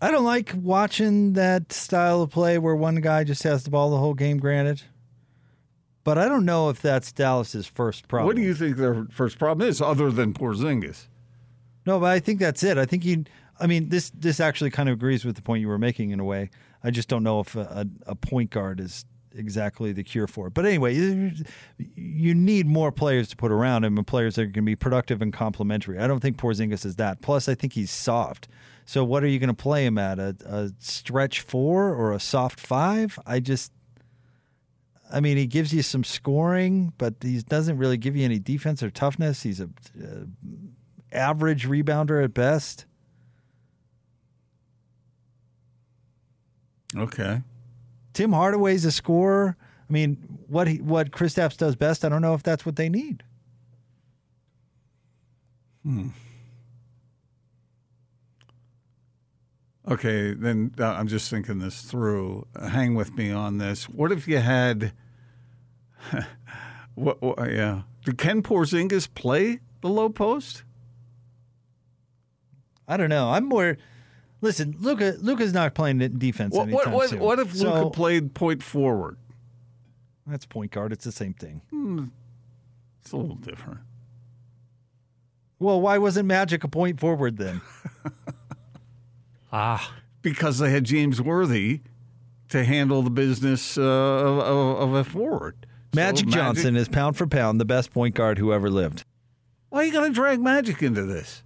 I 0.00 0.10
don't 0.10 0.24
like 0.24 0.52
watching 0.56 1.34
that 1.34 1.72
style 1.72 2.22
of 2.22 2.30
play 2.30 2.58
where 2.58 2.74
one 2.74 2.96
guy 2.96 3.24
just 3.24 3.42
has 3.42 3.64
the 3.64 3.70
ball 3.70 3.90
the 3.90 3.98
whole 3.98 4.14
game. 4.14 4.38
Granted, 4.38 4.82
but 6.04 6.16
I 6.18 6.26
don't 6.26 6.44
know 6.44 6.70
if 6.70 6.80
that's 6.80 7.12
Dallas's 7.12 7.66
first 7.66 8.08
problem. 8.08 8.26
What 8.26 8.36
do 8.36 8.42
you 8.42 8.54
think 8.54 8.76
their 8.76 9.06
first 9.10 9.38
problem 9.38 9.68
is, 9.68 9.80
other 9.82 10.10
than 10.10 10.32
Porzingis? 10.32 11.06
No, 11.86 12.00
but 12.00 12.06
I 12.10 12.18
think 12.20 12.40
that's 12.40 12.62
it. 12.62 12.78
I 12.78 12.86
think 12.86 13.04
you. 13.04 13.24
I 13.58 13.66
mean, 13.66 13.90
this 13.90 14.10
this 14.10 14.40
actually 14.40 14.70
kind 14.70 14.88
of 14.88 14.94
agrees 14.94 15.24
with 15.24 15.36
the 15.36 15.42
point 15.42 15.60
you 15.60 15.68
were 15.68 15.78
making 15.78 16.10
in 16.10 16.20
a 16.20 16.24
way. 16.24 16.50
I 16.82 16.90
just 16.90 17.08
don't 17.08 17.22
know 17.22 17.40
if 17.40 17.54
a, 17.54 17.60
a, 18.06 18.12
a 18.12 18.14
point 18.14 18.48
guard 18.50 18.80
is 18.80 19.04
exactly 19.34 19.92
the 19.92 20.02
cure 20.02 20.26
for 20.26 20.46
it. 20.46 20.54
But 20.54 20.64
anyway, 20.64 20.94
you- 20.94 21.32
you 21.94 22.34
need 22.34 22.66
more 22.66 22.90
players 22.90 23.28
to 23.28 23.36
put 23.36 23.52
around 23.52 23.84
him 23.84 23.96
and 23.98 24.06
players 24.06 24.34
that 24.36 24.42
are 24.42 24.46
going 24.46 24.54
to 24.54 24.62
be 24.62 24.76
productive 24.76 25.20
and 25.22 25.32
complementary. 25.32 25.98
I 25.98 26.06
don't 26.06 26.20
think 26.20 26.36
Porzingis 26.38 26.84
is 26.86 26.96
that. 26.96 27.20
Plus, 27.20 27.48
I 27.48 27.54
think 27.54 27.74
he's 27.74 27.90
soft. 27.90 28.48
So 28.90 29.04
what 29.04 29.22
are 29.22 29.28
you 29.28 29.38
going 29.38 29.54
to 29.54 29.54
play 29.54 29.86
him 29.86 29.98
at? 29.98 30.18
A, 30.18 30.34
a 30.44 30.70
stretch 30.80 31.42
four 31.42 31.94
or 31.94 32.12
a 32.12 32.18
soft 32.18 32.58
five? 32.58 33.20
I 33.24 33.38
just, 33.38 33.70
I 35.12 35.20
mean, 35.20 35.36
he 35.36 35.46
gives 35.46 35.72
you 35.72 35.80
some 35.82 36.02
scoring, 36.02 36.92
but 36.98 37.14
he 37.22 37.40
doesn't 37.40 37.78
really 37.78 37.98
give 37.98 38.16
you 38.16 38.24
any 38.24 38.40
defense 38.40 38.82
or 38.82 38.90
toughness. 38.90 39.44
He's 39.44 39.60
a, 39.60 39.70
uh 39.96 40.24
average 41.12 41.68
rebounder 41.68 42.24
at 42.24 42.34
best. 42.34 42.86
Okay. 46.96 47.42
Tim 48.12 48.32
Hardaway's 48.32 48.84
a 48.84 48.90
scorer. 48.90 49.56
I 49.88 49.92
mean, 49.92 50.16
what 50.48 50.66
he, 50.66 50.78
what 50.78 51.12
Kristaps 51.12 51.56
does 51.56 51.76
best, 51.76 52.04
I 52.04 52.08
don't 52.08 52.22
know 52.22 52.34
if 52.34 52.42
that's 52.42 52.66
what 52.66 52.74
they 52.74 52.88
need. 52.88 53.22
Hmm. 55.84 56.08
Okay, 59.88 60.34
then 60.34 60.74
uh, 60.78 60.84
I'm 60.86 61.08
just 61.08 61.30
thinking 61.30 61.58
this 61.58 61.82
through. 61.82 62.46
Uh, 62.54 62.68
hang 62.68 62.94
with 62.94 63.14
me 63.16 63.30
on 63.30 63.58
this. 63.58 63.88
What 63.88 64.12
if 64.12 64.28
you 64.28 64.38
had? 64.38 64.92
what, 66.94 67.20
what? 67.22 67.38
Yeah. 67.50 67.82
Did 68.04 68.18
Ken 68.18 68.42
Porzingis 68.42 69.08
play 69.14 69.60
the 69.80 69.88
low 69.88 70.08
post? 70.08 70.64
I 72.86 72.96
don't 72.96 73.08
know. 73.08 73.30
I'm 73.30 73.46
more. 73.46 73.78
Listen, 74.42 74.74
Luka. 74.80 75.16
Luka's 75.20 75.52
not 75.52 75.74
playing 75.74 75.98
defense 76.18 76.54
What, 76.54 76.68
what, 76.68 76.90
what, 76.90 77.10
soon. 77.10 77.20
what 77.20 77.38
if 77.38 77.54
So- 77.54 77.72
Luka 77.72 77.90
played 77.90 78.34
point 78.34 78.62
forward? 78.62 79.16
That's 80.26 80.46
point 80.46 80.70
guard. 80.72 80.92
It's 80.92 81.04
the 81.04 81.12
same 81.12 81.34
thing. 81.34 81.62
Hmm. 81.70 82.04
It's 83.00 83.12
a 83.12 83.16
little 83.16 83.36
different. 83.36 83.80
Well, 85.58 85.80
why 85.80 85.98
wasn't 85.98 86.26
Magic 86.26 86.64
a 86.64 86.68
point 86.68 87.00
forward 87.00 87.36
then? 87.36 87.60
ah, 89.52 89.94
because 90.22 90.58
they 90.58 90.70
had 90.70 90.84
James 90.84 91.20
Worthy 91.20 91.80
to 92.48 92.64
handle 92.64 93.02
the 93.02 93.10
business 93.10 93.78
uh, 93.78 93.82
of, 93.82 94.38
of, 94.38 94.78
of 94.88 94.94
a 94.94 95.04
forward. 95.04 95.66
So 95.92 96.00
Magic 96.00 96.28
Johnson 96.28 96.76
is 96.76 96.88
pound 96.88 97.16
for 97.16 97.26
pound 97.26 97.60
the 97.60 97.64
best 97.64 97.92
point 97.92 98.14
guard 98.14 98.38
who 98.38 98.52
ever 98.52 98.70
lived. 98.70 99.04
Why 99.70 99.80
are 99.80 99.84
you 99.84 99.92
going 99.92 100.10
to 100.10 100.14
drag 100.14 100.40
Magic 100.40 100.82
into 100.82 101.04
this? 101.04 101.42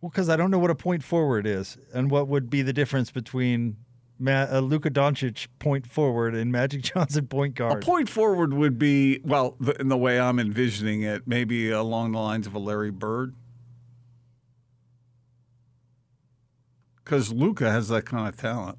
Well, 0.00 0.10
because 0.10 0.28
I 0.28 0.36
don't 0.36 0.50
know 0.50 0.58
what 0.58 0.70
a 0.70 0.74
point 0.74 1.02
forward 1.02 1.46
is 1.46 1.76
and 1.92 2.10
what 2.10 2.28
would 2.28 2.48
be 2.48 2.62
the 2.62 2.72
difference 2.72 3.10
between 3.10 3.76
Ma- 4.18 4.46
uh, 4.50 4.60
Luka 4.60 4.90
Doncic 4.90 5.48
point 5.58 5.86
forward 5.86 6.34
and 6.34 6.50
Magic 6.52 6.82
Johnson 6.94 7.26
point 7.26 7.54
guard. 7.54 7.82
A 7.82 7.86
point 7.86 8.08
forward 8.08 8.54
would 8.54 8.78
be, 8.78 9.20
well, 9.24 9.56
the, 9.60 9.72
in 9.80 9.88
the 9.88 9.96
way 9.98 10.18
I'm 10.20 10.38
envisioning 10.38 11.02
it, 11.02 11.26
maybe 11.26 11.70
along 11.70 12.12
the 12.12 12.18
lines 12.18 12.46
of 12.46 12.54
a 12.54 12.58
Larry 12.58 12.90
Bird. 12.90 13.34
Because 17.10 17.32
Luka 17.32 17.68
has 17.68 17.88
that 17.88 18.06
kind 18.06 18.28
of 18.28 18.36
talent. 18.36 18.78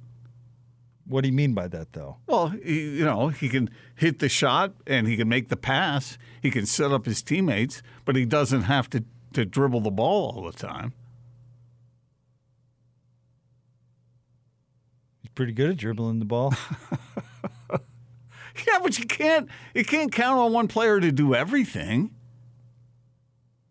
What 1.06 1.20
do 1.20 1.28
you 1.28 1.34
mean 1.34 1.54
by 1.54 1.68
that, 1.68 1.92
though? 1.92 2.16
Well, 2.28 2.48
he, 2.48 3.00
you 3.00 3.04
know, 3.04 3.28
he 3.28 3.50
can 3.50 3.70
hit 3.94 4.20
the 4.20 4.30
shot 4.30 4.72
and 4.88 5.06
he 5.06 5.18
can 5.18 5.28
make 5.28 5.50
the 5.50 5.58
pass. 5.58 6.18
He 6.42 6.50
can 6.50 6.66
set 6.66 6.94
up 6.94 7.06
his 7.06 7.22
teammates, 7.22 7.84
but 8.06 8.16
he 8.16 8.24
doesn't 8.24 8.62
have 8.62 8.90
to, 8.92 9.04
to 9.34 9.44
dribble 9.44 9.82
the 9.82 9.92
ball 9.92 10.32
all 10.32 10.44
the 10.50 10.58
time. 10.58 10.94
He's 15.22 15.32
pretty 15.36 15.52
good 15.52 15.72
at 15.72 15.78
dribbling 15.78 16.20
the 16.20 16.26
ball. 16.26 16.54
Yeah, 18.68 18.80
but 18.84 19.00
you 19.00 19.06
can't 19.06 19.48
you 19.74 19.86
can't 19.86 20.12
count 20.12 20.38
on 20.38 20.52
one 20.52 20.68
player 20.68 21.00
to 21.00 21.12
do 21.12 21.34
everything. 21.34 22.12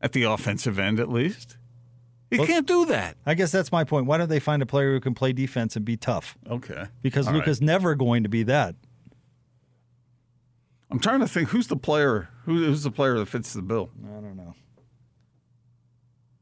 At 0.00 0.12
the 0.12 0.22
offensive 0.22 0.78
end, 0.78 0.98
at 0.98 1.10
least. 1.10 1.58
You 2.30 2.38
Well- 2.38 2.46
can't 2.46 2.66
do 2.66 2.86
that. 2.86 3.16
I 3.26 3.34
guess 3.34 3.50
that's 3.50 3.72
my 3.72 3.82
point. 3.84 4.06
Why 4.06 4.16
don't 4.16 4.28
they 4.28 4.38
find 4.38 4.62
a 4.62 4.66
player 4.66 4.92
who 4.92 5.00
can 5.00 5.14
play 5.14 5.32
defense 5.32 5.74
and 5.74 5.84
be 5.84 5.96
tough? 5.96 6.38
Okay. 6.48 6.86
Because 7.02 7.26
All 7.26 7.34
Luka's 7.34 7.60
never 7.60 7.94
going 7.96 8.22
to 8.22 8.28
be 8.28 8.44
that. 8.44 8.76
I'm 10.92 11.00
trying 11.00 11.20
to 11.20 11.28
think 11.28 11.48
who's 11.50 11.66
the 11.68 11.76
player 11.76 12.28
who, 12.44 12.64
who's 12.64 12.82
the 12.82 12.90
player 12.90 13.18
that 13.18 13.26
fits 13.26 13.52
the 13.52 13.62
bill. 13.62 13.90
I 14.04 14.20
don't 14.20 14.36
know. 14.36 14.54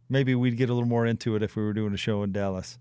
Maybe 0.09 0.35
we'd 0.35 0.57
get 0.57 0.71
a 0.71 0.75
little 0.75 0.89
more 0.89 1.05
into 1.05 1.37
it 1.37 1.43
if 1.43 1.55
we 1.57 1.63
were 1.63 1.75
doing 1.75 1.93
a 1.93 1.99
show 1.99 2.23
in 2.23 2.33
Dallas. 2.33 2.79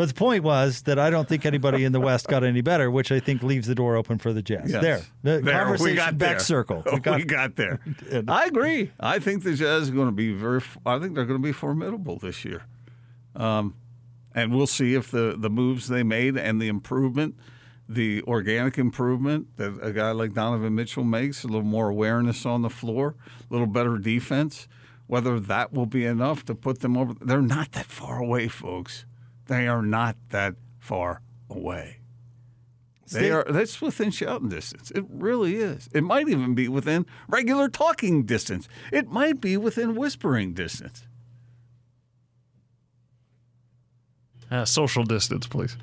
But 0.00 0.08
the 0.08 0.14
point 0.14 0.44
was 0.44 0.80
that 0.84 0.98
I 0.98 1.10
don't 1.10 1.28
think 1.28 1.44
anybody 1.44 1.84
in 1.84 1.92
the 1.92 2.00
West 2.00 2.26
got 2.26 2.42
any 2.42 2.62
better, 2.62 2.90
which 2.90 3.12
I 3.12 3.20
think 3.20 3.42
leaves 3.42 3.66
the 3.66 3.74
door 3.74 3.96
open 3.96 4.16
for 4.16 4.32
the 4.32 4.40
Jazz. 4.40 4.72
Yes. 4.72 4.80
There, 4.82 5.02
the 5.22 5.42
There, 5.42 5.58
conversation 5.58 5.90
we 5.90 5.94
got 5.94 6.16
back 6.16 6.30
there. 6.30 6.38
circle. 6.38 6.82
We 6.90 7.24
got, 7.24 7.56
there. 7.56 7.80
I 8.28 8.46
agree. 8.46 8.92
I 8.98 9.18
think 9.18 9.42
the 9.42 9.52
Jazz 9.52 9.90
are 9.90 9.92
going 9.92 10.08
to 10.08 10.12
be 10.12 10.32
very. 10.32 10.62
I 10.86 10.98
think 10.98 11.14
they're 11.14 11.26
going 11.26 11.38
to 11.38 11.46
be 11.46 11.52
formidable 11.52 12.16
this 12.16 12.46
year, 12.46 12.62
um, 13.36 13.74
and 14.34 14.54
we'll 14.54 14.66
see 14.66 14.94
if 14.94 15.10
the 15.10 15.36
the 15.38 15.50
moves 15.50 15.88
they 15.88 16.02
made 16.02 16.38
and 16.38 16.62
the 16.62 16.68
improvement, 16.68 17.34
the 17.86 18.22
organic 18.22 18.78
improvement 18.78 19.54
that 19.58 19.78
a 19.82 19.92
guy 19.92 20.12
like 20.12 20.32
Donovan 20.32 20.74
Mitchell 20.74 21.04
makes, 21.04 21.44
a 21.44 21.46
little 21.46 21.62
more 21.62 21.90
awareness 21.90 22.46
on 22.46 22.62
the 22.62 22.70
floor, 22.70 23.16
a 23.50 23.52
little 23.52 23.66
better 23.66 23.98
defense, 23.98 24.66
whether 25.08 25.38
that 25.38 25.74
will 25.74 25.84
be 25.84 26.06
enough 26.06 26.42
to 26.46 26.54
put 26.54 26.80
them 26.80 26.96
over. 26.96 27.12
They're 27.20 27.42
not 27.42 27.72
that 27.72 27.84
far 27.84 28.18
away, 28.18 28.48
folks. 28.48 29.04
They 29.50 29.66
are 29.66 29.82
not 29.82 30.16
that 30.28 30.54
far 30.78 31.22
away. 31.50 31.96
They 33.10 33.32
are. 33.32 33.44
That's 33.48 33.80
within 33.82 34.12
shouting 34.12 34.48
distance. 34.48 34.92
It 34.92 35.04
really 35.08 35.56
is. 35.56 35.88
It 35.92 36.04
might 36.04 36.28
even 36.28 36.54
be 36.54 36.68
within 36.68 37.04
regular 37.28 37.68
talking 37.68 38.22
distance. 38.22 38.68
It 38.92 39.08
might 39.10 39.40
be 39.40 39.56
within 39.56 39.96
whispering 39.96 40.54
distance. 40.54 41.02
uh, 44.52 44.64
social 44.64 45.02
distance, 45.02 45.48
please. 45.48 45.76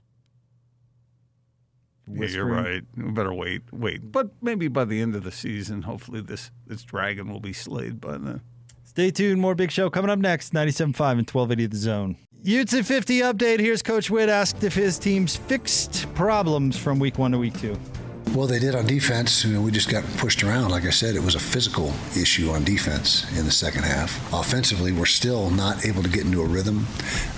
Yeah, 2.10 2.28
you're 2.28 2.46
right. 2.46 2.84
We 2.96 3.12
better 3.12 3.34
wait, 3.34 3.64
wait. 3.74 4.14
But 4.14 4.30
maybe 4.42 4.70
by 4.70 4.86
the 4.86 5.02
end 5.02 5.14
of 5.14 5.24
the 5.26 5.32
season, 5.32 5.82
hopefully 5.82 6.22
this 6.22 6.52
this 6.66 6.84
dragon 6.84 7.30
will 7.30 7.42
be 7.42 7.52
slayed 7.52 8.00
by 8.00 8.18
then. 8.18 8.40
Stay 8.86 9.12
tuned. 9.12 9.42
More 9.42 9.56
Big 9.56 9.72
Show 9.72 9.90
coming 9.90 10.10
up 10.10 10.20
next. 10.20 10.54
97.5 10.54 10.80
and 10.88 11.30
1280 11.30 11.66
The 11.68 11.76
Zone. 11.76 12.18
Utes 12.44 12.74
at 12.74 12.86
50 12.86 13.20
update. 13.22 13.60
Here's 13.60 13.82
Coach 13.82 14.10
Whitt 14.10 14.30
asked 14.30 14.64
if 14.64 14.74
his 14.76 14.98
team's 14.98 15.36
fixed 15.36 16.14
problems 16.16 16.78
from 16.78 17.00
week 17.00 17.18
one 17.18 17.32
to 17.32 17.38
week 17.38 17.60
two. 17.60 17.78
Well, 18.34 18.46
they 18.48 18.60
did 18.60 18.76
on 18.76 18.86
defense. 18.86 19.46
We 19.46 19.72
just 19.72 19.90
got 19.90 20.04
pushed 20.18 20.44
around. 20.44 20.70
Like 20.70 20.86
I 20.86 20.90
said, 20.92 21.16
it 21.16 21.24
was 21.24 21.36
a 21.36 21.40
physical 21.40 21.94
issue 22.16 22.52
on 22.52 22.64
defense 22.64 23.26
in 23.38 23.46
the 23.46 23.52
second 23.52 23.84
half. 23.84 24.32
Offensively, 24.34 24.92
we're 24.92 25.06
still 25.06 25.50
not 25.50 25.86
able 25.86 26.04
to 26.04 26.10
get 26.10 26.26
into 26.26 26.42
a 26.42 26.46
rhythm. 26.46 26.86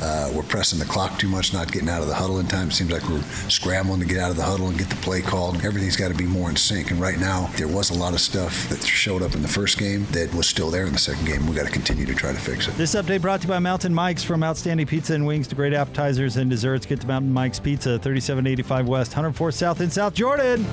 Uh, 0.01 0.31
we're 0.33 0.43
pressing 0.43 0.79
the 0.79 0.85
clock 0.85 1.17
too 1.17 1.27
much, 1.27 1.53
not 1.53 1.71
getting 1.71 1.89
out 1.89 2.01
of 2.01 2.07
the 2.07 2.13
huddle 2.15 2.39
in 2.39 2.47
time. 2.47 2.67
It 2.67 2.73
seems 2.73 2.91
like 2.91 3.07
we're 3.07 3.21
scrambling 3.49 3.99
to 4.01 4.05
get 4.05 4.19
out 4.19 4.31
of 4.31 4.37
the 4.37 4.43
huddle 4.43 4.67
and 4.67 4.77
get 4.77 4.89
the 4.89 4.95
play 4.97 5.21
called. 5.21 5.63
Everything's 5.63 5.95
got 5.95 6.09
to 6.09 6.17
be 6.17 6.25
more 6.25 6.49
in 6.49 6.55
sync. 6.55 6.91
And 6.91 6.99
right 6.99 7.19
now, 7.19 7.49
there 7.55 7.67
was 7.67 7.91
a 7.91 7.97
lot 7.97 8.13
of 8.13 8.19
stuff 8.19 8.67
that 8.69 8.83
showed 8.83 9.21
up 9.21 9.35
in 9.35 9.41
the 9.41 9.47
first 9.47 9.77
game 9.77 10.05
that 10.11 10.33
was 10.33 10.47
still 10.47 10.69
there 10.69 10.85
in 10.85 10.93
the 10.93 10.99
second 10.99 11.25
game. 11.25 11.47
We 11.47 11.55
got 11.55 11.65
to 11.65 11.71
continue 11.71 12.05
to 12.05 12.15
try 12.15 12.33
to 12.33 12.39
fix 12.39 12.67
it. 12.67 12.75
This 12.75 12.95
update 12.95 13.21
brought 13.21 13.41
to 13.41 13.47
you 13.47 13.53
by 13.53 13.59
Mountain 13.59 13.93
Mike's. 13.93 14.23
From 14.23 14.43
outstanding 14.43 14.85
pizza 14.85 15.13
and 15.13 15.25
wings 15.25 15.47
to 15.47 15.55
great 15.55 15.73
appetizers 15.73 16.37
and 16.37 16.49
desserts, 16.49 16.85
get 16.85 16.99
to 17.01 17.07
Mountain 17.07 17.31
Mike's 17.31 17.59
Pizza, 17.59 17.99
3785 17.99 18.87
West, 18.87 19.11
104 19.11 19.51
South 19.51 19.81
in 19.81 19.89
South 19.89 20.13
Jordan. 20.13 20.65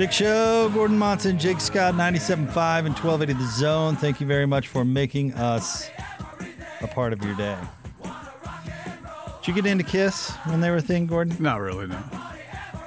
Big 0.00 0.14
Show, 0.14 0.70
Gordon 0.70 0.98
Monson, 0.98 1.38
Jake 1.38 1.60
Scott, 1.60 1.92
97.5 1.92 2.86
and 2.86 2.94
1280 2.94 3.34
The 3.34 3.46
Zone. 3.50 3.96
Thank 3.96 4.18
you 4.18 4.26
very 4.26 4.46
much 4.46 4.66
for 4.68 4.82
making 4.82 5.34
us 5.34 5.90
a 6.80 6.86
part 6.86 7.12
of 7.12 7.22
your 7.22 7.34
day. 7.34 7.58
Did 8.02 9.48
you 9.48 9.52
get 9.52 9.66
into 9.66 9.84
Kiss 9.84 10.30
when 10.46 10.62
they 10.62 10.70
were 10.70 10.76
a 10.76 10.80
thing, 10.80 11.06
Gordon? 11.06 11.36
Not 11.38 11.60
really, 11.60 11.86
no. 11.86 11.98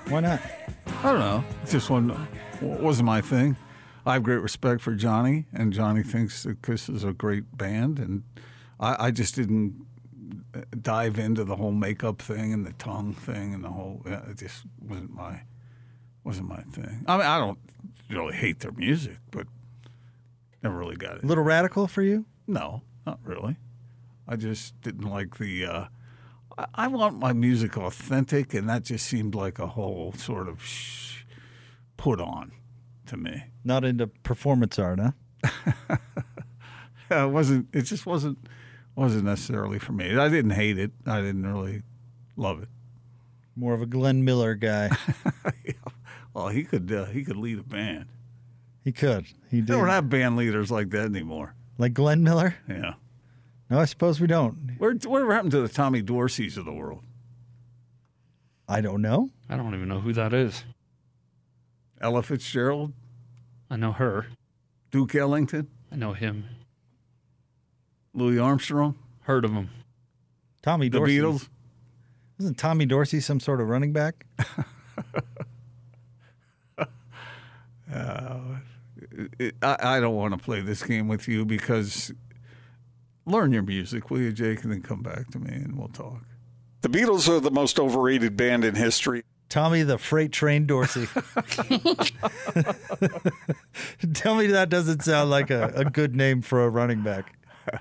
Why 0.08 0.22
not? 0.22 0.42
I 0.88 1.04
don't 1.04 1.20
know. 1.20 1.44
It 1.64 1.70
just 1.70 1.88
wasn't, 1.92 2.18
wasn't 2.64 3.06
my 3.06 3.22
thing. 3.22 3.58
I 4.08 4.14
have 4.14 4.24
great 4.24 4.42
respect 4.42 4.82
for 4.82 4.96
Johnny, 4.96 5.46
and 5.54 5.72
Johnny 5.72 6.02
thinks 6.02 6.42
that 6.42 6.64
Kiss 6.64 6.90
is 6.90 7.04
a 7.04 7.14
great 7.14 7.56
band, 7.56 8.00
and 8.00 8.24
I, 8.80 8.96
I 9.06 9.12
just 9.12 9.36
didn't 9.36 9.86
dive 10.82 11.20
into 11.20 11.44
the 11.44 11.58
whole 11.58 11.74
makeup 11.74 12.24
thing 12.24 12.52
and 12.54 12.66
the 12.66 12.74
tongue 12.74 13.14
thing 13.14 13.54
and 13.54 13.64
the 13.64 13.70
whole. 13.70 14.02
yeah, 14.04 14.28
It 14.32 14.40
just 14.40 14.64
wasn't 14.82 15.14
my 15.14 15.42
wasn't 16.24 16.50
my 16.50 16.62
thing. 16.62 17.04
I 17.08 17.18
mean, 17.18 17.26
I 17.26 17.38
don't 17.38 17.60
really 18.10 18.36
hate 18.36 18.60
their 18.60 18.72
music, 18.72 19.18
but 19.32 19.48
never 20.62 20.78
really 20.78 20.96
got 20.96 21.18
it. 21.18 21.24
A 21.24 21.26
little 21.26 21.44
radical 21.44 21.88
for 21.88 22.02
you? 22.02 22.26
No, 22.48 22.82
not 23.06 23.20
really. 23.24 23.58
I 24.28 24.36
just 24.36 24.80
didn't 24.82 25.10
like 25.10 25.38
the. 25.38 25.66
Uh, 25.66 25.86
I, 26.58 26.66
I 26.76 26.88
want 26.88 27.20
my 27.20 27.34
music 27.34 27.78
authentic, 27.78 28.54
and 28.54 28.70
that 28.70 28.84
just 28.84 29.06
seemed 29.06 29.36
like 29.36 29.60
a 29.60 29.68
whole 29.68 30.14
sort 30.14 30.48
of 30.48 30.64
sh- 30.64 31.24
put 31.98 32.22
on 32.22 32.52
to 33.08 33.18
me. 33.18 33.46
Not 33.64 33.84
into 33.84 34.08
performance 34.08 34.80
art, 34.80 35.00
huh? 35.00 35.98
Yeah, 37.12 37.26
it 37.26 37.30
wasn't. 37.30 37.68
It 37.74 37.84
just 37.84 38.06
wasn't 38.08 38.40
wasn't 38.96 39.26
necessarily 39.26 39.78
for 39.78 39.92
me. 39.92 40.18
I 40.18 40.30
didn't 40.30 40.52
hate 40.52 40.80
it. 40.80 40.92
I 41.06 41.22
didn't 41.22 41.46
really 41.46 41.84
love 42.38 42.64
it. 42.64 42.70
More 43.56 43.74
of 43.74 43.82
a 43.82 43.86
Glenn 43.86 44.24
Miller 44.24 44.56
guy. 44.56 44.90
Well, 46.34 46.48
he 46.50 46.64
could 46.64 46.92
uh, 46.92 47.06
he 47.06 47.24
could 47.24 47.38
lead 47.38 47.60
a 47.60 47.64
band. 47.64 48.06
He 48.84 48.92
could. 48.92 49.26
He 49.50 49.62
They 49.62 49.68
did. 49.68 49.68
don't 49.68 49.88
have 49.88 50.10
band 50.10 50.36
leaders 50.36 50.70
like 50.72 50.90
that 50.90 51.06
anymore. 51.06 51.56
Like 51.78 51.94
Glenn 51.94 52.24
Miller? 52.24 52.56
Yeah. 52.68 52.94
No, 53.70 53.80
I 53.80 53.86
suppose 53.86 54.20
we 54.20 54.28
don't. 54.28 54.76
Where 54.78 54.94
whatever 54.94 55.34
happened 55.34 55.52
to 55.52 55.62
the 55.62 55.70
Tommy 55.70 56.02
Dorseys 56.04 56.58
of 56.58 56.66
the 56.66 56.74
world? 56.74 57.04
I 58.68 58.82
don't 58.82 59.02
know. 59.02 59.30
I 59.50 59.56
don't 59.58 59.74
even 59.74 59.88
know 59.88 60.00
who 60.00 60.14
that 60.14 60.34
is. 60.34 60.64
Ella 62.02 62.24
Fitzgerald, 62.24 62.94
I 63.70 63.78
know 63.78 63.92
her. 63.94 64.28
Duke 64.92 65.16
Ellington, 65.16 65.70
I 65.92 65.96
know 65.96 66.14
him. 66.14 66.46
Louis 68.14 68.38
Armstrong, 68.40 68.96
Heard 69.22 69.46
of 69.46 69.52
him. 69.54 69.70
Tommy 70.62 70.90
the 70.90 70.98
Dorsey. 71.00 71.18
Beatles. 71.18 71.50
Isn't 72.40 72.58
Tommy 72.58 72.86
Dorsey 72.86 73.22
some 73.22 73.40
sort 73.40 73.62
of 73.62 73.70
running 73.70 73.94
back? 73.94 74.26
It- 79.40 79.56
I, 79.62 79.98
I 79.98 80.00
don't 80.00 80.16
want 80.16 80.38
to 80.38 80.44
play 80.44 80.62
this 80.62 80.84
game 80.84 81.08
with 81.08 81.28
you 81.28 81.46
because 81.46 82.12
learn 83.26 83.52
your 83.52 83.64
music, 83.64 84.10
will 84.10 84.22
you, 84.22 84.32
Jake, 84.32 84.64
and 84.64 84.72
then 84.72 84.82
come 84.82 85.02
back 85.02 85.30
to 85.32 85.40
me 85.40 85.54
and 85.54 85.78
we'll 85.78 85.88
talk. 85.90 86.22
The 86.82 86.90
Beatles 86.90 87.30
are 87.30 87.40
the 87.40 87.52
most 87.52 87.80
overrated 87.80 88.36
band 88.36 88.66
in 88.66 88.76
history. 88.76 89.24
Tommy 89.50 89.84
the 89.84 89.98
Freight 89.98 90.32
Train 90.32 90.66
Dorsey. 90.66 91.08
Tell 94.14 94.36
me 94.36 94.48
that 94.48 94.68
doesn't 94.70 95.04
sound 95.04 95.30
like 95.30 95.50
a, 95.50 95.72
a 95.76 95.86
good 95.86 96.16
name 96.16 96.42
for 96.42 96.64
a 96.66 96.70
running 96.70 97.04
back, 97.04 97.38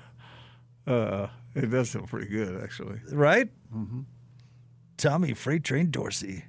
Uh, 0.86 1.28
it 1.54 1.70
does 1.70 1.90
sound 1.90 2.08
pretty 2.08 2.26
good, 2.26 2.60
actually. 2.60 2.98
right? 3.12 3.48
Tommy 4.96 5.32
Freight 5.32 5.62
Train 5.62 5.92
Dorsey. 5.92 6.46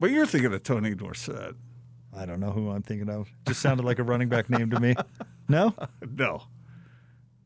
But 0.00 0.10
you're 0.10 0.26
thinking 0.26 0.52
of 0.52 0.64
Tony 0.64 0.96
Dorsett. 0.96 1.54
I 2.16 2.26
don't 2.26 2.40
know 2.40 2.50
who 2.50 2.70
I'm 2.70 2.82
thinking 2.82 3.08
of. 3.08 3.28
Just 3.46 3.60
sounded 3.62 3.84
like 3.84 3.98
a 3.98 4.02
running 4.02 4.28
back 4.28 4.50
name 4.50 4.70
to 4.70 4.80
me. 4.80 4.94
No? 5.48 5.74
No, 6.16 6.44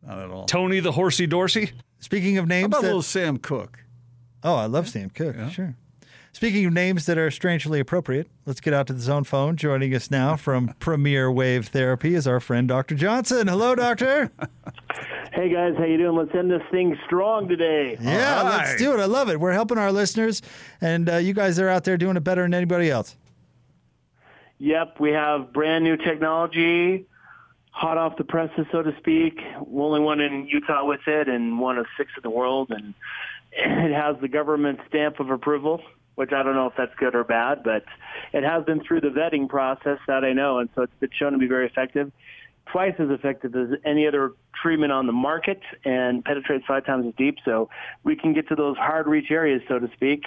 not 0.06 0.18
at 0.18 0.30
all. 0.30 0.44
Tony 0.44 0.78
the 0.80 0.92
Horsey 0.92 1.26
Dorsey? 1.26 1.72
Speaking 1.98 2.36
of 2.38 2.44
How 2.44 2.48
names 2.48 2.66
about 2.66 2.82
that, 2.82 2.86
little 2.88 3.02
Sam 3.02 3.38
Cooke? 3.38 3.80
Oh, 4.44 4.54
I 4.54 4.66
love 4.66 4.86
Sam 4.88 5.10
Cooke. 5.10 5.34
Sure. 5.50 5.74
Speaking 6.32 6.66
of 6.66 6.72
names 6.74 7.06
that 7.06 7.16
are 7.16 7.30
strangely 7.30 7.80
appropriate, 7.80 8.28
let's 8.44 8.60
get 8.60 8.74
out 8.74 8.86
to 8.88 8.92
the 8.92 9.00
zone 9.00 9.24
phone. 9.24 9.56
Joining 9.56 9.92
us 9.94 10.10
now 10.10 10.36
from 10.36 10.74
Premier 10.78 11.32
Wave 11.32 11.68
Therapy 11.68 12.14
is 12.14 12.28
our 12.28 12.38
friend 12.38 12.68
Dr. 12.68 12.94
Johnson. 12.94 13.48
Hello, 13.48 13.74
doctor. 13.74 14.30
Hey 15.32 15.50
guys, 15.52 15.74
how 15.76 15.84
you 15.84 15.98
doing? 15.98 16.16
Let's 16.16 16.34
end 16.34 16.50
this 16.50 16.62
thing 16.70 16.96
strong 17.04 17.46
today. 17.46 17.98
Yeah, 18.00 18.40
let's 18.40 18.76
do 18.76 18.94
it. 18.94 19.00
I 19.00 19.04
love 19.04 19.28
it. 19.28 19.38
We're 19.38 19.52
helping 19.52 19.76
our 19.76 19.92
listeners, 19.92 20.40
and 20.80 21.10
uh, 21.10 21.16
you 21.16 21.34
guys 21.34 21.58
are 21.58 21.68
out 21.68 21.84
there 21.84 21.98
doing 21.98 22.16
it 22.16 22.24
better 22.24 22.40
than 22.40 22.54
anybody 22.54 22.90
else. 22.90 23.14
Yep, 24.58 25.00
we 25.00 25.10
have 25.10 25.52
brand 25.52 25.84
new 25.84 25.96
technology, 25.96 27.06
hot 27.70 27.98
off 27.98 28.16
the 28.16 28.24
presses, 28.24 28.66
so 28.72 28.82
to 28.82 28.96
speak. 28.98 29.38
Only 29.70 30.00
one 30.00 30.20
in 30.20 30.46
Utah 30.46 30.84
with 30.84 31.06
it, 31.06 31.28
and 31.28 31.60
one 31.60 31.76
of 31.76 31.86
six 31.98 32.10
in 32.16 32.22
the 32.22 32.30
world, 32.30 32.70
and 32.70 32.94
it 33.52 33.92
has 33.92 34.16
the 34.20 34.28
government 34.28 34.80
stamp 34.88 35.20
of 35.20 35.30
approval. 35.30 35.82
Which 36.14 36.32
I 36.32 36.42
don't 36.42 36.54
know 36.54 36.66
if 36.66 36.72
that's 36.78 36.94
good 36.94 37.14
or 37.14 37.24
bad, 37.24 37.62
but 37.62 37.84
it 38.32 38.42
has 38.42 38.64
been 38.64 38.82
through 38.82 39.02
the 39.02 39.08
vetting 39.08 39.50
process 39.50 39.98
that 40.06 40.24
I 40.24 40.32
know, 40.32 40.60
and 40.60 40.70
so 40.74 40.80
it's 40.80 40.92
been 40.98 41.10
shown 41.12 41.32
to 41.32 41.38
be 41.38 41.46
very 41.46 41.66
effective. 41.66 42.10
Twice 42.72 42.94
as 42.98 43.10
effective 43.10 43.54
as 43.54 43.78
any 43.84 44.06
other 44.06 44.32
treatment 44.62 44.92
on 44.92 45.06
the 45.06 45.12
market, 45.12 45.60
and 45.84 46.24
penetrates 46.24 46.64
five 46.66 46.86
times 46.86 47.06
as 47.06 47.12
deep. 47.18 47.36
So 47.44 47.68
we 48.02 48.16
can 48.16 48.32
get 48.32 48.48
to 48.48 48.54
those 48.54 48.78
hard 48.78 49.06
reach 49.06 49.30
areas, 49.30 49.60
so 49.68 49.78
to 49.78 49.90
speak. 49.92 50.24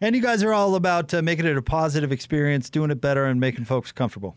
And 0.00 0.14
you 0.14 0.22
guys 0.22 0.42
are 0.42 0.52
all 0.52 0.74
about 0.74 1.14
uh, 1.14 1.22
making 1.22 1.46
it 1.46 1.56
a 1.56 1.62
positive 1.62 2.12
experience, 2.12 2.68
doing 2.68 2.90
it 2.90 3.00
better, 3.00 3.24
and 3.24 3.40
making 3.40 3.64
folks 3.64 3.92
comfortable. 3.92 4.36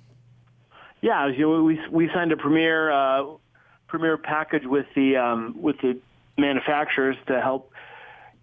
Yeah, 1.01 1.27
we 1.27 1.79
we 1.91 2.09
signed 2.13 2.31
a 2.31 2.37
premier 2.37 2.91
uh, 2.91 3.25
premier 3.87 4.17
package 4.17 4.65
with 4.65 4.85
the 4.95 5.17
um, 5.17 5.55
with 5.61 5.77
the 5.81 5.99
manufacturers 6.37 7.17
to 7.27 7.41
help 7.41 7.71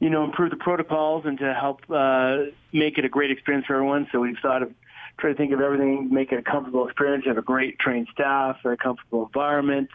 you 0.00 0.10
know 0.10 0.24
improve 0.24 0.50
the 0.50 0.56
protocols 0.56 1.24
and 1.26 1.38
to 1.38 1.54
help 1.54 1.80
uh, 1.90 2.50
make 2.72 2.98
it 2.98 3.04
a 3.04 3.08
great 3.08 3.30
experience 3.30 3.66
for 3.66 3.74
everyone. 3.74 4.08
So 4.12 4.20
we've 4.20 4.38
thought 4.40 4.62
of 4.62 4.72
try 5.18 5.30
to 5.30 5.36
think 5.36 5.52
of 5.52 5.60
everything, 5.60 6.12
make 6.12 6.32
it 6.32 6.38
a 6.38 6.42
comfortable 6.42 6.86
experience. 6.86 7.24
Have 7.26 7.38
a 7.38 7.42
great 7.42 7.78
trained 7.78 8.08
staff, 8.12 8.56
very 8.62 8.76
comfortable 8.76 9.26
environment, 9.26 9.90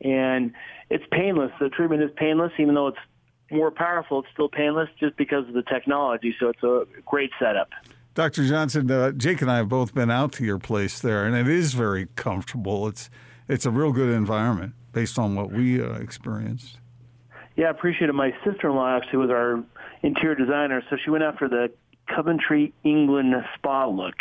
and 0.00 0.52
it's 0.90 1.04
painless. 1.10 1.52
The 1.60 1.68
treatment 1.68 2.02
is 2.02 2.10
painless, 2.16 2.52
even 2.58 2.74
though 2.74 2.88
it's 2.88 2.98
more 3.50 3.70
powerful. 3.70 4.20
It's 4.20 4.28
still 4.32 4.48
painless 4.48 4.88
just 4.98 5.16
because 5.16 5.46
of 5.48 5.54
the 5.54 5.62
technology. 5.62 6.34
So 6.40 6.48
it's 6.48 6.62
a 6.62 6.86
great 7.04 7.30
setup. 7.38 7.70
Dr. 8.14 8.46
Johnson, 8.46 8.90
uh, 8.90 9.12
Jake 9.12 9.42
and 9.42 9.50
I 9.50 9.58
have 9.58 9.68
both 9.68 9.94
been 9.94 10.10
out 10.10 10.32
to 10.34 10.44
your 10.44 10.58
place 10.58 11.00
there, 11.00 11.26
and 11.26 11.36
it 11.36 11.48
is 11.48 11.74
very 11.74 12.08
comfortable. 12.16 12.88
It's 12.88 13.10
it's 13.48 13.66
a 13.66 13.70
real 13.70 13.92
good 13.92 14.08
environment 14.12 14.72
based 14.92 15.18
on 15.18 15.34
what 15.34 15.52
we 15.52 15.80
uh, 15.82 15.92
experienced. 15.98 16.78
Yeah, 17.56 17.66
I 17.66 17.70
appreciate 17.70 18.08
it. 18.08 18.14
My 18.14 18.34
sister-in-law 18.44 18.96
actually 18.96 19.18
was 19.18 19.30
our 19.30 19.62
interior 20.02 20.34
designer, 20.34 20.82
so 20.90 20.96
she 21.02 21.10
went 21.10 21.24
after 21.24 21.48
the 21.48 21.70
Coventry, 22.14 22.72
England 22.84 23.34
spa 23.54 23.86
look. 23.86 24.14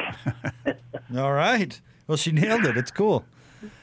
All 1.17 1.33
right. 1.33 1.79
Well, 2.07 2.17
she 2.17 2.31
nailed 2.31 2.65
it. 2.65 2.77
It's 2.77 2.91
cool. 2.91 3.25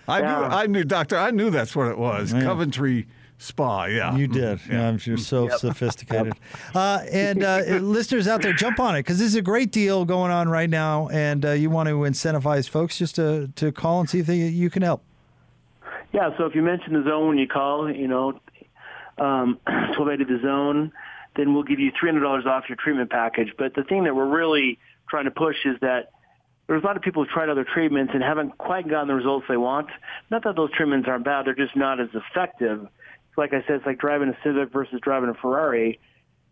I 0.08 0.20
Yeah. 0.20 0.38
knew, 0.38 0.44
I 0.44 0.66
knew, 0.66 0.84
Doctor, 0.84 1.16
I 1.16 1.30
knew 1.30 1.50
that's 1.50 1.74
what 1.76 1.88
it 1.88 1.98
was. 1.98 2.32
Yeah. 2.32 2.42
Coventry 2.42 3.06
Spa. 3.42 3.86
Yeah, 3.86 4.14
You 4.16 4.28
did. 4.28 4.60
Yeah, 4.70 4.88
I'm 4.88 4.98
sure 4.98 5.16
so 5.16 5.48
sophisticated. 5.48 6.34
Uh, 6.74 7.04
and 7.10 7.42
uh, 7.42 7.60
listeners 7.80 8.26
out 8.26 8.40
there, 8.40 8.52
jump 8.52 8.80
on 8.80 8.94
it 8.94 9.00
because 9.00 9.18
this 9.18 9.26
is 9.26 9.34
a 9.34 9.42
great 9.42 9.72
deal 9.72 10.04
going 10.04 10.30
on 10.30 10.48
right 10.48 10.70
now, 10.70 11.08
and 11.08 11.44
uh, 11.44 11.50
you 11.50 11.68
want 11.68 11.88
to 11.88 11.94
incentivize 11.96 12.68
folks 12.68 12.96
just 12.96 13.16
to, 13.16 13.48
to 13.56 13.72
call 13.72 14.00
and 14.00 14.08
see 14.08 14.20
if 14.20 14.26
they, 14.26 14.36
you 14.36 14.70
can 14.70 14.82
help. 14.82 15.02
Yeah, 16.12 16.30
so 16.38 16.46
if 16.46 16.54
you 16.54 16.62
mention 16.62 16.92
the 16.94 17.02
zone 17.08 17.28
when 17.28 17.38
you 17.38 17.48
call, 17.48 17.90
you 17.90 18.08
know, 18.08 18.40
um, 19.18 19.58
1280 19.66 20.24
the 20.24 20.40
zone, 20.40 20.92
then 21.36 21.54
we'll 21.54 21.62
give 21.62 21.78
you 21.80 21.90
$300 21.92 22.46
off 22.46 22.64
your 22.68 22.76
treatment 22.76 23.10
package. 23.10 23.52
But 23.58 23.74
the 23.74 23.84
thing 23.84 24.04
that 24.04 24.14
we're 24.14 24.28
really 24.28 24.78
trying 25.08 25.24
to 25.24 25.30
push 25.30 25.56
is 25.64 25.78
that 25.80 26.12
there's 26.66 26.82
a 26.82 26.86
lot 26.86 26.96
of 26.96 27.02
people 27.02 27.22
who've 27.22 27.32
tried 27.32 27.48
other 27.48 27.64
treatments 27.64 28.12
and 28.14 28.22
haven't 28.22 28.56
quite 28.56 28.88
gotten 28.88 29.08
the 29.08 29.14
results 29.14 29.46
they 29.48 29.56
want. 29.56 29.88
Not 30.30 30.44
that 30.44 30.56
those 30.56 30.70
treatments 30.72 31.08
aren't 31.08 31.24
bad, 31.24 31.46
they're 31.46 31.54
just 31.54 31.76
not 31.76 32.00
as 32.00 32.08
effective. 32.14 32.86
Like 33.36 33.52
I 33.52 33.62
said, 33.66 33.76
it's 33.76 33.86
like 33.86 33.98
driving 33.98 34.28
a 34.28 34.36
Civic 34.44 34.72
versus 34.72 35.00
driving 35.02 35.30
a 35.30 35.34
Ferrari. 35.34 35.98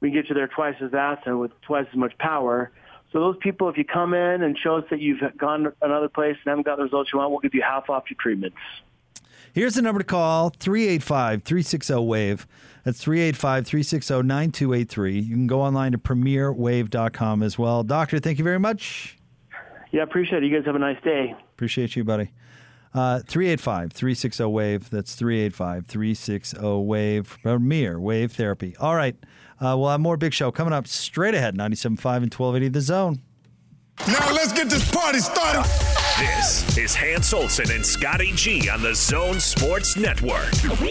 We 0.01 0.11
can 0.11 0.19
get 0.19 0.29
you 0.29 0.35
there 0.35 0.49
twice 0.49 0.77
as 0.81 0.91
fast 0.91 1.27
and 1.27 1.39
with 1.39 1.53
twice 1.63 1.87
as 1.91 1.97
much 1.97 2.17
power. 2.19 2.71
So 3.13 3.21
those 3.21 3.37
people, 3.41 3.69
if 3.69 3.77
you 3.77 3.85
come 3.85 4.15
in 4.15 4.43
and 4.43 4.57
show 4.57 4.77
us 4.77 4.85
that 4.91 5.01
you've 5.01 5.21
gone 5.37 5.73
another 5.83 6.09
place 6.09 6.37
and 6.45 6.51
haven't 6.51 6.65
got 6.65 6.77
the 6.77 6.85
results 6.85 7.11
you 7.13 7.19
want, 7.19 7.33
we'll 7.33 7.41
give 7.41 7.55
you 7.55 7.63
half 7.63 7.91
off 7.91 8.05
your 8.09 8.17
treatments. 8.21 8.57
Here's 9.53 9.75
the 9.75 9.83
number 9.83 9.99
to 9.99 10.05
call 10.05 10.51
385 10.51 11.43
360 11.43 11.95
WAVE. 11.95 12.47
That's 12.85 13.03
385 13.03 13.67
360 13.67 14.23
9283. 14.23 15.19
You 15.19 15.35
can 15.35 15.47
go 15.49 15.61
online 15.61 15.93
to 15.93 15.99
premierwave.com 15.99 17.43
as 17.43 17.59
well. 17.59 17.83
Doctor, 17.83 18.21
thank 18.21 18.39
you 18.39 18.45
very 18.45 18.61
much. 18.61 19.19
Yeah, 19.91 20.03
appreciate 20.03 20.45
it. 20.45 20.47
You 20.47 20.57
guys 20.57 20.67
have 20.67 20.77
a 20.77 20.79
nice 20.79 21.03
day. 21.03 21.35
Appreciate 21.55 21.97
you, 21.97 22.05
buddy. 22.05 22.31
Uh, 22.93 23.21
385 23.21 23.93
360 23.93 24.45
WAVE. 24.45 24.91
That's 24.91 25.15
385 25.15 25.87
360 25.87 26.59
WAVE. 26.61 27.39
Premier 27.43 28.01
Wave 28.01 28.33
Therapy. 28.33 28.77
All 28.79 28.97
right. 28.97 29.17
Uh, 29.61 29.77
we'll 29.79 29.91
have 29.91 30.01
more 30.01 30.17
Big 30.17 30.33
Show 30.33 30.51
coming 30.51 30.73
up 30.73 30.89
straight 30.89 31.35
ahead 31.35 31.55
97.5 31.55 31.85
and 31.85 32.35
1280 32.35 32.69
The 32.69 32.81
Zone. 32.81 33.23
Now 34.09 34.33
let's 34.33 34.53
get 34.53 34.71
this 34.71 34.91
party 34.91 35.19
started. 35.19 36.10
This 36.21 36.77
is 36.77 36.95
Hans 36.95 37.33
Olsen 37.33 37.71
and 37.71 37.85
Scotty 37.85 38.33
G 38.35 38.69
on 38.69 38.83
the 38.83 38.95
Zone 38.95 39.41
Sports 39.41 39.97
Network. 39.97 40.51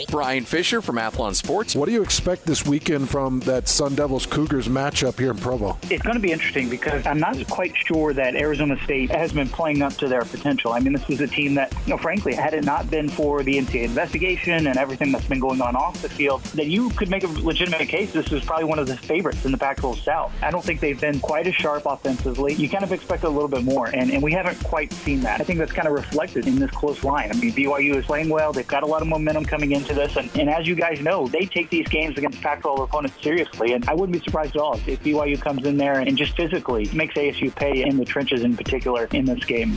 Bryan 0.10 0.44
Fischer 0.44 0.82
from 0.82 0.96
Athlon 0.96 1.36
Sports. 1.36 1.76
What 1.76 1.86
do 1.86 1.92
you 1.92 2.02
expect 2.02 2.48
this 2.48 2.66
weekend 2.66 3.08
from 3.08 3.40
that 3.42 3.68
Sun 3.68 3.94
Devils 3.94 4.26
Cougars 4.26 4.68
matchup 4.68 5.20
here 5.20 5.30
in 5.30 5.38
Provo? 5.38 5.78
It's 5.92 6.02
going 6.02 6.16
to 6.16 6.20
be 6.20 6.32
interesting 6.32 6.68
because 6.68 7.06
I'm 7.06 7.20
not 7.20 7.48
quite 7.48 7.78
sure 7.78 8.12
that 8.12 8.36
Arizona 8.36 8.76
State 8.84 9.12
has 9.12 9.32
been 9.32 9.48
playing 9.48 9.84
up 9.84 9.94
to 9.98 10.08
their 10.08 10.24
potential. 10.24 10.74
I 10.74 10.80
mean, 10.80 10.94
this 10.94 11.08
was 11.08 11.22
a 11.22 11.28
team 11.28 11.54
that, 11.54 11.72
you 11.86 11.92
know, 11.92 11.98
frankly, 12.00 12.34
had 12.34 12.56
it 12.56 12.66
not 12.66 12.90
been 12.90 13.08
for 13.08 13.44
the 13.44 13.54
NCAA 13.54 13.84
investigation 13.84 14.66
and 14.66 14.78
everything 14.78 15.12
that's 15.12 15.28
been 15.28 15.40
going 15.40 15.62
on 15.62 15.76
off 15.76 16.02
the 16.02 16.10
field, 16.10 16.42
that 16.56 16.66
you 16.66 16.90
could 16.92 17.12
make 17.12 17.24
a 17.24 17.28
legitimate 17.28 17.88
case 17.88 18.12
this 18.14 18.32
is 18.32 18.44
probably 18.44 18.66
one 18.66 18.80
of 18.80 18.88
the 18.88 18.98
favorites 18.98 19.46
in 19.46 19.52
the 19.52 19.60
Pac-12 19.60 20.04
South. 20.04 20.34
I 20.42 20.50
don't 20.50 20.66
think 20.66 20.80
they've 20.80 21.00
been 21.00 21.20
quite 21.20 21.46
as 21.46 21.54
sharp 21.54 21.84
offensively. 21.86 22.56
You 22.56 22.68
kind 22.68 22.84
of 22.84 22.92
expect 22.92 23.26
a 23.26 23.30
little 23.30 23.48
bit 23.48 23.64
more, 23.64 23.90
and, 23.90 24.10
and 24.10 24.24
we 24.24 24.32
haven't 24.32 24.64
quite 24.64 24.92
seen 24.92 25.19
that. 25.22 25.42
I 25.42 25.44
think 25.44 25.60
that's 25.60 25.72
kind 25.72 25.88
of 25.88 25.94
reflected 25.94 26.48
in 26.48 26.60
this 26.60 26.72
close 26.72 27.04
line. 27.04 27.32
I 27.32 27.36
mean, 27.36 27.52
BYU 27.52 27.96
is 27.96 28.06
playing 28.06 28.30
well. 28.30 28.54
They've 28.54 28.68
got 28.68 28.84
a 28.84 28.86
lot 28.86 29.02
of 29.02 29.08
momentum 29.08 29.46
coming 29.46 29.72
into 29.72 29.94
this, 29.94 30.16
and, 30.16 30.30
and 30.38 30.50
as 30.50 30.68
you 30.68 30.76
guys 30.76 31.02
know, 31.02 31.28
they 31.28 31.46
take 31.46 31.70
these 31.70 31.88
games 31.88 32.18
against 32.18 32.42
Pac-12 32.42 32.84
opponents 32.84 33.22
seriously, 33.22 33.74
and 33.74 33.88
I 33.90 33.94
wouldn't 33.94 34.14
be 34.14 34.24
surprised 34.24 34.56
at 34.56 34.62
all 34.62 34.76
if, 34.88 35.00
BYU 35.00 35.40
comes 35.40 35.66
in 35.66 35.78
there 35.78 36.00
and 36.00 36.18
just 36.18 36.36
physically 36.36 36.90
makes 36.94 37.16
ASU 37.16 37.56
pay 37.56 37.84
in 37.84 37.98
the 37.98 38.06
trenches 38.06 38.44
in 38.44 38.56
particular 38.58 39.06
in 39.14 39.26
this 39.26 39.44
game. 39.46 39.76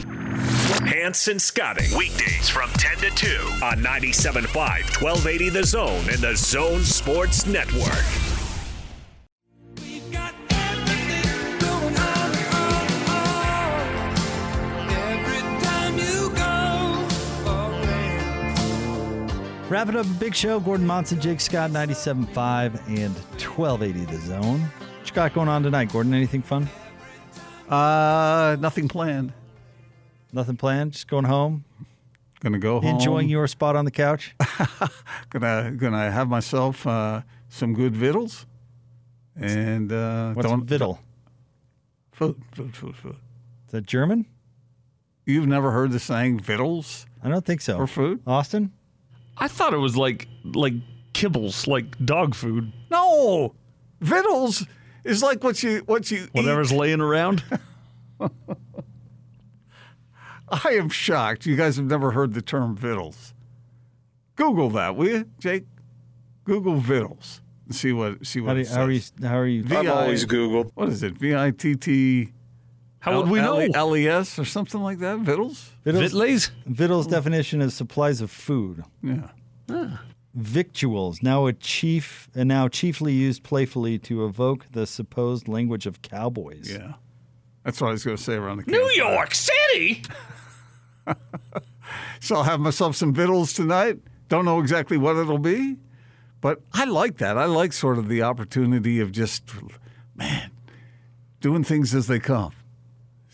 Hans 0.84 1.28
and 1.28 1.40
Scotty, 1.40 1.86
weekdays 1.96 2.48
from 2.48 2.70
10 2.70 2.96
to 2.98 3.10
2 3.10 3.26
on 3.62 3.78
97.5, 3.78 4.46
1280 4.54 5.48
The 5.50 5.64
Zone 5.64 6.08
and 6.10 6.18
the 6.18 6.34
Zone 6.36 6.82
Sports 6.82 7.46
Network. 7.46 8.31
Wrap 19.72 19.88
it 19.88 19.96
up, 19.96 20.04
a 20.04 20.08
big 20.10 20.34
show. 20.34 20.60
Gordon 20.60 20.86
Monson, 20.86 21.18
Jake 21.18 21.40
Scott, 21.40 21.70
97.5 21.70 22.76
and 22.88 23.14
1280 23.40 24.04
The 24.04 24.18
Zone. 24.18 24.60
What 24.60 25.08
you 25.08 25.14
got 25.14 25.32
going 25.32 25.48
on 25.48 25.62
tonight, 25.62 25.90
Gordon? 25.90 26.12
Anything 26.12 26.42
fun? 26.42 26.68
Uh, 27.70 28.58
nothing 28.60 28.86
planned. 28.86 29.32
Nothing 30.30 30.58
planned. 30.58 30.92
Just 30.92 31.08
going 31.08 31.24
home. 31.24 31.64
Gonna 32.40 32.58
go 32.58 32.82
home. 32.82 32.96
Enjoying 32.96 33.30
your 33.30 33.46
spot 33.46 33.74
on 33.74 33.86
the 33.86 33.90
couch. 33.90 34.36
gonna 35.30 35.70
gonna 35.70 36.10
have 36.10 36.28
myself 36.28 36.86
uh, 36.86 37.22
some 37.48 37.72
good 37.72 37.96
vittles, 37.96 38.44
and 39.40 39.90
uh, 39.90 40.34
What's 40.34 40.46
don't 40.46 40.66
vittle? 40.66 40.98
Food, 42.10 42.42
food, 42.52 42.76
food, 42.76 42.94
food. 42.94 43.16
Is 43.68 43.72
that 43.72 43.86
German? 43.86 44.26
You've 45.24 45.46
never 45.46 45.70
heard 45.70 45.92
the 45.92 45.98
saying 45.98 46.40
vittles? 46.40 47.06
I 47.24 47.30
don't 47.30 47.46
think 47.46 47.62
so. 47.62 47.78
For 47.78 47.86
food, 47.86 48.20
Austin. 48.26 48.72
I 49.38 49.48
thought 49.48 49.74
it 49.74 49.78
was 49.78 49.96
like 49.96 50.28
like 50.44 50.74
kibbles, 51.14 51.66
like 51.66 51.98
dog 52.04 52.34
food. 52.34 52.72
No, 52.90 53.54
vittles 54.00 54.66
is 55.04 55.22
like 55.22 55.42
what 55.42 55.62
you 55.62 55.78
what 55.86 56.10
you 56.10 56.28
Whatever's 56.32 56.72
eat. 56.72 56.78
laying 56.78 57.00
around. 57.00 57.42
I 60.48 60.70
am 60.72 60.88
shocked. 60.90 61.46
You 61.46 61.56
guys 61.56 61.76
have 61.76 61.86
never 61.86 62.10
heard 62.10 62.34
the 62.34 62.42
term 62.42 62.76
vittles. 62.76 63.32
Google 64.36 64.68
that, 64.70 64.96
will 64.96 65.08
you, 65.08 65.28
Jake? 65.38 65.64
Google 66.44 66.76
vittles 66.76 67.40
and 67.66 67.74
see 67.74 67.92
what 67.92 68.26
see 68.26 68.40
what 68.40 68.48
How, 68.48 68.54
do 68.54 68.60
it 68.60 68.68
you, 68.68 68.74
how 68.74 68.82
are 68.82 68.90
you? 68.90 69.00
says. 69.00 69.12
How 69.22 69.38
are 69.38 69.46
you? 69.46 69.62
V 69.62 69.76
I- 69.76 69.82
What 70.74 70.88
is 70.88 71.02
it? 71.02 71.14
V 71.14 71.34
I 71.36 71.50
T 71.52 71.74
T. 71.76 72.32
How 73.00 73.16
would 73.20 73.30
we 73.30 73.40
know? 73.40 73.58
L 73.74 73.96
E 73.96 74.06
S 74.08 74.38
or 74.38 74.44
something 74.44 74.80
like 74.80 74.98
that? 74.98 75.18
Vittles. 75.84 76.12
Vittles, 76.12 76.50
Vittles 76.66 77.06
definition 77.06 77.60
is 77.60 77.74
supplies 77.74 78.20
of 78.20 78.30
food. 78.30 78.84
Yeah. 79.02 79.28
Ah. 79.70 80.02
Victuals, 80.34 81.22
now 81.22 81.46
a 81.46 81.52
chief 81.52 82.28
and 82.34 82.48
now 82.48 82.66
chiefly 82.68 83.12
used 83.12 83.42
playfully 83.42 83.98
to 83.98 84.24
evoke 84.24 84.66
the 84.72 84.86
supposed 84.86 85.46
language 85.46 85.86
of 85.86 86.00
cowboys. 86.00 86.70
Yeah. 86.72 86.94
That's 87.64 87.80
what 87.80 87.88
I 87.88 87.92
was 87.92 88.04
going 88.04 88.16
to 88.16 88.22
say 88.22 88.34
around 88.34 88.58
the 88.58 88.70
New 88.70 88.78
campfire. 88.78 88.96
York 88.96 89.34
City. 89.34 90.02
So 92.20 92.36
I'll 92.36 92.44
have 92.44 92.60
myself 92.60 92.94
some 92.96 93.12
vittles 93.12 93.52
tonight. 93.52 93.98
Don't 94.28 94.44
know 94.44 94.60
exactly 94.60 94.96
what 94.96 95.16
it'll 95.16 95.38
be, 95.38 95.76
but 96.40 96.60
I 96.72 96.84
like 96.84 97.18
that. 97.18 97.36
I 97.36 97.46
like 97.46 97.72
sort 97.72 97.98
of 97.98 98.08
the 98.08 98.22
opportunity 98.22 99.00
of 99.00 99.12
just, 99.12 99.42
man, 100.14 100.50
doing 101.40 101.64
things 101.64 101.94
as 101.94 102.06
they 102.06 102.20
come. 102.20 102.52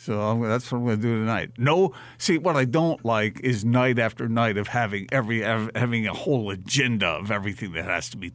So 0.00 0.20
I'm, 0.20 0.40
that's 0.40 0.70
what 0.70 0.78
I'm 0.78 0.84
going 0.84 0.96
to 0.98 1.02
do 1.02 1.18
tonight. 1.18 1.50
No, 1.58 1.92
see, 2.18 2.38
what 2.38 2.54
I 2.54 2.64
don't 2.64 3.04
like 3.04 3.40
is 3.40 3.64
night 3.64 3.98
after 3.98 4.28
night 4.28 4.56
of 4.56 4.68
having 4.68 5.08
every 5.10 5.44
ev- 5.44 5.72
having 5.74 6.06
a 6.06 6.14
whole 6.14 6.50
agenda 6.50 7.08
of 7.08 7.32
everything 7.32 7.72
that 7.72 7.84
has 7.84 8.08
to 8.10 8.16
be 8.16 8.32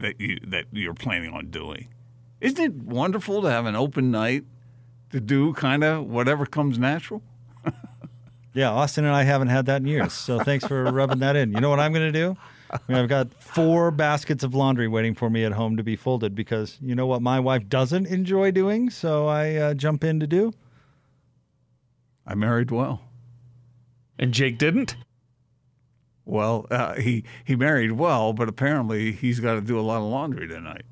that 0.00 0.20
you 0.20 0.38
that 0.48 0.64
you're 0.72 0.94
planning 0.94 1.32
on 1.32 1.46
doing. 1.50 1.86
Isn't 2.40 2.58
it 2.58 2.74
wonderful 2.74 3.40
to 3.42 3.48
have 3.48 3.66
an 3.66 3.76
open 3.76 4.10
night 4.10 4.44
to 5.12 5.20
do 5.20 5.52
kind 5.52 5.84
of 5.84 6.06
whatever 6.06 6.44
comes 6.44 6.76
natural? 6.76 7.22
Yeah, 8.52 8.70
Austin 8.70 9.04
and 9.04 9.14
I 9.14 9.24
haven't 9.24 9.48
had 9.48 9.66
that 9.66 9.82
in 9.82 9.86
years. 9.86 10.14
So 10.14 10.38
thanks 10.38 10.66
for 10.66 10.84
rubbing 10.84 11.18
that 11.18 11.36
in. 11.36 11.52
You 11.52 11.60
know 11.60 11.68
what 11.68 11.78
I'm 11.78 11.92
going 11.92 12.10
to 12.10 12.18
do? 12.18 12.38
I 12.72 12.78
mean, 12.88 12.96
I've 12.96 13.08
got 13.08 13.34
four 13.34 13.90
baskets 13.90 14.42
of 14.42 14.54
laundry 14.54 14.88
waiting 14.88 15.14
for 15.14 15.28
me 15.28 15.44
at 15.44 15.52
home 15.52 15.76
to 15.76 15.82
be 15.82 15.94
folded 15.94 16.34
because 16.34 16.78
you 16.80 16.94
know 16.94 17.06
what 17.06 17.20
my 17.20 17.38
wife 17.38 17.68
doesn't 17.68 18.06
enjoy 18.06 18.52
doing, 18.52 18.88
so 18.88 19.26
I 19.26 19.56
uh, 19.56 19.74
jump 19.74 20.04
in 20.04 20.20
to 20.20 20.26
do. 20.26 20.54
I 22.26 22.34
married 22.34 22.70
well. 22.70 23.02
And 24.18 24.32
Jake 24.32 24.58
didn't? 24.58 24.96
Well, 26.24 26.66
uh, 26.70 26.94
he 26.94 27.24
he 27.44 27.54
married 27.54 27.92
well, 27.92 28.32
but 28.32 28.48
apparently 28.48 29.12
he's 29.12 29.38
got 29.40 29.54
to 29.54 29.60
do 29.60 29.78
a 29.78 29.82
lot 29.82 29.98
of 29.98 30.04
laundry 30.04 30.48
tonight. 30.48 30.82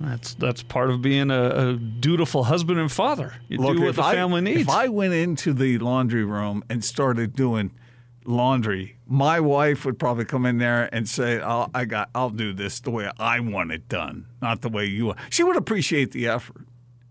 That's 0.00 0.34
that's 0.34 0.62
part 0.62 0.90
of 0.90 1.02
being 1.02 1.30
a, 1.30 1.42
a 1.70 1.72
dutiful 1.74 2.44
husband 2.44 2.78
and 2.78 2.90
father. 2.90 3.34
You 3.48 3.58
do 3.58 3.80
what 3.82 3.96
the 3.96 4.02
I- 4.02 4.14
family 4.14 4.40
needs. 4.40 4.62
If 4.62 4.68
I 4.68 4.88
went 4.88 5.12
into 5.14 5.52
the 5.52 5.78
laundry 5.78 6.24
room 6.24 6.62
and 6.68 6.84
started 6.84 7.34
doing 7.34 7.72
laundry, 8.24 8.96
my 9.06 9.40
wife 9.40 9.84
would 9.84 9.98
probably 9.98 10.24
come 10.24 10.46
in 10.46 10.58
there 10.58 10.88
and 10.92 11.08
say, 11.08 11.40
I'll, 11.40 11.70
"I 11.74 11.84
got, 11.84 12.10
I'll 12.14 12.30
do 12.30 12.52
this 12.52 12.78
the 12.80 12.90
way 12.90 13.10
I 13.18 13.40
want 13.40 13.72
it 13.72 13.88
done, 13.88 14.26
not 14.40 14.60
the 14.62 14.68
way 14.68 14.84
you." 14.84 15.06
want. 15.06 15.18
She 15.30 15.42
would 15.42 15.56
appreciate 15.56 16.12
the 16.12 16.28
effort, 16.28 16.66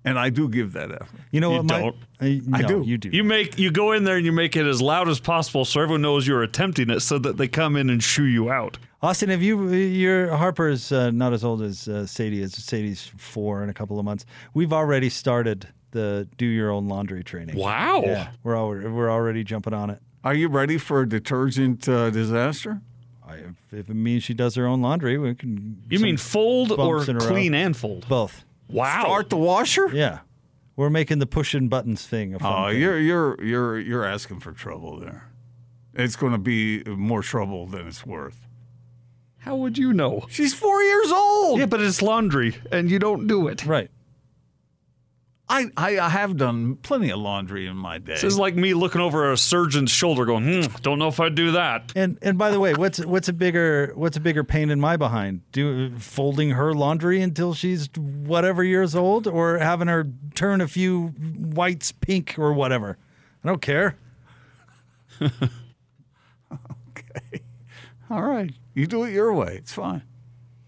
and 0.08 0.20
I 0.20 0.30
do 0.30 0.48
give 0.50 0.74
that 0.74 0.92
effort. 0.92 1.08
You 1.32 1.42
know 1.42 1.52
You 1.52 1.58
what? 1.58 1.66
my- 1.66 1.80
don't. 1.80 1.96
I, 2.20 2.42
I 2.54 2.62
no, 2.62 2.68
do. 2.68 2.84
You 2.86 2.98
do. 2.98 3.10
You 3.10 3.24
make 3.24 3.60
you 3.60 3.70
go 3.72 3.92
in 3.92 4.04
there 4.04 4.18
and 4.18 4.26
you 4.26 4.32
make 4.32 4.56
it 4.56 4.66
as 4.66 4.82
loud 4.82 5.08
as 5.08 5.20
possible 5.20 5.66
so 5.66 5.82
everyone 5.82 6.02
knows 6.02 6.26
you're 6.28 6.44
attempting 6.44 6.90
it, 6.90 7.02
so 7.02 7.20
that 7.20 7.38
they 7.38 7.48
come 7.48 7.76
in 7.76 7.90
and 7.90 8.02
shoo 8.04 8.24
you 8.26 8.50
out. 8.50 8.78
Austin, 9.02 9.30
have 9.30 9.44
you? 9.44 9.70
Your 9.72 10.36
Harper's 10.36 10.92
uh, 10.92 11.12
not 11.12 11.32
as 11.34 11.44
old 11.44 11.62
as 11.62 11.88
uh, 11.88 12.08
Sadie 12.08 12.42
is. 12.42 12.54
Sadie's 12.54 13.12
four 13.18 13.62
in 13.64 13.70
a 13.70 13.74
couple 13.74 14.00
of 14.00 14.06
months. 14.06 14.26
We've 14.56 14.74
already 14.74 15.10
started 15.10 15.68
the 15.92 16.28
do 16.38 16.46
your 16.46 16.72
own 16.72 16.88
laundry 16.88 17.24
training. 17.24 17.56
Wow. 17.56 18.02
Yeah, 18.06 18.32
we're 18.44 18.58
already, 18.58 18.88
we're 18.88 19.12
already 19.12 19.44
jumping 19.44 19.74
on 19.74 19.90
it. 19.92 20.00
Are 20.24 20.34
you 20.34 20.48
ready 20.50 20.78
for 20.80 21.02
a 21.02 21.08
detergent 21.10 21.88
uh, 21.88 22.10
disaster? 22.10 22.82
I, 23.26 23.36
if, 23.36 23.74
if 23.74 23.90
it 23.90 23.94
means 23.94 24.24
she 24.24 24.34
does 24.34 24.56
her 24.56 24.66
own 24.66 24.82
laundry, 24.82 25.18
we 25.18 25.36
can. 25.36 25.84
You 25.90 26.00
mean 26.00 26.18
fold 26.18 26.72
or 26.72 26.78
bumps 26.98 27.08
row. 27.08 27.20
clean 27.20 27.54
and 27.54 27.78
fold? 27.78 28.08
Both. 28.10 28.44
Wow. 28.70 29.02
Start 29.04 29.30
the 29.30 29.38
washer? 29.38 29.90
Yeah, 29.94 30.20
we're 30.76 30.90
making 30.90 31.20
the 31.20 31.26
pushing 31.26 31.68
buttons 31.70 32.06
thing. 32.06 32.34
A 32.36 32.40
fun 32.40 32.54
Oh, 32.54 32.70
thing. 32.72 32.82
you're 32.82 33.00
you're 33.00 33.44
you're 33.44 33.80
you're 33.80 34.06
asking 34.06 34.40
for 34.42 34.52
trouble 34.52 35.00
there. 35.00 35.30
It's 35.94 36.16
going 36.16 36.32
to 36.34 36.38
be 36.38 36.84
more 36.86 37.24
trouble 37.24 37.66
than 37.66 37.88
it's 37.88 38.06
worth. 38.06 38.46
How 39.40 39.56
would 39.56 39.78
you 39.78 39.94
know? 39.94 40.26
She's 40.30 40.54
four 40.54 40.82
years 40.84 41.12
old. 41.12 41.60
Yeah, 41.60 41.66
but 41.68 41.82
it's 41.82 42.02
laundry 42.02 42.56
and 42.72 42.92
you 42.92 43.00
don't 43.00 43.26
do 43.28 43.48
it. 43.48 43.66
right. 43.66 43.90
I, 45.50 45.68
I 45.78 45.98
I 46.00 46.10
have 46.10 46.36
done 46.36 46.76
plenty 46.76 47.10
of 47.10 47.20
laundry 47.20 47.68
in 47.68 47.78
my 47.78 48.00
day. 48.00 48.14
This 48.14 48.24
is 48.26 48.38
like 48.38 48.56
me 48.56 48.74
looking 48.74 49.00
over 49.00 49.32
a 49.32 49.38
surgeon's 49.38 49.92
shoulder 49.92 50.26
going, 50.26 50.44
hmm, 50.44 50.76
don't 50.82 51.00
know 51.00 51.08
if 51.08 51.20
I'd 51.22 51.36
do 51.36 51.52
that. 51.52 51.94
And 51.96 52.18
and 52.22 52.38
by 52.38 52.52
the 52.52 52.60
way, 52.60 52.74
what's 52.74 53.04
what's 53.06 53.30
a 53.30 53.34
bigger 53.34 53.94
what's 53.96 54.18
a 54.18 54.20
bigger 54.20 54.44
pain 54.44 54.70
in 54.70 54.82
my 54.82 54.98
behind? 54.98 55.50
Do 55.54 55.98
folding 56.00 56.50
her 56.52 56.74
laundry 56.74 57.22
until 57.22 57.54
she's 57.54 57.88
whatever 57.96 58.62
years 58.64 58.94
old, 58.94 59.26
or 59.26 59.58
having 59.60 59.88
her 59.88 60.08
turn 60.36 60.60
a 60.60 60.68
few 60.68 61.08
whites 61.08 61.94
pink 61.94 62.36
or 62.38 62.52
whatever? 62.52 62.98
I 63.44 63.48
don't 63.48 63.62
care. 63.62 63.98
Okay, 66.90 67.42
all 68.10 68.22
right, 68.24 68.52
you 68.74 68.88
do 68.88 69.04
it 69.04 69.12
your 69.12 69.34
way. 69.34 69.56
It's 69.58 69.74
fine. 69.74 70.02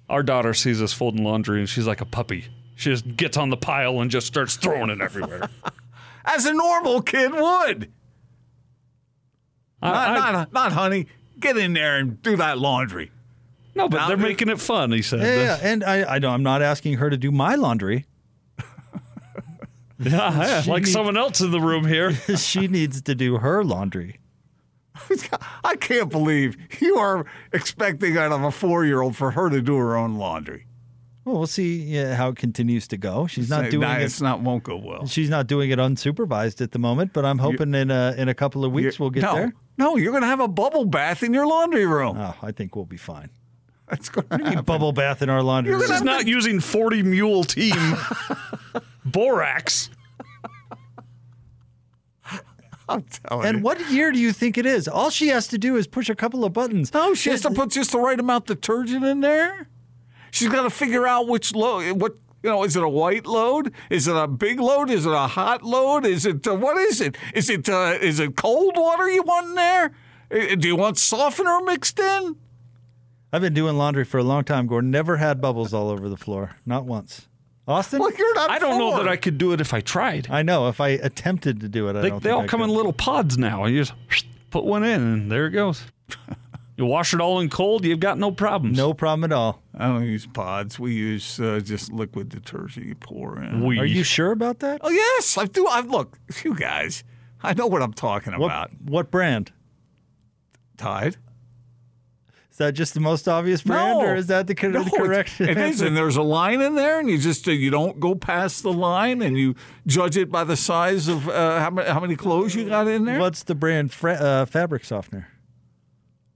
Our 0.10 0.24
daughter 0.24 0.54
sees 0.54 0.82
us 0.82 0.92
folding 0.94 1.24
laundry 1.24 1.60
and 1.60 1.70
she's 1.70 1.88
like 1.88 2.02
a 2.02 2.06
puppy. 2.06 2.46
She 2.80 2.92
just 2.92 3.18
gets 3.18 3.36
on 3.36 3.50
the 3.50 3.58
pile 3.58 4.00
and 4.00 4.10
just 4.10 4.26
starts 4.26 4.56
throwing 4.56 4.90
it 4.90 5.02
everywhere. 5.02 5.50
As 6.26 6.46
a 6.46 6.54
normal 6.54 7.02
kid 7.02 7.34
would. 7.34 7.92
I- 9.82 9.90
not, 9.92 10.08
I- 10.08 10.32
not, 10.32 10.54
not, 10.54 10.72
honey. 10.72 11.08
Get 11.42 11.58
in 11.58 11.74
there 11.74 11.98
and 11.98 12.22
do 12.22 12.38
that 12.38 12.58
laundry. 12.58 13.12
no, 13.76 13.90
but 13.90 13.98
Now- 13.98 14.08
they're 14.08 14.16
making 14.18 14.48
it 14.48 14.62
fun, 14.62 14.94
he 14.94 15.02
said. 15.02 15.20
Yeah, 15.20 15.36
yeah. 15.36 15.60
and 15.62 15.84
I 15.84 16.16
I 16.16 16.20
know 16.20 16.30
I'm 16.30 16.42
not 16.44 16.62
asking 16.62 16.96
her 17.00 17.10
to 17.10 17.18
do 17.18 17.32
my 17.32 17.56
laundry. 17.56 18.06
Yeah, 20.02 20.64
like 20.66 20.84
needs- 20.84 20.94
someone 20.94 21.18
else 21.18 21.42
in 21.42 21.52
the 21.52 21.60
room 21.60 21.86
here. 21.86 22.14
she 22.38 22.70
needs 22.70 23.02
to 23.02 23.14
do 23.14 23.40
her 23.40 23.62
laundry. 23.66 24.20
I 25.66 25.76
can't 25.76 26.10
believe 26.10 26.56
you 26.82 26.96
are 26.98 27.26
expecting 27.52 28.18
out 28.18 28.32
of 28.32 28.42
a 28.44 28.52
four 28.52 28.86
year 28.86 29.02
old 29.02 29.18
for 29.18 29.32
her 29.32 29.50
to 29.50 29.62
do 29.62 29.76
her 29.76 29.98
own 29.98 30.16
laundry. 30.16 30.68
Well, 31.26 31.38
we'll 31.38 31.48
see 31.48 31.82
yeah, 31.84 32.16
how 32.16 32.30
it 32.30 32.38
continues 32.38 32.88
to 32.88 32.98
go. 32.98 33.28
She's 33.28 33.50
not 33.50 33.66
Say, 33.66 33.70
doing 33.72 33.88
nah, 33.88 33.98
it. 33.98 34.04
It's 34.04 34.22
not 34.22 34.42
won't 34.42 34.64
go 34.64 34.78
well. 34.78 35.06
She's 35.06 35.30
not 35.30 35.48
doing 35.48 35.70
it 35.70 35.78
unsupervised 35.78 36.62
at 36.62 36.72
the 36.72 36.80
moment, 36.80 37.14
but 37.14 37.26
I'm 37.26 37.38
hoping 37.38 37.74
in 37.76 37.92
a 37.92 38.16
in 38.18 38.30
a 38.30 38.34
couple 38.34 38.64
of 38.66 38.72
weeks 38.72 39.00
we'll 39.00 39.10
get 39.10 39.24
no, 39.24 39.36
there. 39.36 39.54
No, 39.78 39.96
you're 39.96 40.12
going 40.12 40.24
to 40.24 40.28
have 40.28 40.40
a 40.40 40.48
bubble 40.48 40.86
bath 40.86 41.22
in 41.22 41.34
your 41.34 41.46
laundry 41.46 41.86
room. 41.86 42.18
Oh, 42.20 42.36
I 42.42 42.52
think 42.52 42.76
we'll 42.76 42.86
be 42.86 42.98
fine. 42.98 43.30
That's 43.90 44.10
going 44.10 44.28
to 44.28 44.38
be 44.38 44.44
need 44.44 44.50
happen. 44.50 44.66
bubble 44.66 44.92
bath 44.92 45.22
in 45.22 45.30
our 45.30 45.42
laundry 45.44 45.74
room. 45.74 45.84
She's 45.88 46.02
not 46.04 46.28
using 46.28 46.60
40 46.60 47.04
mule 47.04 47.44
team 47.44 47.76
borax. 49.06 49.90
I'm 52.90 53.04
telling 53.04 53.46
And 53.48 53.58
you. 53.60 53.64
what 53.64 53.92
year 53.92 54.12
do 54.12 54.20
you 54.20 54.32
think 54.32 54.58
it 54.58 54.66
is? 54.66 54.88
All 54.88 55.10
she 55.10 55.28
has 55.30 55.48
to 55.50 55.58
do 55.58 55.76
is 55.76 55.88
push 55.88 56.10
a 56.10 56.16
couple 56.16 56.44
of 56.46 56.54
buttons. 56.54 56.94
No, 56.94 57.14
she 57.14 57.30
has 57.30 57.42
to 57.42 57.52
put 57.52 57.72
just 57.72 57.92
the 57.92 58.00
right 58.00 58.20
amount 58.20 58.50
of 58.50 58.58
detergent 58.62 59.04
in 59.06 59.22
there. 59.22 59.68
She's 60.32 60.50
got 60.50 60.64
to 60.64 60.70
figure 60.70 61.08
out 61.08 61.28
which 61.28 61.54
load. 61.56 62.00
What 62.02 62.16
you 62.44 62.50
know? 62.50 62.64
Is 62.64 62.76
it 62.76 62.84
a 62.84 62.90
white 62.90 63.26
load? 63.26 63.74
Is 63.90 64.08
it 64.08 64.16
a 64.16 64.28
big 64.28 64.60
load? 64.60 64.90
Is 64.90 65.06
it 65.06 65.12
a 65.12 65.28
hot 65.28 65.64
load? 65.64 66.06
Is 66.06 66.26
it 66.26 66.48
uh, 66.48 66.56
what 66.56 66.78
is 66.78 67.02
it? 67.02 67.18
Is 67.34 67.50
it 67.50 67.68
uh, 67.70 67.98
is 68.02 68.20
it 68.20 68.36
cold 68.36 68.78
water 68.78 69.10
you 69.10 69.24
want 69.24 69.48
in 69.50 69.56
there? 69.56 69.92
Do 70.56 70.68
you 70.68 70.76
want 70.76 70.98
softener 70.98 71.60
mixed 71.62 72.00
in? 72.00 72.36
I've 73.34 73.42
been 73.42 73.54
doing 73.54 73.78
laundry 73.78 74.06
for 74.06 74.18
a 74.20 74.24
long 74.24 74.44
time, 74.44 74.68
Gordon. 74.68 74.90
Never 74.90 75.18
had 75.18 75.40
bubbles 75.42 75.74
all 75.74 75.90
over 75.90 76.08
the 76.10 76.18
floor. 76.18 76.56
Not 76.66 76.86
once. 76.86 77.28
Austin? 77.68 78.00
Well, 78.00 78.12
you're 78.18 78.34
not. 78.36 78.50
I 78.50 78.58
don't 78.58 78.80
know 78.80 78.98
that. 78.98 79.08
I 79.08 79.16
could 79.16 79.38
do 79.38 79.52
it 79.54 79.62
if 79.62 79.74
I 79.74 79.82
tried. 79.82 80.28
I 80.32 80.42
know. 80.42 80.68
If 80.70 80.82
I 80.82 80.90
attempted 80.90 81.60
to 81.62 81.70
do 81.70 81.88
it, 81.90 81.96
I 81.96 82.02
They, 82.02 82.10
don't 82.10 82.24
they 82.24 82.30
think 82.30 82.38
all 82.38 82.44
I 82.44 82.48
come 82.48 82.62
could. 82.62 82.70
in 82.70 82.76
little 82.76 82.94
pods 82.94 83.38
now. 83.38 83.66
You 83.66 83.84
just 83.84 83.94
put 84.50 84.66
one 84.66 84.84
in, 84.84 85.02
and 85.02 85.32
there 85.32 85.46
it 85.46 85.52
goes. 85.52 85.84
you 86.80 86.86
wash 86.86 87.14
it 87.14 87.20
all 87.20 87.42
in 87.42 87.50
cold, 87.50 87.84
you've 87.84 88.00
got 88.00 88.18
no 88.18 88.32
problems. 88.32 88.78
No 88.78 88.94
problem 88.94 89.26
at 89.26 89.34
all. 89.36 89.62
I 89.78 89.88
don't 89.88 90.06
use 90.06 90.26
pods. 90.26 90.80
We 90.80 90.94
use 90.96 91.38
uh, 91.40 91.60
just 91.62 91.92
liquid 91.92 92.30
detergent 92.30 92.86
you 92.86 92.96
pour 92.96 93.40
in. 93.44 93.66
We. 93.66 93.78
Are 93.80 93.86
you 93.86 94.04
sure 94.04 94.32
about 94.32 94.60
that? 94.60 94.80
Oh 94.82 94.90
yes, 94.90 95.38
I 95.38 95.46
do. 95.46 95.68
I 95.68 95.82
look, 95.82 96.18
you 96.44 96.56
guys. 96.56 97.04
I 97.44 97.54
know 97.54 97.68
what 97.68 97.82
I'm 97.82 97.94
talking 97.94 98.32
What, 98.34 98.46
about. 98.48 98.72
what 98.82 99.12
brand? 99.12 99.52
Tide. 100.78 101.18
Is 102.52 102.58
that 102.58 102.74
just 102.74 102.94
the 102.94 103.00
most 103.00 103.28
obvious 103.28 103.62
brand, 103.62 104.00
No. 104.00 104.06
or 104.06 104.16
is 104.16 104.28
that 104.28 104.48
the, 104.48 104.56
cor- 104.56 104.70
No, 104.70 104.84
the 104.84 104.90
correct? 104.92 105.40
It 105.40 105.58
is, 105.58 105.80
and 105.82 105.96
there's 105.96 106.18
a 106.18 106.22
line 106.22 106.60
in 106.62 106.76
there, 106.76 107.00
and 107.00 107.10
you 107.10 107.18
just 107.18 107.48
uh, 107.48 107.52
you 107.52 107.70
don't 107.70 108.00
go 108.00 108.16
past 108.16 108.64
the 108.64 108.74
line, 108.74 109.22
and 109.22 109.38
you 109.38 109.56
judge 109.88 110.18
it 110.18 110.30
by 110.30 110.44
the 110.44 110.58
size 110.58 111.08
of 111.08 111.28
uh, 111.30 111.60
how 111.60 111.70
many 111.70 111.90
how 111.90 112.00
many 112.02 112.16
clothes 112.18 112.56
you 112.56 112.68
got 112.68 112.88
in 112.88 113.06
there. 113.06 113.20
What's 113.20 113.44
the 113.44 113.56
brand? 113.56 113.94
Fra- 113.94 114.14
uh, 114.14 114.46
fabric 114.46 114.84
softener. 114.84 115.28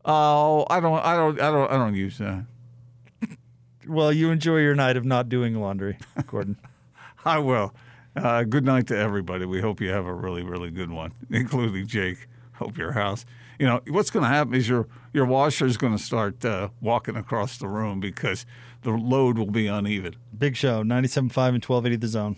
Oh, 0.06 0.66
I 0.70 0.80
don't, 0.80 1.00
I 1.00 1.16
don't, 1.16 1.40
I 1.40 1.52
don't, 1.52 1.72
I 1.72 1.78
don't 1.78 1.96
use 1.96 2.18
that. 2.18 2.46
Well, 3.88 4.14
you 4.14 4.32
enjoy 4.32 4.60
your 4.60 4.76
night 4.76 4.96
of 4.96 5.06
not 5.06 5.30
doing 5.30 5.56
laundry, 5.56 5.98
Gordon. 6.28 6.58
I 7.26 7.40
will. 7.40 7.74
Uh, 8.16 8.44
good 8.44 8.64
night 8.64 8.88
to 8.88 8.98
everybody. 8.98 9.46
We 9.46 9.62
hope 9.62 9.82
you 9.82 9.90
have 9.90 10.06
a 10.06 10.14
really, 10.14 10.44
really 10.44 10.72
good 10.72 10.92
one, 10.92 11.14
including 11.30 11.88
Jake. 11.88 12.28
Hope 12.54 12.78
your 12.78 12.94
house. 12.94 13.26
You 13.60 13.68
know 13.68 13.82
what's 13.88 14.10
going 14.10 14.24
to 14.24 14.30
happen 14.30 14.54
is 14.54 14.68
your 14.68 14.88
your 15.14 15.26
washer 15.26 15.66
is 15.66 15.78
going 15.78 15.96
to 15.96 16.04
start 16.04 16.44
uh, 16.44 16.70
walking 16.82 17.16
across 17.16 17.58
the 17.58 17.68
room 17.68 18.00
because 18.00 18.46
the 18.82 18.92
load 18.92 19.38
will 19.38 19.52
be 19.52 19.68
uneven. 19.68 20.16
Big 20.38 20.56
show, 20.56 20.84
97.5 20.84 21.18
and 21.18 21.64
1280 21.64 21.96
The 21.98 22.08
Zone. 22.08 22.38